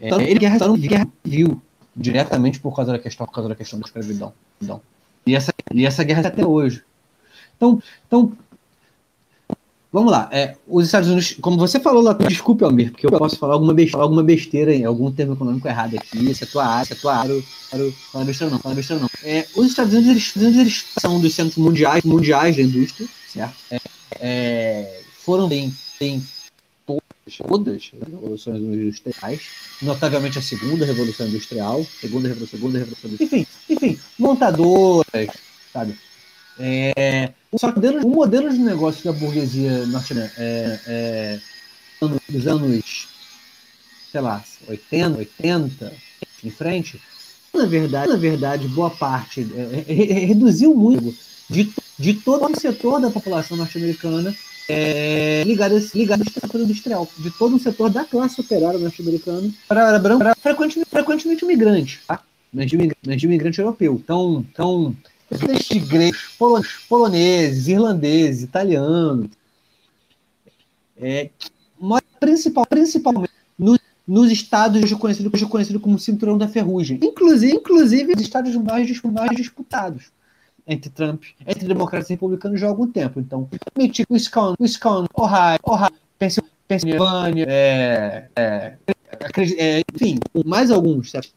É, 0.00 0.08
ele 0.08 0.38
guerra, 0.38 0.58
guerra 0.76 1.08
civil 1.24 1.60
diretamente 1.96 2.60
por 2.60 2.74
causa 2.74 2.92
da 2.92 2.98
questão, 2.98 3.26
por 3.26 3.32
causa 3.32 3.48
da 3.48 3.54
questão 3.54 3.78
da 3.78 3.86
escravidão. 3.86 4.32
Então, 4.62 4.80
e 5.26 5.34
essa, 5.34 5.52
e 5.74 5.84
essa 5.84 6.04
guerra 6.04 6.26
até 6.26 6.46
hoje. 6.46 6.82
Então, 7.56 7.82
então 8.06 8.32
Vamos 9.90 10.12
lá. 10.12 10.28
É, 10.30 10.54
os 10.66 10.84
Estados 10.84 11.08
Unidos, 11.08 11.36
como 11.40 11.56
você 11.56 11.80
falou 11.80 12.02
lá, 12.02 12.12
desculpe, 12.12 12.62
Almir, 12.62 12.90
porque 12.90 13.06
eu 13.06 13.10
posso 13.10 13.38
falar 13.38 13.54
alguma 13.54 13.72
besteira, 13.72 14.02
alguma 14.02 14.22
besteira 14.22 14.74
em 14.74 14.84
algum 14.84 15.10
termo 15.10 15.32
econômico 15.32 15.66
errado 15.66 15.96
aqui, 15.96 16.34
se 16.34 16.44
é 16.44 16.46
tua 16.46 16.66
área, 16.66 16.84
se 16.84 16.92
é 16.92 16.96
tua 16.96 17.16
área, 17.16 17.42
falar 18.12 18.24
besteira 18.24 18.52
não, 18.52 18.58
falar 18.58 18.74
besteira 18.74 19.00
não. 19.02 19.10
É, 19.24 19.46
os 19.56 19.66
Estados 19.66 19.94
Unidos, 19.94 20.36
eles, 20.36 20.58
eles 20.58 20.84
são 21.00 21.18
dos 21.18 21.34
centros 21.34 21.56
mundiais, 21.56 22.04
mundiais 22.04 22.56
da 22.56 22.62
indústria, 22.62 23.08
certo? 23.32 23.56
É, 23.70 23.80
é, 24.20 25.00
foram 25.24 25.48
bem, 25.48 25.74
bem 25.98 26.22
todas, 26.86 27.90
as 27.94 28.10
revoluções 28.10 28.60
industriais, 28.60 29.40
notavelmente 29.80 30.38
a 30.38 30.42
segunda 30.42 30.84
revolução 30.84 31.26
industrial, 31.26 31.82
segunda 31.98 32.28
revolução, 32.28 32.58
segunda 32.58 32.78
revolução 32.78 33.10
industrial, 33.10 33.40
enfim, 33.40 33.46
enfim, 33.70 34.00
montadoras, 34.18 35.30
sabe? 35.72 35.98
É, 36.58 37.32
só 37.56 37.72
que 37.72 37.78
o 37.78 38.08
modelo 38.08 38.50
de 38.50 38.58
negócio 38.58 39.04
da 39.04 39.18
burguesia 39.18 39.86
norte-americana 39.86 40.34
é, 40.38 40.80
é, 40.86 41.40
dos 42.28 42.46
anos, 42.46 43.08
sei 44.12 44.20
lá, 44.20 44.44
80, 44.68 45.18
80 45.18 45.92
em 46.44 46.50
frente, 46.50 47.00
na 47.54 47.64
verdade, 47.64 48.10
na 48.10 48.16
verdade, 48.16 48.68
boa 48.68 48.90
parte 48.90 49.46
é, 49.54 49.84
é, 49.88 50.26
reduziu 50.26 50.74
muito 50.74 51.14
de, 51.48 51.72
de 51.98 52.14
todo 52.14 52.52
o 52.52 52.60
setor 52.60 53.00
da 53.00 53.10
população 53.10 53.56
norte-americana 53.56 54.34
é, 54.68 55.42
ligado, 55.46 55.78
ligado 55.94 56.20
ao 56.20 56.30
setor 56.30 56.60
industrial, 56.60 57.08
de 57.16 57.30
todo 57.30 57.56
o 57.56 57.58
setor 57.58 57.88
da 57.88 58.04
classe 58.04 58.38
operária 58.40 58.78
norte-americana 58.78 59.50
para, 59.66 59.98
para, 59.98 60.18
para 60.18 60.34
frequentemente, 60.34 60.90
frequentemente 60.90 61.44
imigrante, 61.44 62.00
tá? 62.06 62.20
mas, 62.52 62.70
de, 62.70 62.76
mas 63.06 63.20
de 63.20 63.26
imigrante 63.26 63.58
europeu. 63.58 63.94
Então, 63.94 64.44
então 64.52 64.94
desde 65.30 65.78
gregos, 65.80 66.18
poloneses, 66.88 67.68
irlandeses, 67.68 68.42
italianos, 68.42 69.28
é, 70.96 71.30
principal, 72.18 72.66
principalmente 72.66 73.32
no, 73.58 73.78
nos 74.06 74.30
estados 74.30 74.82
hoje 74.82 74.96
conhecido, 74.96 75.30
hoje 75.32 75.46
conhecido 75.46 75.80
como 75.80 75.98
cinturão 75.98 76.36
da 76.36 76.48
ferrugem, 76.48 76.98
inclusive, 77.02 77.54
inclusive 77.54 78.12
os 78.14 78.20
estados 78.20 78.54
mais, 78.56 79.02
mais 79.02 79.36
disputados 79.36 80.10
entre 80.66 80.90
Trump, 80.90 81.22
entre 81.46 81.66
democratas 81.66 82.10
e 82.10 82.12
republicanos 82.12 82.60
já 82.60 82.66
há 82.66 82.70
algum 82.70 82.86
tempo. 82.86 83.18
Então, 83.20 83.48
Wisconsin, 84.10 84.56
Wisconsin 84.60 85.08
Ohio, 85.14 85.58
Ohio 85.62 85.92
Pensilvânia, 86.68 87.46
é, 87.48 88.28
é, 88.36 88.76
é, 89.56 89.82
enfim, 89.94 90.18
mais 90.44 90.70
alguns, 90.70 91.10
certo? 91.10 91.30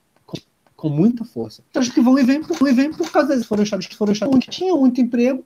Com 0.82 0.90
muita 0.90 1.24
força. 1.24 1.62
Então, 1.70 1.84
que 1.84 2.02
vão 2.02 2.18
e 2.18 2.24
vêm 2.24 2.42
por, 2.42 2.68
e 2.68 2.74
vêm 2.74 2.92
por 2.92 3.12
causa 3.12 3.36
disso. 3.36 3.48
Foram 3.48 3.62
estados 3.62 3.86
que 3.86 3.96
foram 3.96 4.14
estados 4.14 4.44
tinham 4.46 4.80
muito 4.80 5.00
emprego, 5.00 5.46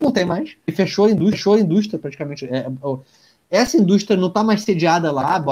não 0.00 0.12
tem 0.12 0.24
mais. 0.24 0.56
E 0.64 0.70
fechou 0.70 1.06
a 1.06 1.10
indústria, 1.10 1.36
fechou 1.36 1.54
a 1.54 1.60
indústria 1.60 1.98
praticamente. 1.98 2.46
É, 2.46 2.70
essa 3.50 3.76
indústria 3.76 4.16
não 4.16 4.28
está 4.28 4.44
mais 4.44 4.62
sediada 4.62 5.10
lá, 5.10 5.44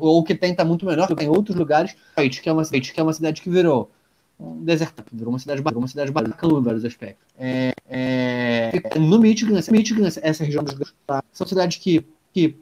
ou 0.00 0.18
o 0.18 0.24
que 0.24 0.34
tem 0.34 0.50
está 0.50 0.64
muito 0.64 0.84
menor, 0.84 1.06
tem 1.14 1.28
outros 1.28 1.56
lugares. 1.56 1.94
Que 2.16 2.48
é 2.48 2.52
uma 2.52 2.64
que 2.64 3.00
é 3.00 3.02
uma 3.02 3.12
cidade 3.12 3.42
que 3.42 3.48
virou 3.48 3.92
um 4.40 4.64
deserto, 4.64 5.04
virou 5.12 5.32
uma 5.32 5.38
cidade 5.38 5.62
virou 5.62 5.78
uma 5.78 5.88
cidade 5.88 6.10
bacana 6.10 6.58
em 6.58 6.62
vários 6.62 6.84
aspectos. 6.84 7.24
É, 7.38 7.72
é, 7.88 8.98
no 8.98 9.20
Michigan, 9.20 9.60
Michigan, 9.70 10.08
essa 10.20 10.42
região 10.42 10.64
dos 10.64 10.92
são 11.32 11.46
cidades 11.46 11.78
que, 11.78 12.04
que 12.32 12.56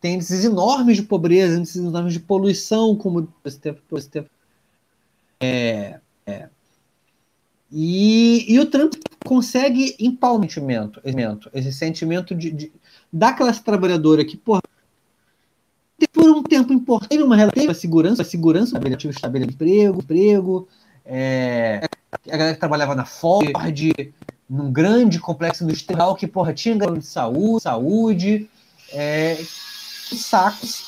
tem 0.00 0.14
índices 0.14 0.46
enormes 0.46 0.96
de 0.96 1.02
pobreza, 1.02 1.58
índices 1.58 1.82
enormes 1.82 2.14
de 2.14 2.20
poluição, 2.20 2.96
como 2.96 3.28
esse 3.44 3.60
tempo, 3.60 3.82
esse 3.98 4.08
tempo 4.08 4.30
é, 5.44 6.00
é. 6.26 6.48
E, 7.70 8.52
e 8.52 8.58
o 8.60 8.66
Trump 8.66 8.94
consegue 9.24 9.96
empalmentamento, 9.98 11.00
esse 11.52 11.72
sentimento 11.72 12.34
de, 12.34 12.50
de, 12.50 12.72
da 13.12 13.32
classe 13.32 13.62
trabalhadora 13.62 14.24
que, 14.24 14.36
porra, 14.36 14.60
por 16.12 16.30
um 16.30 16.42
tempo 16.42 16.72
importante, 16.72 17.22
uma 17.22 17.36
relativa 17.36 17.74
segurança, 17.74 18.22
segurança, 18.22 18.78
estabelecer 18.78 19.52
emprego, 19.52 19.98
emprego, 20.00 20.68
é, 21.04 21.86
a 22.12 22.36
galera 22.36 22.54
que 22.54 22.60
trabalhava 22.60 22.94
na 22.94 23.04
Ford, 23.04 23.50
num 24.48 24.72
grande 24.72 25.18
complexo 25.18 25.64
industrial 25.64 26.14
que, 26.14 26.26
porra, 26.26 26.54
tinha 26.54 26.76
de 26.76 27.04
saúde, 27.04 27.62
saúde, 27.62 28.48
é, 28.92 29.36
sacos, 30.16 30.84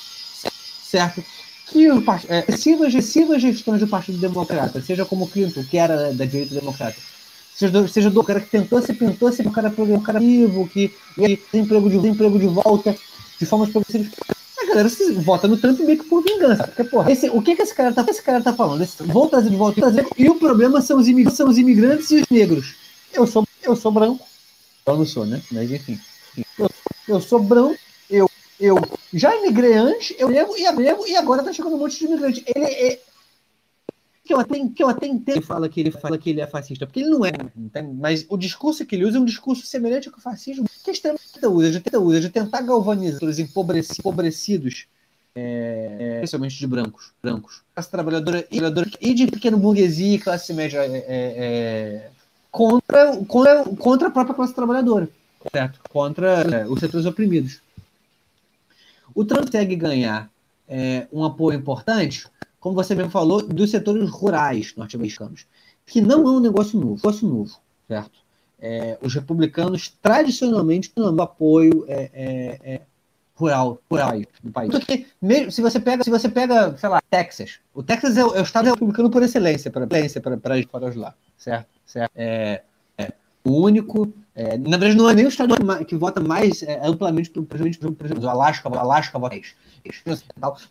certo? 0.85 1.23
Que 1.67 1.91
o, 1.91 2.03
é, 2.29 2.39
excessivas, 2.41 2.95
excessivas 2.95 3.43
gestões 3.43 3.81
do 3.81 3.89
Partido 3.89 4.19
Democrata, 4.19 4.81
seja 4.81 5.05
como 5.05 5.29
Clinton, 5.29 5.65
que 5.65 5.77
era 5.77 6.13
da 6.13 6.25
direita 6.25 6.55
democrata, 6.55 6.97
seja, 7.55 7.89
seja 7.89 8.11
do 8.11 8.23
cara 8.23 8.41
que 8.41 8.51
tentou 8.51 8.81
se 8.81 8.95
tentou 8.95 9.33
ser 9.33 9.47
um 9.47 9.51
cara, 9.51 9.73
um 9.77 10.01
cara 10.01 10.21
vivo, 10.21 10.69
que 10.69 10.95
emprego 11.53 11.91
de, 11.91 11.97
emprego 12.09 12.39
de 12.39 12.47
volta, 12.47 12.97
de 13.39 13.47
formas 13.47 13.71
progressivas. 13.71 14.13
A 14.59 14.67
galera 14.69 14.89
se, 14.89 15.13
vota 15.13 15.49
no 15.49 15.57
Trump 15.57 15.79
meio 15.81 15.99
que 15.99 16.09
por 16.09 16.23
vingança. 16.23 16.65
Porque, 16.69 16.85
porra, 16.85 17.11
esse, 17.11 17.29
o 17.31 17.43
que, 17.43 17.55
que 17.55 17.63
esse 17.63 17.75
cara 17.75 17.93
tá, 17.93 18.05
esse 18.09 18.23
cara 18.23 18.41
tá 18.41 18.53
falando? 18.53 18.83
Esse, 18.83 19.03
vou 19.03 19.29
trazer 19.29 19.51
de 19.51 19.57
volta. 19.57 19.81
Trazer, 19.81 20.07
e 20.17 20.29
o 20.29 20.37
problema 20.37 20.81
são 20.81 20.99
os, 20.99 21.09
imigrantes, 21.09 21.37
são 21.37 21.49
os 21.49 21.59
imigrantes 21.59 22.11
e 22.11 22.17
os 22.17 22.27
negros. 22.31 22.75
Eu 23.13 23.27
sou, 23.27 23.47
eu 23.63 23.77
sou 23.77 23.93
branco. 23.93 24.25
Eu 24.87 24.97
não 24.97 25.05
sou, 25.05 25.27
né? 25.27 25.43
Mas 25.51 25.71
enfim. 25.71 25.99
Eu, 26.59 26.71
eu 27.09 27.21
sou 27.21 27.43
branco, 27.43 27.79
eu 28.59 28.77
já 29.13 29.35
imigrei 29.37 29.75
antes, 29.75 30.15
eu 30.19 30.29
lembro 30.29 30.57
e 30.57 30.63
lembro, 30.77 31.07
e 31.07 31.17
agora 31.17 31.43
tá 31.43 31.53
chegando 31.53 31.77
um 31.77 31.79
monte 31.79 31.99
de 31.99 32.05
imigrante. 32.07 32.45
Ele 32.47 32.65
é. 32.65 33.01
Que 34.25 34.35
eu, 34.35 34.41
até, 34.41 34.59
que 34.59 34.83
eu 34.83 34.89
até 34.89 35.07
entendo 35.07 35.41
que 35.41 35.47
fala 35.47 35.69
que 35.69 35.79
ele 35.79 35.93
fala 35.93 36.19
que 36.19 36.31
ele 36.31 36.41
é 36.41 36.49
fascista, 36.49 36.85
porque 36.85 36.99
ele 36.99 37.11
não 37.11 37.25
é, 37.25 37.31
mas 37.95 38.27
o 38.29 38.37
discurso 38.37 38.85
que 38.85 38.97
ele 38.97 39.05
usa 39.05 39.19
é 39.19 39.21
um 39.21 39.25
discurso 39.25 39.65
semelhante 39.65 40.09
ao 40.09 40.13
que 40.13 40.19
o 40.19 40.23
fascismo 40.23 40.67
que 40.83 40.91
é 40.91 40.93
extremamente 40.93 41.47
usa, 41.47 41.81
de, 41.81 41.97
usa, 41.97 42.21
de 42.21 42.31
tentar 42.31 42.61
galvanizar 42.63 43.23
os 43.23 43.39
empobrecidos, 43.39 44.89
é, 45.33 45.97
é, 46.01 46.15
especialmente 46.17 46.59
de 46.59 46.67
brancos, 46.67 47.13
brancos, 47.23 47.63
classe 47.73 47.89
trabalhadora, 47.89 48.43
trabalhadora 48.43 48.91
e 49.01 49.15
de 49.15 49.29
pequena 49.29 49.57
burguesia 49.57 50.17
e 50.17 50.19
classe 50.19 50.53
média 50.53 50.79
é, 50.79 50.97
é, 50.97 51.05
é, 51.07 52.11
contra, 52.51 53.17
contra, 53.29 53.65
contra 53.79 54.09
a 54.09 54.11
própria 54.11 54.35
classe 54.35 54.55
trabalhadora, 54.55 55.09
certo? 55.53 55.79
Contra 55.89 56.67
os 56.69 56.81
setores 56.81 57.07
oprimidos. 57.07 57.61
O 59.17 59.25
consegue 59.25 59.75
ganhar 59.75 60.31
é, 60.69 61.07
um 61.11 61.25
apoio 61.25 61.59
importante, 61.59 62.29
como 62.61 62.75
você 62.75 62.95
mesmo 62.95 63.11
falou, 63.11 63.41
dos 63.41 63.71
setores 63.71 64.11
rurais 64.11 64.75
norte-americanos, 64.77 65.47
que 65.87 66.03
não 66.03 66.29
é 66.29 66.31
um 66.33 66.39
negócio 66.39 66.79
novo, 66.79 66.97
negócio 66.97 67.27
novo, 67.27 67.59
certo? 67.89 68.19
É, 68.59 68.99
os 69.01 69.15
republicanos 69.15 69.89
tradicionalmente 70.03 70.93
dão 70.95 71.19
apoio 71.23 71.87
é, 71.89 72.11
é, 72.13 72.75
é, 72.75 72.81
rural, 73.35 73.81
rural 73.91 74.21
do 74.45 74.53
país. 74.53 74.71
Porque 74.71 75.07
mesmo, 75.21 75.51
se 75.51 75.63
você 75.63 75.81
pega, 75.81 76.05
se 76.05 76.11
você 76.11 76.29
pega, 76.29 76.77
sei 76.77 76.89
lá, 76.91 77.01
Texas, 77.09 77.59
o 77.73 77.83
Texas 77.83 78.19
é 78.19 78.25
o, 78.25 78.35
é 78.35 78.41
o 78.41 78.43
estado 78.43 78.67
republicano 78.67 79.11
por 79.11 79.23
excelência 79.23 79.71
para 79.71 79.87
para 80.21 80.37
para 80.43 80.95
lá, 80.95 81.15
certo? 81.39 81.69
certo? 81.87 82.13
É, 82.15 82.63
é 82.99 83.13
o 83.43 83.63
único, 83.63 84.13
é, 84.37 84.59
na 84.59 84.77
verdade 84.77 84.97
não 84.99 85.09
é 85.09 85.15
nem 85.15 85.25
o 85.25 85.29
estado 85.29 85.55
que 85.87 85.97
vota 85.97 86.21
mais 86.21 86.63
é, 86.63 86.79
amplamente 86.87 87.31
para 87.31 87.41
o 87.41 88.29
Alasca, 88.29 88.69
o 88.69 88.79
Alasca 88.79 89.19
vota 89.19 89.35
mais. 89.35 89.55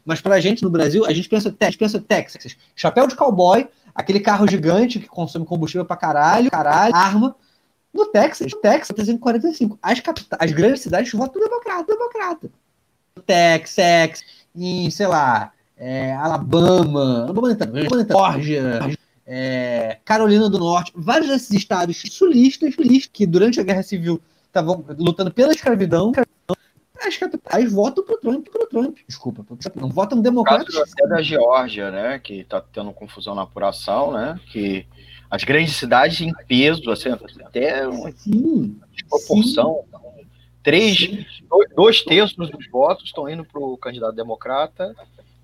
Mas 0.05 0.21
para 0.21 0.35
a 0.35 0.39
gente 0.39 0.61
no 0.61 0.69
Brasil, 0.69 1.03
a 1.03 1.11
gente 1.11 1.27
pensa, 1.27 1.49
a 1.49 1.77
pensa 1.77 1.99
Texas, 1.99 2.55
chapéu 2.75 3.07
de 3.07 3.15
cowboy, 3.15 3.67
aquele 3.95 4.19
carro 4.19 4.47
gigante 4.47 4.99
que 4.99 5.07
consome 5.07 5.45
combustível 5.47 5.83
para 5.83 5.97
caralho, 5.97 6.51
caralho, 6.51 6.95
arma. 6.95 7.35
No 7.91 8.05
Texas, 8.07 8.51
Texas, 8.61 8.93
345. 8.93 9.79
As, 9.81 10.01
as 10.37 10.51
grandes 10.51 10.81
cidades 10.81 11.11
votam 11.13 11.41
democrata, 11.41 11.85
democrata. 11.85 12.51
Texas, 13.25 14.21
em, 14.53 14.91
sei 14.91 15.07
lá, 15.07 15.53
é, 15.77 16.13
Alabama, 16.13 17.23
Alabama, 17.23 17.57
Georgia, 18.11 18.79
é, 19.25 19.97
Carolina 20.05 20.49
do 20.49 20.59
Norte, 20.59 20.91
vários 20.95 21.29
desses 21.29 21.51
estados 21.51 22.01
sulistas, 22.11 22.75
que 23.11 23.25
durante 23.25 23.59
a 23.59 23.63
Guerra 23.63 23.83
Civil 23.83 24.21
estavam 24.45 24.85
lutando 24.97 25.31
pela 25.31 25.53
escravidão, 25.53 26.11
as 27.01 27.17
capitais 27.17 27.71
votam 27.71 28.03
pro 28.03 28.17
Trump, 28.17 28.47
pro 28.47 28.67
Trump, 28.67 28.97
desculpa, 29.07 29.43
pro 29.43 29.57
Trump, 29.57 29.75
não 29.75 29.89
votam 29.89 30.21
democrata. 30.21 30.65
Até 30.81 31.07
da 31.07 31.21
Geórgia, 31.21 31.91
né, 31.91 32.19
que 32.19 32.43
tá 32.43 32.61
tendo 32.61 32.91
confusão 32.93 33.35
na 33.35 33.41
apuração, 33.41 34.13
né, 34.13 34.39
que 34.51 34.87
as 35.29 35.43
grandes 35.43 35.75
cidades 35.75 36.21
em 36.21 36.33
peso, 36.47 36.89
assim, 36.91 37.09
até 37.09 37.87
uma 37.87 38.11
sim, 38.11 38.79
desproporção. 38.91 39.83
Sim. 39.91 40.25
Três, 40.63 41.41
dois, 41.47 41.69
dois 41.75 42.01
terços 42.01 42.49
dos 42.49 42.67
votos 42.71 43.05
estão 43.05 43.29
indo 43.29 43.45
para 43.45 43.61
o 43.61 43.77
candidato 43.77 44.15
democrata, 44.15 44.95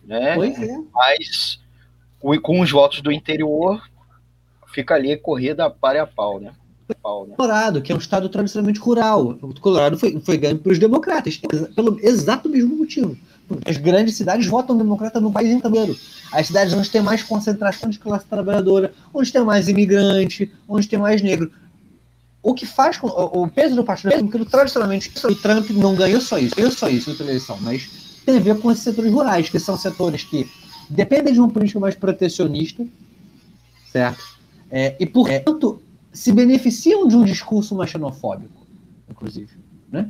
né? 0.04 0.34
Pois 0.34 0.60
é. 0.60 0.78
Mas 0.92 1.60
com 2.22 2.60
os 2.60 2.72
votos 2.72 3.02
do 3.02 3.12
interior 3.12 3.82
fica 4.68 4.96
ali 4.96 5.18
corrida 5.18 5.70
para 5.70 5.98
e 5.98 6.02
a 6.02 6.08
pau, 6.08 6.40
né? 6.40 6.52
Né? 7.26 7.36
Colorado, 7.36 7.82
que 7.82 7.92
é 7.92 7.96
um 7.96 8.00
estado 8.00 8.28
tradicionalmente 8.30 8.80
rural. 8.80 9.38
O 9.42 9.60
Colorado 9.60 9.98
foi, 9.98 10.20
foi 10.20 10.38
ganho 10.38 10.58
pelos 10.58 10.80
democratas, 10.80 11.40
pelo 11.76 11.98
exato 12.02 12.50
mesmo 12.50 12.76
motivo. 12.76 13.18
As 13.66 13.78
grandes 13.78 14.16
cidades 14.16 14.48
votam 14.48 14.78
democrata 14.78 15.20
no 15.20 15.32
país 15.32 15.52
inteiro. 15.52 15.98
As 16.32 16.48
cidades 16.48 16.74
onde 16.74 16.90
tem 16.90 17.02
mais 17.02 17.24
concentração 17.24 17.90
de 17.90 18.00
classe 18.00 18.26
trabalhadora, 18.26 18.94
onde 19.14 19.32
tem 19.32 19.44
mais 19.44 19.68
imigrante, 19.68 20.52
onde 20.68 20.88
tem 20.88 21.00
mais 21.00 21.22
negro. 21.22 21.52
O 22.44 22.54
que 22.54 22.66
faz 22.66 22.98
com 22.98 23.08
o, 23.08 23.48
peso 23.48 23.76
do 23.76 23.84
Partido 23.84 24.10
Republicano, 24.10 24.46
tradicionalmente, 24.46 25.12
o 25.26 25.36
Trump 25.36 25.70
não 25.72 25.96
ganhou 25.96 26.20
só 26.20 26.40
isso, 26.40 26.56
ganhou 26.56 26.72
só 26.72 26.90
isso 26.90 27.16
na 27.20 27.30
eleição, 27.30 27.58
mas 27.62 27.88
tem 28.26 28.38
a 28.38 28.40
ver 28.40 28.60
com 28.60 28.72
esses 28.72 28.84
setores 28.84 29.12
rurais, 29.12 29.50
que 29.50 29.60
são 29.60 29.78
setores 29.78 30.24
que 30.24 30.50
dependem 30.92 31.34
de 31.34 31.39
uma 31.39 31.50
política 31.50 31.80
mais 31.80 31.96
protecionista, 31.96 32.86
certo? 33.92 34.24
É, 34.70 34.96
e, 35.00 35.06
portanto, 35.06 35.82
se 36.14 36.32
beneficiam 36.32 37.08
de 37.08 37.16
um 37.16 37.24
discurso 37.24 37.76
mais 37.76 37.89
xenofóbico, 37.89 38.66
inclusive, 39.10 39.52
né? 39.92 40.10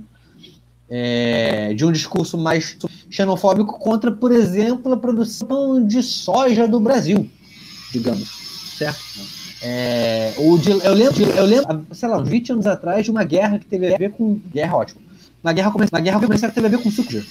é, 0.91 1.73
de 1.73 1.85
um 1.85 1.91
discurso 1.91 2.37
mais 2.37 2.77
xenofóbico 3.09 3.79
contra, 3.79 4.11
por 4.11 4.29
exemplo, 4.29 4.91
a 4.91 4.97
produção 4.97 5.87
de 5.87 6.03
soja 6.03 6.67
do 6.67 6.81
Brasil, 6.81 7.29
digamos, 7.93 8.29
certo? 8.77 8.99
É, 9.63 10.33
o 10.37 10.57
de, 10.57 10.71
eu, 10.71 10.93
lembro, 10.93 11.23
eu 11.23 11.45
lembro, 11.45 11.85
sei 11.93 12.09
lá, 12.09 12.19
uns 12.19 12.27
20 12.27 12.51
anos 12.51 12.67
atrás, 12.67 13.05
de 13.05 13.11
uma 13.11 13.23
guerra 13.23 13.57
que 13.57 13.65
teve 13.65 13.93
a 13.93 13.97
ver 13.97 14.11
com. 14.11 14.41
Guerra 14.51 14.75
ótimo. 14.75 15.01
Uma 15.41 15.53
guerra, 15.53 15.69
uma 15.69 16.01
guerra 16.01 16.19
comercial 16.19 16.51
que 16.51 16.55
teve 16.55 16.67
a 16.67 16.69
ver 16.69 16.83
com 16.83 16.91
sucro. 16.91 17.23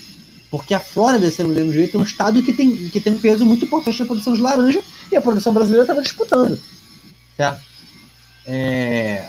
Porque 0.50 0.74
a 0.74 0.80
Flórida, 0.80 1.30
se 1.30 1.42
não 1.42 1.50
me 1.50 1.56
lembro 1.56 1.80
é 1.80 1.96
um 1.96 2.02
estado 2.02 2.42
que 2.42 2.52
tem, 2.52 2.88
que 2.88 3.00
tem 3.00 3.14
um 3.14 3.20
peso 3.20 3.46
muito 3.46 3.64
importante 3.64 4.00
na 4.00 4.06
produção 4.06 4.34
de 4.34 4.40
laranja 4.40 4.82
e 5.10 5.16
a 5.16 5.20
produção 5.20 5.52
brasileira 5.52 5.84
estava 5.84 6.02
disputando. 6.02 6.58
Certo? 7.36 7.60
É, 8.46 9.28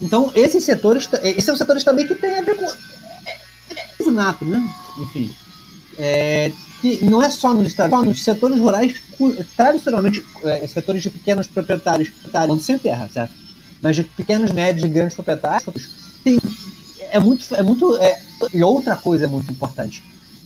então, 0.00 0.30
esses 0.34 0.64
setores, 0.64 1.08
esses 1.22 1.44
são 1.44 1.56
setores 1.56 1.84
também 1.84 2.06
que 2.06 2.14
têm 2.14 2.38
a 2.38 2.42
ver 2.42 2.56
com 2.56 4.10
é, 4.10 4.10
nato, 4.10 4.44
né? 4.44 4.62
Enfim, 4.98 5.34
é, 5.98 6.52
que 6.80 7.02
não 7.04 7.22
é 7.22 7.30
só 7.30 7.54
nos 7.54 7.68
estados, 7.68 8.04
nos 8.04 8.22
setores 8.22 8.58
rurais, 8.58 9.00
tradicionalmente, 9.56 10.24
é, 10.42 10.66
setores 10.66 11.02
de 11.02 11.10
pequenos 11.10 11.46
proprietários, 11.46 12.12
onde 12.48 12.62
sem 12.62 12.78
terra, 12.78 13.08
certo? 13.12 13.32
Mas 13.80 13.96
de 13.96 14.04
pequenos, 14.04 14.50
médios 14.50 14.84
e 14.84 14.88
grandes 14.88 15.14
proprietários, 15.14 15.90
tem, 16.22 16.38
é 17.14 17.20
muito, 17.20 17.54
é 17.54 17.62
muito, 17.62 17.96
é, 17.98 18.20
e 18.52 18.64
outra 18.64 18.96
coisa 18.96 19.28
muito 19.28 19.48
importante, 19.52 20.02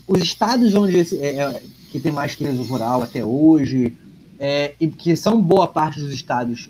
os 0.07 0.23
estados 0.23 0.75
onde 0.75 0.99
esse, 0.99 1.19
é, 1.19 1.37
é 1.37 1.62
que 1.91 1.99
tem 1.99 2.12
mais 2.12 2.37
peso 2.37 2.62
rural 2.62 3.03
até 3.03 3.25
hoje, 3.25 3.97
é, 4.39 4.75
e 4.79 4.87
que 4.87 5.16
são 5.16 5.41
boa 5.41 5.66
parte 5.66 5.99
dos 5.99 6.12
estados, 6.12 6.69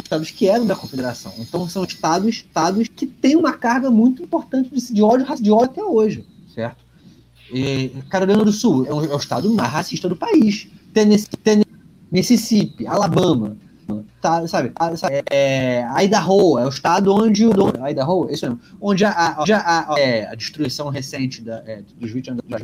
estados 0.00 0.30
que 0.32 0.48
eram 0.48 0.66
da 0.66 0.74
confederação. 0.74 1.32
Então 1.38 1.68
são 1.68 1.84
estados, 1.84 2.28
estados 2.28 2.88
que 2.88 3.06
têm 3.06 3.36
uma 3.36 3.52
carga 3.52 3.88
muito 3.88 4.20
importante 4.20 4.68
de, 4.74 4.92
de 4.92 5.00
ódio, 5.00 5.26
de 5.40 5.50
ódio 5.52 5.64
até 5.64 5.84
hoje, 5.84 6.26
certo? 6.52 6.82
E 7.54 7.90
Carolina 8.10 8.44
do 8.44 8.52
Sul 8.52 8.84
é 8.86 8.92
o, 8.92 9.04
é 9.04 9.14
o 9.14 9.18
estado 9.18 9.48
mais 9.54 9.70
racista 9.70 10.08
do 10.08 10.16
país. 10.16 10.66
Tennessee, 10.92 11.28
Tennessee 11.42 11.72
Mississippi, 12.10 12.86
Alabama, 12.86 13.56
tá, 14.20 14.46
sabe? 14.46 14.72
É, 15.30 15.84
Idaho 16.04 16.58
é 16.58 16.66
o 16.66 16.68
estado 16.68 17.12
onde 17.12 17.46
o 17.46 17.88
Idaho, 17.88 18.30
isso 18.30 18.46
mesmo, 18.46 18.60
onde 18.80 19.04
a, 19.04 19.10
a, 19.10 19.44
a, 19.44 19.94
a, 19.94 20.00
é, 20.00 20.26
a 20.26 20.34
destruição 20.34 20.88
recente 20.88 21.42
da, 21.42 21.62
é, 21.66 21.82
dos 21.98 22.10
20 22.10 22.30
anos 22.30 22.42
da 22.48 22.58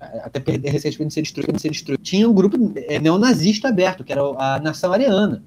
até 0.00 0.38
perder 0.38 0.70
recentemente 0.70 1.14
ser 1.14 1.22
destruído, 1.22 1.58
ser 1.58 1.70
destruído. 1.70 2.00
Tinha 2.00 2.28
um 2.28 2.32
grupo 2.32 2.56
é, 2.76 3.00
neonazista 3.00 3.68
aberto, 3.68 4.04
que 4.04 4.12
era 4.12 4.22
a 4.22 4.60
Nação 4.60 4.92
Ariana. 4.92 5.42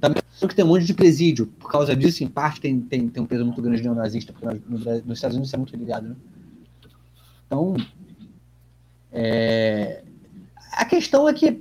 Também 0.00 0.22
que 0.40 0.54
tem 0.54 0.64
um 0.64 0.68
monte 0.68 0.84
de 0.84 0.94
presídio. 0.94 1.46
Por 1.46 1.70
causa 1.70 1.96
disso, 1.96 2.22
em 2.22 2.28
parte, 2.28 2.60
tem, 2.60 2.80
tem, 2.80 3.08
tem 3.08 3.22
um 3.22 3.26
peso 3.26 3.44
muito 3.44 3.60
grande 3.60 3.82
neonazista, 3.82 4.32
porque 4.32 4.46
no, 4.68 4.78
nos 4.78 5.18
Estados 5.18 5.36
Unidos 5.36 5.48
isso 5.48 5.56
é 5.56 5.58
muito 5.58 5.76
ligado, 5.76 6.08
né? 6.08 6.16
Então, 7.46 7.76
é... 9.10 10.02
a 10.72 10.84
questão 10.84 11.28
é 11.28 11.32
que 11.32 11.60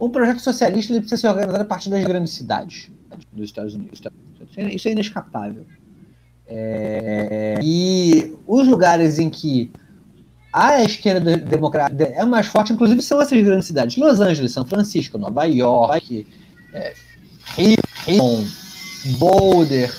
um 0.00 0.08
projeto 0.08 0.40
socialista 0.40 0.92
ele 0.92 1.00
precisa 1.00 1.20
ser 1.20 1.28
organizado 1.28 1.62
a 1.62 1.66
partir 1.66 1.90
das 1.90 2.04
grandes 2.04 2.32
cidades 2.32 2.90
dos 3.32 3.46
Estados 3.46 3.74
Unidos. 3.74 4.00
Isso 4.56 4.88
é 4.88 4.92
inescapável. 4.92 5.66
É... 6.46 7.58
E 7.62 8.34
os 8.46 8.66
lugares 8.66 9.18
em 9.18 9.28
que 9.28 9.70
a 10.52 10.82
esquerda 10.82 11.36
democrática 11.36 12.04
é 12.04 12.24
mais 12.24 12.46
forte, 12.46 12.72
inclusive 12.72 13.00
são 13.02 13.20
essas 13.20 13.40
grandes 13.42 13.66
cidades. 13.66 13.96
Los 13.96 14.20
Angeles, 14.20 14.52
São 14.52 14.64
Francisco, 14.64 15.16
Nova 15.16 15.44
York, 15.44 16.26
é, 16.72 16.94
Houston, 17.56 18.44
Boulder. 19.18 19.94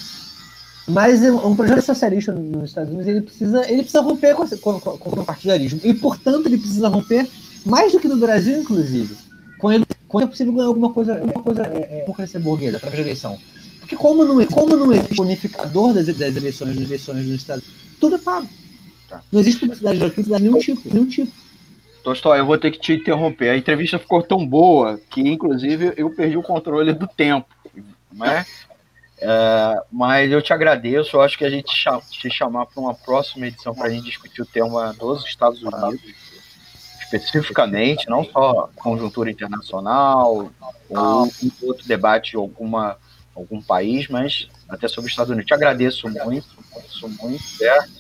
Mas 0.87 1.21
um 1.21 1.55
projeto 1.55 1.83
socialista 1.83 2.33
nos 2.33 2.69
Estados 2.69 2.91
Unidos 2.91 3.07
ele 3.07 3.21
precisa, 3.21 3.71
ele 3.71 3.83
precisa 3.83 4.01
romper 4.01 4.35
com, 4.35 4.45
com, 4.79 4.79
com, 4.79 5.21
o 5.21 5.25
partidarismo. 5.25 5.79
E, 5.83 5.93
portanto, 5.93 6.47
ele 6.47 6.57
precisa 6.57 6.89
romper, 6.89 7.29
mais 7.65 7.93
do 7.93 7.99
que 7.99 8.07
no 8.09 8.17
Brasil, 8.17 8.59
inclusive, 8.59 9.15
quando 10.11 10.25
é 10.25 10.27
possível 10.27 10.51
ganhar 10.51 10.67
alguma 10.67 10.91
coisa, 10.91 11.13
alguma 11.13 11.41
coisa 11.41 11.63
é, 11.67 12.05
é, 12.05 12.13
crescer 12.13 12.39
burguesa 12.39 12.79
para 12.79 12.89
a 12.89 12.99
eleição. 12.99 13.39
Porque 13.79 13.95
como 13.95 14.25
não, 14.25 14.41
é, 14.41 14.45
como 14.45 14.75
não 14.75 14.91
existe 14.91 15.21
unificador 15.21 15.93
das, 15.93 16.05
das 16.07 16.35
eleições, 16.35 16.75
das 16.75 16.85
eleições 16.85 17.25
nos 17.25 17.35
Estados 17.35 17.63
Unidos, 17.63 17.97
tudo 17.97 18.15
é 18.15 18.19
pago. 18.19 18.49
Tá. 19.07 19.21
Não 19.31 19.39
existe 19.39 19.61
publicidade 19.61 19.97
gratuita 19.97 20.35
de 20.35 20.43
nenhum 20.43 20.59
tipo, 20.59 20.81
nenhum 20.93 21.07
tipo. 21.07 21.31
Tostó, 22.03 22.35
eu 22.35 22.45
vou 22.45 22.57
ter 22.57 22.71
que 22.71 22.79
te 22.79 22.93
interromper. 22.93 23.51
A 23.51 23.57
entrevista 23.57 23.97
ficou 23.97 24.21
tão 24.21 24.45
boa 24.45 24.99
que, 25.09 25.21
inclusive, 25.21 25.93
eu 25.95 26.09
perdi 26.09 26.35
o 26.35 26.43
controle 26.43 26.91
do 26.91 27.07
tempo. 27.07 27.47
Né? 28.11 28.45
É, 29.17 29.83
mas 29.89 30.29
eu 30.29 30.41
te 30.41 30.51
agradeço. 30.51 31.15
Eu 31.15 31.21
acho 31.21 31.37
que 31.37 31.45
a 31.45 31.49
gente 31.49 31.71
te 32.09 32.29
chamar 32.29 32.65
para 32.65 32.81
uma 32.81 32.93
próxima 32.93 33.47
edição 33.47 33.73
para 33.73 33.87
a 33.87 33.89
gente 33.89 34.05
discutir 34.05 34.41
o 34.41 34.45
tema 34.45 34.93
dos 34.93 35.23
Estados 35.25 35.61
Unidos, 35.61 36.01
especificamente, 37.11 38.09
não 38.09 38.23
só 38.23 38.69
conjuntura 38.75 39.31
internacional 39.31 40.51
ou 40.89 41.29
outro 41.61 41.87
debate 41.87 42.31
de 42.31 42.37
alguma, 42.37 42.97
algum 43.35 43.61
país, 43.61 44.07
mas 44.07 44.47
até 44.69 44.87
sobre 44.87 45.07
os 45.07 45.11
Estados 45.11 45.31
Unidos. 45.31 45.47
Te 45.47 45.53
agradeço 45.53 46.07
muito, 46.07 46.47
agradeço 46.69 47.09
muito, 47.21 47.43
certo? 47.43 47.91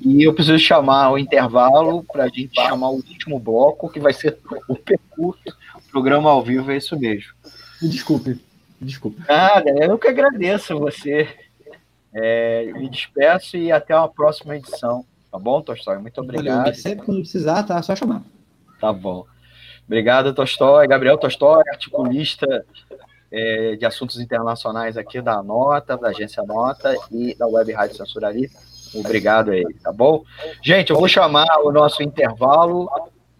E 0.00 0.22
eu 0.22 0.32
preciso 0.32 0.58
chamar 0.58 1.10
o 1.10 1.18
intervalo 1.18 2.04
para 2.04 2.24
a 2.24 2.28
gente 2.28 2.54
chamar 2.54 2.90
o 2.90 2.96
último 2.96 3.38
bloco, 3.38 3.90
que 3.90 4.00
vai 4.00 4.12
ser 4.12 4.38
o 4.68 4.76
percurso. 4.76 5.42
O 5.76 5.90
programa 5.90 6.30
ao 6.30 6.42
vivo 6.42 6.70
é 6.70 6.76
isso 6.76 6.98
mesmo. 6.98 7.32
Me 7.80 7.88
desculpe, 7.88 8.30
me 8.80 8.86
desculpe. 8.86 9.20
Nada, 9.28 9.70
eu 9.84 9.98
que 9.98 10.08
agradeço 10.08 10.78
você. 10.78 11.28
É, 12.14 12.70
me 12.74 12.90
despeço 12.90 13.56
e 13.56 13.72
até 13.72 13.96
uma 13.96 14.08
próxima 14.08 14.56
edição. 14.56 15.04
Tá 15.30 15.38
bom, 15.38 15.62
Tolstói? 15.62 15.96
Muito 15.96 16.20
obrigado. 16.20 16.58
Valeu, 16.58 16.74
sempre 16.74 17.06
quando 17.06 17.20
precisar, 17.20 17.62
tá? 17.62 17.80
Só 17.82 17.96
chamar. 17.96 18.22
Tá 18.82 18.92
bom. 18.92 19.24
Obrigado, 19.86 20.34
Tolstói. 20.34 20.88
Gabriel 20.88 21.16
Tolstói, 21.16 21.62
articulista 21.70 22.66
é, 23.30 23.76
de 23.76 23.86
assuntos 23.86 24.18
internacionais 24.18 24.96
aqui 24.96 25.22
da 25.22 25.40
Nota, 25.40 25.96
da 25.96 26.08
agência 26.08 26.42
Nota 26.42 26.92
e 27.12 27.32
da 27.36 27.46
Web 27.46 27.72
Rádio 27.74 27.96
Censura. 27.96 28.32
Obrigado 28.92 29.52
aí, 29.52 29.62
tá 29.84 29.92
bom? 29.92 30.24
Gente, 30.60 30.90
eu 30.90 30.96
vou 30.96 31.06
chamar 31.06 31.46
o 31.62 31.70
nosso 31.70 32.02
intervalo 32.02 32.90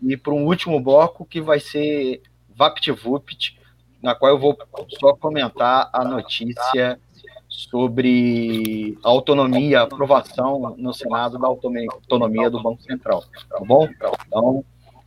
e 0.00 0.16
para 0.16 0.32
um 0.32 0.46
último 0.46 0.78
bloco 0.80 1.26
que 1.26 1.40
vai 1.40 1.58
ser 1.58 2.22
VaptVupt, 2.54 3.58
na 4.00 4.14
qual 4.14 4.30
eu 4.30 4.38
vou 4.38 4.56
só 5.00 5.16
comentar 5.16 5.90
a 5.92 6.04
notícia 6.04 7.00
sobre 7.48 8.96
autonomia, 9.02 9.82
aprovação 9.82 10.76
no 10.78 10.94
Senado 10.94 11.36
da 11.36 11.48
autonomia 11.48 12.48
do 12.48 12.62
Banco 12.62 12.80
Central, 12.82 13.24
tá 13.50 13.58
bom? 13.58 13.88
Então, 14.28 14.64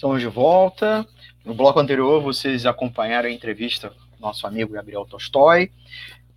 Estamos 0.00 0.22
de 0.22 0.28
volta. 0.28 1.06
No 1.44 1.52
bloco 1.52 1.78
anterior, 1.78 2.22
vocês 2.22 2.64
acompanharam 2.64 3.28
a 3.28 3.30
entrevista 3.30 3.90
do 3.90 4.18
nosso 4.18 4.46
amigo 4.46 4.72
Gabriel 4.72 5.04
Tolstói. 5.04 5.70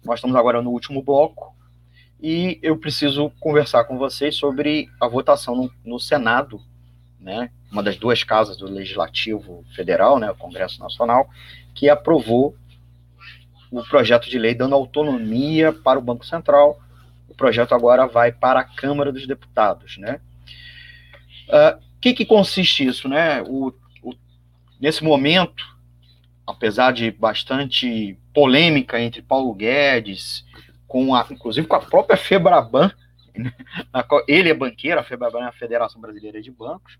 Nós 0.03 0.16
estamos 0.16 0.36
agora 0.36 0.61
no 0.61 0.70
último 0.70 1.01
bloco 1.01 1.55
e 2.22 2.59
eu 2.61 2.78
preciso 2.78 3.32
conversar 3.39 3.86
com 3.86 3.97
vocês 3.97 4.36
sobre 4.36 4.89
a 4.99 5.07
votação 5.07 5.55
no, 5.55 5.72
no 5.86 5.97
Senado, 5.97 6.59
né, 7.18 7.49
uma 7.72 7.82
das 7.82 7.95
duas 7.95 8.22
casas 8.22 8.57
do 8.57 8.66
Legislativo 8.66 9.64
Federal, 9.74 10.20
né, 10.20 10.30
o 10.30 10.36
Congresso 10.36 10.82
Nacional, 10.82 11.30
que 11.74 11.88
aprovou 11.88 12.57
o 13.72 13.82
projeto 13.86 14.30
de 14.30 14.38
lei 14.38 14.53
dando 14.53 14.76
autonomia 14.76 15.72
para 15.72 15.97
o 15.97 16.01
Banco 16.01 16.26
Central. 16.26 16.82
O 17.30 17.34
projeto 17.34 17.74
agora 17.74 18.07
vai 18.07 18.30
para 18.30 18.59
a 18.59 18.66
Câmara 18.66 19.09
dos 19.09 19.26
Deputados, 19.26 19.97
né? 19.97 20.20
Uh, 21.47 21.93
que, 22.04 22.14
que 22.14 22.26
consiste 22.26 22.86
isso, 22.86 23.08
né? 23.08 23.41
O, 23.43 23.74
o, 24.01 24.14
nesse 24.78 25.01
momento, 25.01 25.64
apesar 26.45 26.91
de 26.91 27.10
bastante 27.12 28.20
polêmica 28.34 28.99
entre 28.99 29.22
Paulo 29.22 29.54
Guedes, 29.54 30.45
com 30.86 31.16
a, 31.16 31.26
inclusive 31.32 31.66
com 31.66 31.78
a 31.78 31.80
própria 31.80 32.18
Febraban, 32.18 32.91
né? 33.34 33.54
ele 34.28 34.49
é 34.49 34.54
banqueiro, 34.54 34.99
a 34.99 35.04
Febraban 35.04 35.45
é 35.45 35.47
a 35.47 35.54
Federação 35.54 36.01
Brasileira 36.01 36.41
de 36.41 36.51
Bancos, 36.51 36.99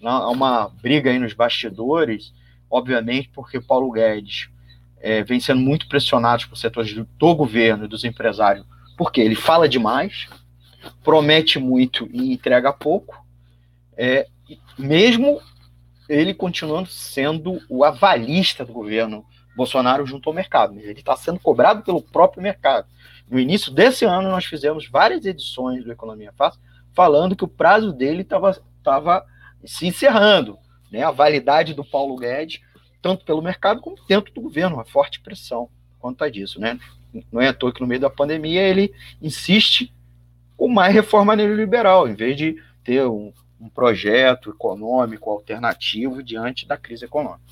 né? 0.00 0.10
há 0.10 0.28
uma 0.28 0.68
briga 0.68 1.12
aí 1.12 1.18
nos 1.20 1.32
bastidores, 1.32 2.34
obviamente 2.68 3.30
porque 3.32 3.60
Paulo 3.60 3.92
Guedes 3.92 4.50
é, 5.00 5.22
vem 5.22 5.38
sendo 5.38 5.60
muito 5.60 5.86
pressionados 5.86 6.44
por 6.44 6.56
setores 6.56 6.92
do, 6.92 7.04
do 7.16 7.34
governo 7.36 7.84
e 7.84 7.88
dos 7.88 8.02
empresários, 8.02 8.66
porque 8.98 9.20
ele 9.20 9.36
fala 9.36 9.68
demais, 9.68 10.28
promete 11.04 11.60
muito 11.60 12.10
e 12.12 12.32
entrega 12.32 12.72
pouco, 12.72 13.24
é, 13.96 14.26
mesmo 14.78 15.40
ele 16.08 16.34
continuando 16.34 16.88
sendo 16.88 17.60
o 17.68 17.84
avalista 17.84 18.64
do 18.64 18.72
governo 18.72 19.24
Bolsonaro 19.56 20.06
junto 20.06 20.28
ao 20.28 20.34
mercado. 20.34 20.78
Ele 20.78 20.98
está 20.98 21.16
sendo 21.16 21.38
cobrado 21.38 21.82
pelo 21.82 22.02
próprio 22.02 22.42
mercado. 22.42 22.88
No 23.28 23.38
início 23.38 23.70
desse 23.70 24.04
ano, 24.04 24.30
nós 24.30 24.44
fizemos 24.44 24.88
várias 24.88 25.24
edições 25.24 25.84
do 25.84 25.92
Economia 25.92 26.32
Fácil 26.36 26.60
falando 26.92 27.36
que 27.36 27.44
o 27.44 27.48
prazo 27.48 27.92
dele 27.92 28.22
estava 28.22 29.24
se 29.64 29.86
encerrando. 29.86 30.58
Né? 30.90 31.02
A 31.02 31.10
validade 31.12 31.74
do 31.74 31.84
Paulo 31.84 32.16
Guedes 32.16 32.60
tanto 33.02 33.24
pelo 33.24 33.42
mercado 33.42 33.80
como 33.80 33.96
dentro 34.06 34.32
do 34.32 34.40
governo, 34.40 34.76
uma 34.76 34.84
forte 34.84 35.20
pressão 35.20 35.68
quanto 35.98 36.22
a 36.22 36.30
disso, 36.30 36.60
né? 36.60 36.78
Não 37.30 37.40
é 37.40 37.48
à 37.48 37.52
toa 37.52 37.72
que 37.72 37.80
no 37.80 37.86
meio 37.86 38.00
da 38.00 38.10
pandemia 38.10 38.62
ele 38.62 38.92
insiste 39.20 39.92
com 40.56 40.68
mais 40.68 40.94
reforma 40.94 41.34
neoliberal, 41.34 42.08
em 42.08 42.14
vez 42.14 42.36
de 42.36 42.62
ter 42.84 43.06
um, 43.06 43.32
um 43.60 43.68
projeto 43.68 44.50
econômico 44.50 45.30
alternativo 45.30 46.22
diante 46.22 46.66
da 46.66 46.76
crise 46.76 47.04
econômica. 47.04 47.42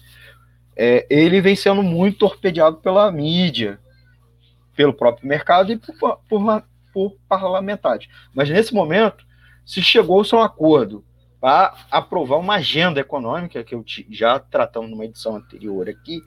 É, 0.74 1.06
ele 1.10 1.40
vem 1.40 1.56
sendo 1.56 1.82
muito 1.82 2.18
torpedeado 2.18 2.78
pela 2.78 3.10
mídia, 3.10 3.78
pelo 4.74 4.94
próprio 4.94 5.28
mercado 5.28 5.72
e 5.72 5.76
por, 5.76 6.18
por, 6.28 6.64
por 6.92 7.16
parlamentares. 7.28 8.08
Mas 8.32 8.48
nesse 8.48 8.72
momento 8.72 9.26
se 9.66 9.82
chegou-se 9.82 10.34
a 10.34 10.38
um 10.38 10.42
acordo 10.42 11.04
para 11.40 11.74
aprovar 11.90 12.38
uma 12.38 12.54
agenda 12.54 13.00
econômica, 13.00 13.62
que 13.62 13.74
eu 13.74 13.84
já 14.08 14.38
tratamos 14.38 14.90
numa 14.90 15.04
edição 15.04 15.36
anterior 15.36 15.88
aqui, 15.88 16.22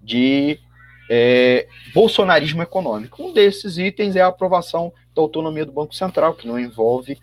de 0.00 0.58
é, 1.08 1.66
bolsonarismo 1.94 2.62
econômico. 2.62 3.22
Um 3.22 3.32
desses 3.32 3.78
itens 3.78 4.16
é 4.16 4.20
a 4.20 4.28
aprovação 4.28 4.92
da 5.14 5.22
autonomia 5.22 5.66
do 5.66 5.72
Banco 5.72 5.94
Central, 5.94 6.34
que 6.34 6.46
não 6.46 6.58
envolve 6.58 7.18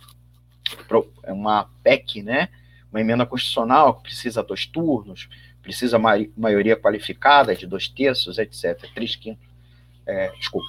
uma 1.27 1.69
PEC, 1.83 2.21
né? 2.23 2.49
uma 2.91 3.01
emenda 3.01 3.25
constitucional 3.25 3.95
que 3.95 4.03
precisa 4.03 4.43
dois 4.43 4.65
turnos, 4.65 5.29
precisa 5.61 5.99
maioria 5.99 6.75
qualificada 6.75 7.55
de 7.55 7.67
dois 7.67 7.87
terços, 7.87 8.37
etc. 8.37 8.89
Três 8.93 9.15
quintos. 9.15 9.47
É, 10.05 10.29
desculpa. 10.31 10.67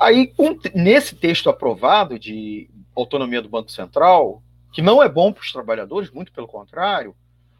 Aí, 0.00 0.32
nesse 0.74 1.16
texto 1.16 1.48
aprovado 1.50 2.18
de 2.18 2.68
autonomia 2.94 3.42
do 3.42 3.48
Banco 3.48 3.70
Central, 3.70 4.42
que 4.72 4.82
não 4.82 5.02
é 5.02 5.08
bom 5.08 5.32
para 5.32 5.42
os 5.42 5.52
trabalhadores, 5.52 6.10
muito 6.10 6.32
pelo 6.32 6.46
contrário, 6.46 7.14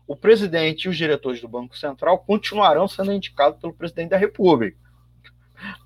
o 0.06 0.14
presidente 0.14 0.84
e 0.84 0.88
os 0.88 0.96
diretores 0.96 1.40
do 1.40 1.48
Banco 1.48 1.76
Central 1.76 2.18
continuarão 2.18 2.86
sendo 2.86 3.12
indicados 3.12 3.60
pelo 3.60 3.72
presidente 3.72 4.10
da 4.10 4.16
República. 4.16 4.76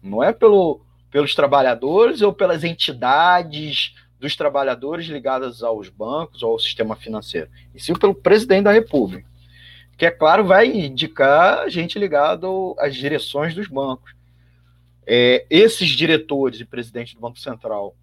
Não 0.02 0.22
é 0.22 0.32
pelo, 0.32 0.80
pelos 1.10 1.34
trabalhadores 1.34 2.20
ou 2.22 2.32
pelas 2.32 2.64
entidades 2.64 3.94
dos 4.18 4.36
trabalhadores 4.36 5.06
ligadas 5.06 5.62
aos 5.62 5.88
bancos 5.88 6.42
ou 6.42 6.52
ao 6.52 6.58
sistema 6.58 6.96
financeiro, 6.96 7.48
e 7.74 7.80
sim 7.80 7.94
pelo 7.94 8.14
presidente 8.14 8.64
da 8.64 8.72
República, 8.72 9.28
que, 9.96 10.06
é 10.06 10.10
claro, 10.10 10.44
vai 10.44 10.66
indicar 10.68 11.68
gente 11.68 11.98
ligado 11.98 12.74
às 12.78 12.94
direções 12.94 13.54
dos 13.54 13.66
bancos. 13.66 14.14
É, 15.06 15.44
esses 15.48 15.88
diretores 15.88 16.60
e 16.60 16.64
presidentes 16.64 17.14
do 17.14 17.20
Banco 17.20 17.38
Central 17.38 17.96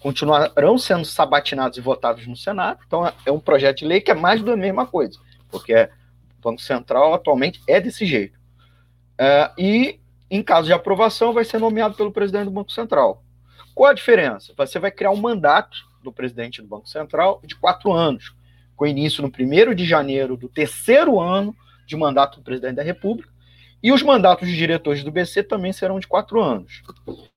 continuarão 0.00 0.78
sendo 0.78 1.04
sabatinados 1.04 1.78
e 1.78 1.80
votados 1.80 2.26
no 2.26 2.36
Senado. 2.36 2.80
Então, 2.86 3.12
é 3.24 3.30
um 3.30 3.38
projeto 3.38 3.78
de 3.78 3.84
lei 3.84 4.00
que 4.00 4.10
é 4.10 4.14
mais 4.14 4.42
da 4.42 4.56
mesma 4.56 4.86
coisa, 4.86 5.18
porque 5.50 5.88
o 6.38 6.42
Banco 6.42 6.60
Central 6.60 7.14
atualmente 7.14 7.60
é 7.66 7.80
desse 7.80 8.06
jeito. 8.06 8.38
É, 9.18 9.50
e, 9.58 10.00
em 10.30 10.42
caso 10.42 10.66
de 10.66 10.72
aprovação, 10.72 11.32
vai 11.32 11.44
ser 11.44 11.58
nomeado 11.58 11.94
pelo 11.94 12.12
presidente 12.12 12.44
do 12.44 12.50
Banco 12.50 12.72
Central. 12.72 13.22
Qual 13.76 13.90
a 13.90 13.92
diferença? 13.92 14.54
Você 14.56 14.78
vai 14.78 14.90
criar 14.90 15.10
um 15.10 15.16
mandato 15.16 15.76
do 16.02 16.10
presidente 16.10 16.62
do 16.62 16.66
Banco 16.66 16.88
Central 16.88 17.42
de 17.44 17.54
quatro 17.54 17.92
anos, 17.92 18.34
com 18.74 18.86
início 18.86 19.20
no 19.22 19.28
1 19.28 19.74
de 19.74 19.84
janeiro 19.84 20.34
do 20.34 20.48
terceiro 20.48 21.20
ano 21.20 21.54
de 21.86 21.94
mandato 21.94 22.38
do 22.38 22.42
presidente 22.42 22.76
da 22.76 22.82
República, 22.82 23.30
e 23.82 23.92
os 23.92 24.02
mandatos 24.02 24.48
de 24.48 24.56
diretores 24.56 25.04
do 25.04 25.12
BC 25.12 25.42
também 25.42 25.74
serão 25.74 26.00
de 26.00 26.06
quatro 26.06 26.40
anos. 26.40 26.82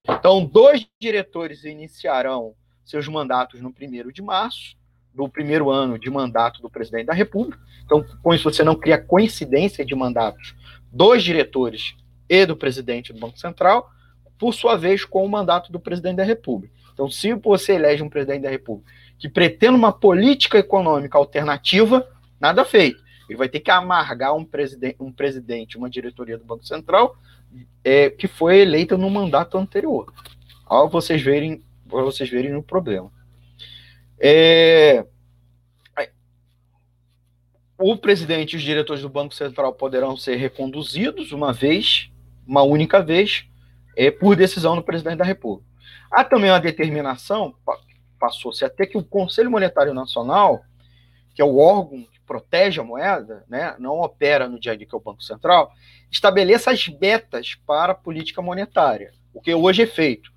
Então, 0.08 0.46
dois 0.46 0.88
diretores 0.98 1.66
iniciarão 1.66 2.54
seus 2.86 3.06
mandatos 3.10 3.60
no 3.60 3.74
primeiro 3.74 4.10
de 4.10 4.22
março, 4.22 4.78
do 5.14 5.28
primeiro 5.28 5.70
ano 5.70 6.00
de 6.00 6.10
mandato 6.10 6.62
do 6.62 6.70
presidente 6.70 7.08
da 7.08 7.14
República. 7.14 7.60
Então, 7.84 8.02
com 8.24 8.34
isso, 8.34 8.46
você 8.46 8.64
não 8.64 8.78
cria 8.78 8.98
coincidência 8.98 9.86
de 9.86 9.94
mandatos 9.94 10.56
dos 10.90 11.22
diretores 11.22 11.98
e 12.30 12.46
do 12.46 12.56
presidente 12.56 13.12
do 13.12 13.20
Banco 13.20 13.38
Central. 13.38 13.92
Por 14.40 14.54
sua 14.54 14.78
vez, 14.78 15.06
com 15.06 15.24
o 15.24 15.30
mandato 15.30 15.72
do 15.72 15.80
presidente 15.80 16.16
da 16.16 16.24
República. 16.24 16.74
Então, 16.94 17.10
se 17.10 17.34
você 17.34 17.74
elege 17.74 18.02
um 18.02 18.10
presidente 18.10 18.42
da 18.44 18.50
República 18.50 18.92
que 19.20 19.28
pretende 19.28 19.76
uma 19.76 19.92
política 19.92 20.58
econômica 20.58 21.18
alternativa, 21.18 22.08
nada 22.40 22.64
feito. 22.64 23.04
Ele 23.30 23.38
vai 23.38 23.50
ter 23.50 23.60
que 23.60 23.70
amargar 23.70 24.34
um 24.34 24.44
presidente, 24.44 24.96
um 25.00 25.12
presidente 25.12 25.78
uma 25.78 25.90
diretoria 25.90 26.38
do 26.38 26.46
Banco 26.46 26.66
Central 26.66 27.16
é, 27.84 28.10
que 28.10 28.28
foi 28.28 28.60
eleita 28.60 28.98
no 28.98 29.10
mandato 29.10 29.58
anterior. 29.58 30.12
Ao 30.66 30.90
vocês 30.90 31.22
verem, 31.22 31.62
vocês 31.86 32.30
verem 32.30 32.56
o 32.56 32.64
problema. 32.64 33.12
É, 34.18 35.06
o 37.78 37.96
presidente 37.96 38.54
e 38.54 38.56
os 38.58 38.62
diretores 38.62 39.02
do 39.02 39.10
Banco 39.10 39.34
Central 39.34 39.74
poderão 39.74 40.18
ser 40.18 40.36
reconduzidos 40.36 41.32
uma 41.32 41.54
vez, 41.54 42.12
uma 42.46 42.62
única 42.62 43.02
vez, 43.02 43.49
é, 44.00 44.10
por 44.10 44.34
decisão 44.34 44.78
do 44.78 44.82
presidente 44.82 45.18
da 45.18 45.26
República. 45.26 45.70
Há 46.10 46.24
também 46.24 46.50
uma 46.50 46.60
determinação, 46.62 47.54
passou-se 48.18 48.64
até 48.64 48.86
que 48.86 48.98
o 48.98 49.04
Conselho 49.04 49.52
Monetário 49.52 49.94
Nacional, 49.94 50.62
que 51.36 51.42
é 51.42 51.46
o 51.46 51.58
órgão 51.58 52.04
que 52.04 52.18
protege 52.26 52.80
a 52.80 52.84
moeda, 52.84 53.44
né, 53.50 53.76
não 53.78 54.00
opera 54.00 54.48
no 54.48 54.58
dia 54.58 54.72
a 54.72 54.76
dia 54.78 54.88
que 54.88 54.96
é 54.96 54.98
o 54.98 55.02
Banco 55.02 55.22
Central, 55.22 55.74
estabeleça 56.10 56.72
as 56.72 56.88
metas 56.88 57.56
para 57.68 57.92
a 57.92 57.96
política 57.96 58.42
monetária, 58.42 59.12
o 59.34 59.42
que 59.42 59.54
hoje 59.54 59.82
é 59.82 59.86
feito. 59.86 60.32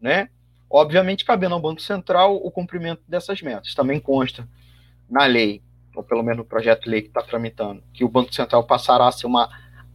Né? 0.00 0.28
Obviamente, 0.68 1.24
cabendo 1.24 1.54
ao 1.54 1.62
Banco 1.62 1.80
Central 1.80 2.34
o 2.34 2.50
cumprimento 2.50 3.02
dessas 3.06 3.40
metas. 3.40 3.74
Também 3.74 4.00
consta 4.00 4.48
na 5.08 5.24
lei, 5.24 5.62
ou 5.94 6.02
pelo 6.02 6.24
menos 6.24 6.38
no 6.38 6.44
projeto 6.44 6.82
de 6.82 6.90
lei 6.90 7.02
que 7.02 7.08
está 7.08 7.22
tramitando, 7.22 7.80
que 7.92 8.04
o 8.04 8.08
Banco 8.08 8.34
Central 8.34 8.64
passará 8.64 9.06
a 9.06 9.12
ser 9.12 9.28
uma 9.28 9.48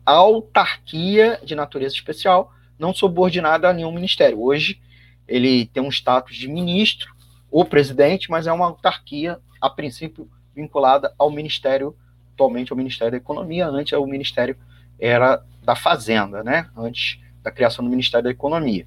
autarquia 0.06 1.38
de 1.44 1.54
natureza 1.54 1.94
especial, 1.94 2.54
não 2.80 2.94
subordinada 2.94 3.70
a 3.70 3.74
nenhum 3.74 3.92
ministério. 3.92 4.42
Hoje, 4.42 4.80
ele 5.28 5.68
tem 5.68 5.84
um 5.84 5.90
status 5.90 6.36
de 6.36 6.48
ministro, 6.48 7.14
ou 7.52 7.66
presidente, 7.66 8.30
mas 8.30 8.48
é 8.48 8.54
uma 8.54 8.66
autarquia, 8.66 9.40
a 9.60 9.70
princípio, 9.70 10.30
vinculada 10.56 11.14
ao 11.18 11.32
Ministério, 11.32 11.96
atualmente 12.34 12.72
ao 12.72 12.78
Ministério 12.78 13.12
da 13.12 13.18
Economia, 13.18 13.68
antes 13.68 13.94
o 13.94 14.06
Ministério 14.06 14.58
era 15.00 15.44
da 15.64 15.76
Fazenda, 15.76 16.44
né? 16.44 16.70
Antes 16.76 17.20
da 17.42 17.52
criação 17.52 17.84
do 17.84 17.92
Ministério 17.92 18.26
da 18.26 18.32
Economia. 18.32 18.86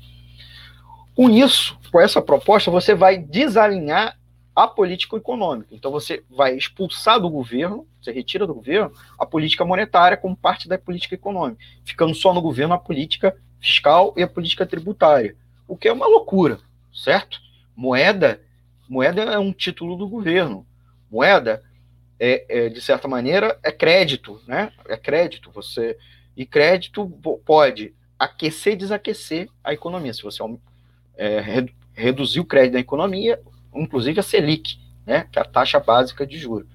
Com 1.14 1.28
isso, 1.28 1.78
com 1.90 2.00
essa 2.00 2.22
proposta, 2.22 2.70
você 2.70 2.94
vai 2.94 3.18
desalinhar 3.18 4.18
a 4.54 4.68
política 4.68 5.16
econômica. 5.16 5.74
Então, 5.74 5.90
você 5.90 6.22
vai 6.30 6.56
expulsar 6.56 7.20
do 7.20 7.28
governo, 7.28 7.86
você 8.00 8.12
retira 8.12 8.46
do 8.46 8.54
governo 8.54 8.92
a 9.18 9.24
política 9.24 9.64
monetária 9.64 10.16
como 10.16 10.36
parte 10.36 10.68
da 10.68 10.78
política 10.78 11.14
econômica, 11.14 11.62
ficando 11.84 12.14
só 12.14 12.34
no 12.34 12.42
governo 12.42 12.74
a 12.74 12.78
política 12.78 13.36
fiscal 13.62 14.12
e 14.16 14.22
a 14.22 14.28
política 14.28 14.66
tributária, 14.66 15.36
o 15.68 15.76
que 15.76 15.86
é 15.86 15.92
uma 15.92 16.06
loucura, 16.06 16.58
certo? 16.92 17.40
Moeda, 17.74 18.42
moeda 18.88 19.22
é 19.22 19.38
um 19.38 19.52
título 19.52 19.96
do 19.96 20.08
governo. 20.08 20.66
Moeda 21.10 21.62
é, 22.18 22.44
é, 22.48 22.68
de 22.68 22.80
certa 22.80 23.06
maneira, 23.06 23.58
é 23.62 23.70
crédito, 23.70 24.40
né? 24.46 24.72
É 24.86 24.96
crédito. 24.96 25.50
Você 25.52 25.96
e 26.36 26.44
crédito 26.44 27.08
pode 27.44 27.94
aquecer 28.18 28.76
desaquecer 28.76 29.48
a 29.62 29.72
economia. 29.72 30.12
Se 30.12 30.22
você 30.22 30.42
é, 31.16 31.66
reduzir 31.94 32.40
o 32.40 32.44
crédito 32.44 32.74
da 32.74 32.80
economia, 32.80 33.40
inclusive 33.74 34.20
a 34.20 34.22
Selic, 34.22 34.78
né? 35.06 35.26
Que 35.30 35.38
é 35.38 35.42
a 35.42 35.44
taxa 35.44 35.80
básica 35.80 36.26
de 36.26 36.36
juros. 36.36 36.68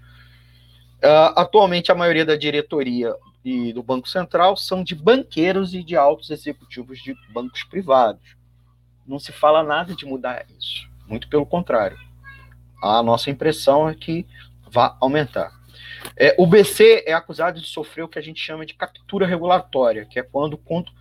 Uh, 0.97 1.31
atualmente, 1.35 1.91
a 1.91 1.95
maioria 1.95 2.25
da 2.25 2.35
diretoria 2.35 3.13
e 3.47 3.71
do 3.71 3.81
Banco 3.81 4.09
Central 4.09 4.57
são 4.57 4.83
de 4.83 4.93
banqueiros 4.93 5.73
e 5.73 5.81
de 5.81 5.95
altos 5.95 6.29
executivos 6.29 6.99
de 6.99 7.15
bancos 7.31 7.63
privados. 7.63 8.35
Não 9.07 9.17
se 9.17 9.31
fala 9.31 9.63
nada 9.63 9.95
de 9.95 10.05
mudar 10.05 10.45
isso. 10.59 10.89
Muito 11.07 11.29
pelo 11.29 11.45
contrário. 11.45 11.97
A 12.83 13.01
nossa 13.01 13.29
impressão 13.29 13.87
é 13.87 13.95
que 13.95 14.27
vai 14.69 14.93
aumentar. 14.99 15.49
É, 16.17 16.35
o 16.37 16.45
BC 16.45 17.05
é 17.07 17.13
acusado 17.13 17.61
de 17.61 17.67
sofrer 17.67 18.03
o 18.03 18.09
que 18.09 18.19
a 18.19 18.21
gente 18.21 18.41
chama 18.41 18.65
de 18.65 18.73
captura 18.73 19.25
regulatória, 19.25 20.05
que 20.05 20.19
é 20.19 20.23
quando, 20.23 20.57
quando, 20.57 20.91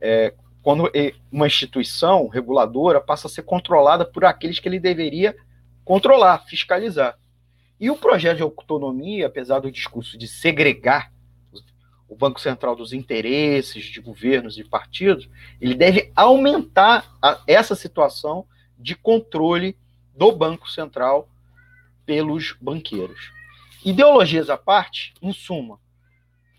é, 0.00 0.32
quando 0.62 0.90
uma 1.30 1.46
instituição 1.46 2.26
reguladora 2.26 3.02
passa 3.02 3.26
a 3.26 3.30
ser 3.30 3.42
controlada 3.42 4.02
por 4.06 4.24
aqueles 4.24 4.58
que 4.58 4.66
ele 4.66 4.80
deveria 4.80 5.36
controlar, 5.84 6.38
fiscalizar. 6.46 7.18
E 7.78 7.90
o 7.90 7.96
projeto 7.96 8.38
de 8.38 8.42
autonomia, 8.42 9.26
apesar 9.26 9.58
do 9.58 9.70
discurso 9.70 10.16
de 10.16 10.26
segregar 10.26 11.12
o 12.12 12.14
Banco 12.14 12.38
Central 12.38 12.76
dos 12.76 12.92
interesses 12.92 13.86
de 13.86 13.98
governos 13.98 14.58
e 14.58 14.64
partidos, 14.64 15.30
ele 15.58 15.74
deve 15.74 16.12
aumentar 16.14 17.10
a, 17.22 17.40
essa 17.46 17.74
situação 17.74 18.44
de 18.78 18.94
controle 18.94 19.74
do 20.14 20.30
Banco 20.30 20.70
Central 20.70 21.26
pelos 22.04 22.54
banqueiros. 22.60 23.32
Ideologias 23.82 24.50
à 24.50 24.58
parte, 24.58 25.14
em 25.22 25.32
suma, 25.32 25.80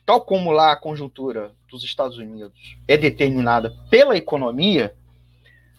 tal 0.04 0.22
como 0.22 0.52
lá 0.52 0.72
a 0.72 0.76
conjuntura 0.76 1.52
dos 1.70 1.84
Estados 1.84 2.18
Unidos 2.18 2.76
é 2.88 2.98
determinada 2.98 3.70
pela 3.92 4.18
economia, 4.18 4.96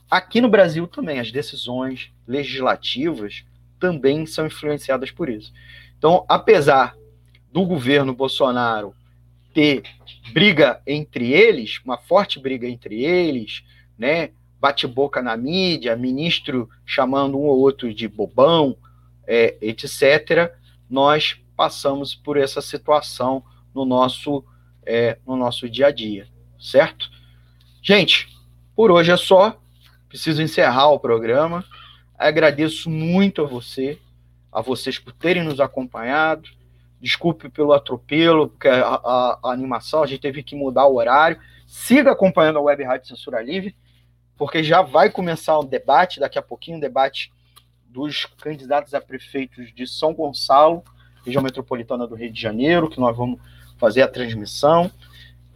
aqui 0.08 0.40
no 0.40 0.48
Brasil 0.48 0.86
também 0.86 1.18
as 1.18 1.32
decisões 1.32 2.12
legislativas 2.28 3.44
também 3.80 4.24
são 4.24 4.46
influenciadas 4.46 5.10
por 5.10 5.28
isso. 5.28 5.52
Então, 5.98 6.24
apesar 6.28 6.96
do 7.52 7.64
governo 7.64 8.14
Bolsonaro 8.14 8.94
ter 9.54 9.84
briga 10.32 10.82
entre 10.86 11.32
eles, 11.32 11.80
uma 11.84 11.96
forte 11.96 12.40
briga 12.40 12.68
entre 12.68 13.04
eles, 13.04 13.64
né? 13.96 14.30
Bate-boca 14.60 15.22
na 15.22 15.36
mídia, 15.36 15.96
ministro 15.96 16.68
chamando 16.84 17.38
um 17.38 17.44
ou 17.44 17.60
outro 17.60 17.94
de 17.94 18.08
bobão, 18.08 18.76
é, 19.26 19.56
etc., 19.60 20.52
nós 20.90 21.40
passamos 21.56 22.14
por 22.14 22.36
essa 22.36 22.60
situação 22.60 23.42
no 23.74 23.84
nosso, 23.84 24.44
é, 24.84 25.18
no 25.26 25.36
nosso 25.36 25.68
dia 25.68 25.86
a 25.86 25.90
dia, 25.90 26.26
certo? 26.58 27.08
Gente, 27.82 28.28
por 28.74 28.90
hoje 28.90 29.12
é 29.12 29.16
só. 29.16 29.60
Preciso 30.08 30.42
encerrar 30.42 30.90
o 30.90 30.98
programa. 30.98 31.64
Agradeço 32.16 32.88
muito 32.88 33.42
a 33.42 33.46
você, 33.46 33.98
a 34.50 34.60
vocês 34.60 34.98
por 34.98 35.12
terem 35.12 35.42
nos 35.42 35.60
acompanhado. 35.60 36.48
Desculpe 37.04 37.50
pelo 37.50 37.74
atropelo, 37.74 38.48
porque 38.48 38.66
a, 38.66 38.94
a, 38.94 39.38
a 39.44 39.52
animação, 39.52 40.02
a 40.02 40.06
gente 40.06 40.22
teve 40.22 40.42
que 40.42 40.56
mudar 40.56 40.86
o 40.86 40.96
horário. 40.96 41.38
Siga 41.66 42.12
acompanhando 42.12 42.58
a 42.58 42.62
Web 42.62 42.82
Rádio 42.82 43.08
Censura 43.08 43.42
Livre, 43.42 43.76
porque 44.38 44.62
já 44.62 44.80
vai 44.80 45.10
começar 45.10 45.58
um 45.58 45.66
debate, 45.66 46.18
daqui 46.18 46.38
a 46.38 46.42
pouquinho, 46.42 46.78
um 46.78 46.80
debate 46.80 47.30
dos 47.84 48.24
candidatos 48.24 48.94
a 48.94 49.02
prefeitos 49.02 49.70
de 49.74 49.86
São 49.86 50.14
Gonçalo, 50.14 50.82
região 51.26 51.42
metropolitana 51.42 52.06
do 52.06 52.14
Rio 52.14 52.32
de 52.32 52.40
Janeiro, 52.40 52.88
que 52.88 52.98
nós 52.98 53.14
vamos 53.14 53.38
fazer 53.76 54.00
a 54.00 54.08
transmissão. 54.08 54.90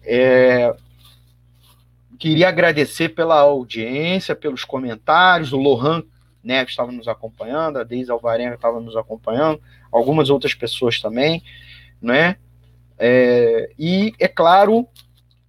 É, 0.05 0.77
queria 2.19 2.49
agradecer 2.49 3.09
pela 3.09 3.41
audiência, 3.41 4.37
pelos 4.37 4.65
comentários. 4.65 5.55
O 5.55 5.57
Lohan 5.57 6.03
Neves 6.45 6.73
estava 6.73 6.93
nos 6.93 7.09
acompanhando, 7.09 7.79
a 7.79 7.85
Deise 7.85 8.11
Alvarenga 8.11 8.55
estava 8.55 8.81
nos 8.81 8.97
acompanhando, 8.97 9.63
algumas 9.93 10.31
outras 10.31 10.55
pessoas 10.55 11.01
também, 11.01 11.43
né? 12.01 12.37
É, 12.99 13.71
e, 13.79 14.13
é 14.19 14.27
claro, 14.27 14.87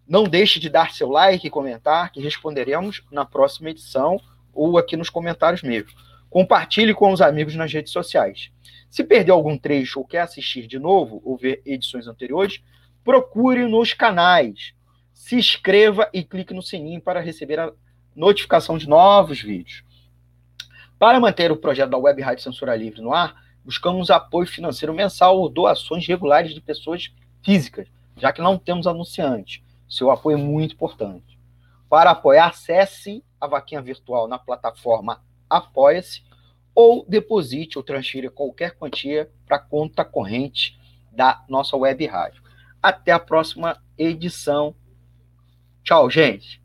não 0.08 0.24
deixe 0.24 0.60
de 0.60 0.70
dar 0.70 0.92
seu 0.92 1.10
like 1.10 1.46
e 1.46 1.50
comentar, 1.50 2.12
que 2.12 2.22
responderemos 2.22 3.04
na 3.12 3.26
próxima 3.26 3.70
edição 3.70 4.20
ou 4.54 4.78
aqui 4.78 4.96
nos 4.96 5.10
comentários 5.10 5.62
mesmo. 5.62 5.92
Compartilhe 6.30 6.94
com 6.94 7.12
os 7.12 7.22
amigos 7.22 7.56
nas 7.56 7.72
redes 7.72 7.92
sociais. 7.92 8.52
Se 8.90 9.04
perdeu 9.04 9.36
algum 9.36 9.58
trecho 9.58 10.00
ou 10.00 10.06
quer 10.06 10.22
assistir 10.22 10.68
de 10.68 10.80
novo 10.80 11.22
ou 11.24 11.38
ver 11.38 11.62
edições 11.66 12.08
anteriores, 12.08 12.62
procure 13.04 13.68
nos 13.68 13.94
canais. 13.94 14.74
Se 15.14 15.36
inscreva 15.36 16.10
e 16.14 16.24
clique 16.24 16.54
no 16.54 16.62
sininho 16.62 17.02
para 17.02 17.20
receber 17.20 17.60
a 17.60 17.72
notificação 18.16 18.78
de 18.78 18.88
novos 18.88 19.42
vídeos. 19.42 19.84
Para 20.98 21.20
manter 21.20 21.52
o 21.52 21.58
projeto 21.58 21.92
da 21.92 21.98
Web 21.98 22.22
Rádio 22.22 22.44
Censura 22.44 22.76
Livre 22.76 23.02
no 23.02 23.14
ar, 23.14 23.36
buscamos 23.70 24.10
apoio 24.10 24.48
financeiro 24.48 24.96
mensal 24.96 25.38
ou 25.38 25.48
doações 25.48 26.08
regulares 26.08 26.56
de 26.56 26.60
pessoas 26.60 27.14
físicas, 27.44 27.88
já 28.18 28.34
que 28.34 28.42
não 28.42 28.58
temos 28.58 28.88
anunciantes. 28.88 29.62
Seu 29.88 30.10
apoio 30.10 30.40
é 30.40 30.42
muito 30.42 30.74
importante. 30.74 31.38
Para 31.88 32.10
apoiar, 32.10 32.48
acesse 32.48 33.24
a 33.40 33.46
vaquinha 33.46 33.80
virtual 33.80 34.28
na 34.28 34.40
plataforma 34.40 35.22
apoia-se 35.48 36.24
ou 36.74 37.06
deposite 37.08 37.78
ou 37.78 37.84
transfira 37.84 38.32
qualquer 38.32 38.76
quantia 38.76 39.32
para 39.46 39.58
a 39.58 39.60
conta 39.60 40.04
corrente 40.04 40.76
da 41.12 41.46
nossa 41.48 41.78
web 41.78 42.04
rádio. 42.08 42.42
Até 42.82 43.12
a 43.12 43.20
próxima 43.20 43.80
edição. 43.96 44.74
Tchau, 45.84 46.10
gente. 46.10 46.60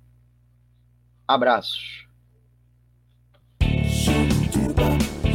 Abraços. 1.28 2.03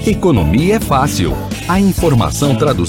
Economia 0.07 0.75
é 0.75 0.79
fácil. 0.79 1.35
A 1.67 1.79
informação 1.79 2.55
traduzida 2.55 2.79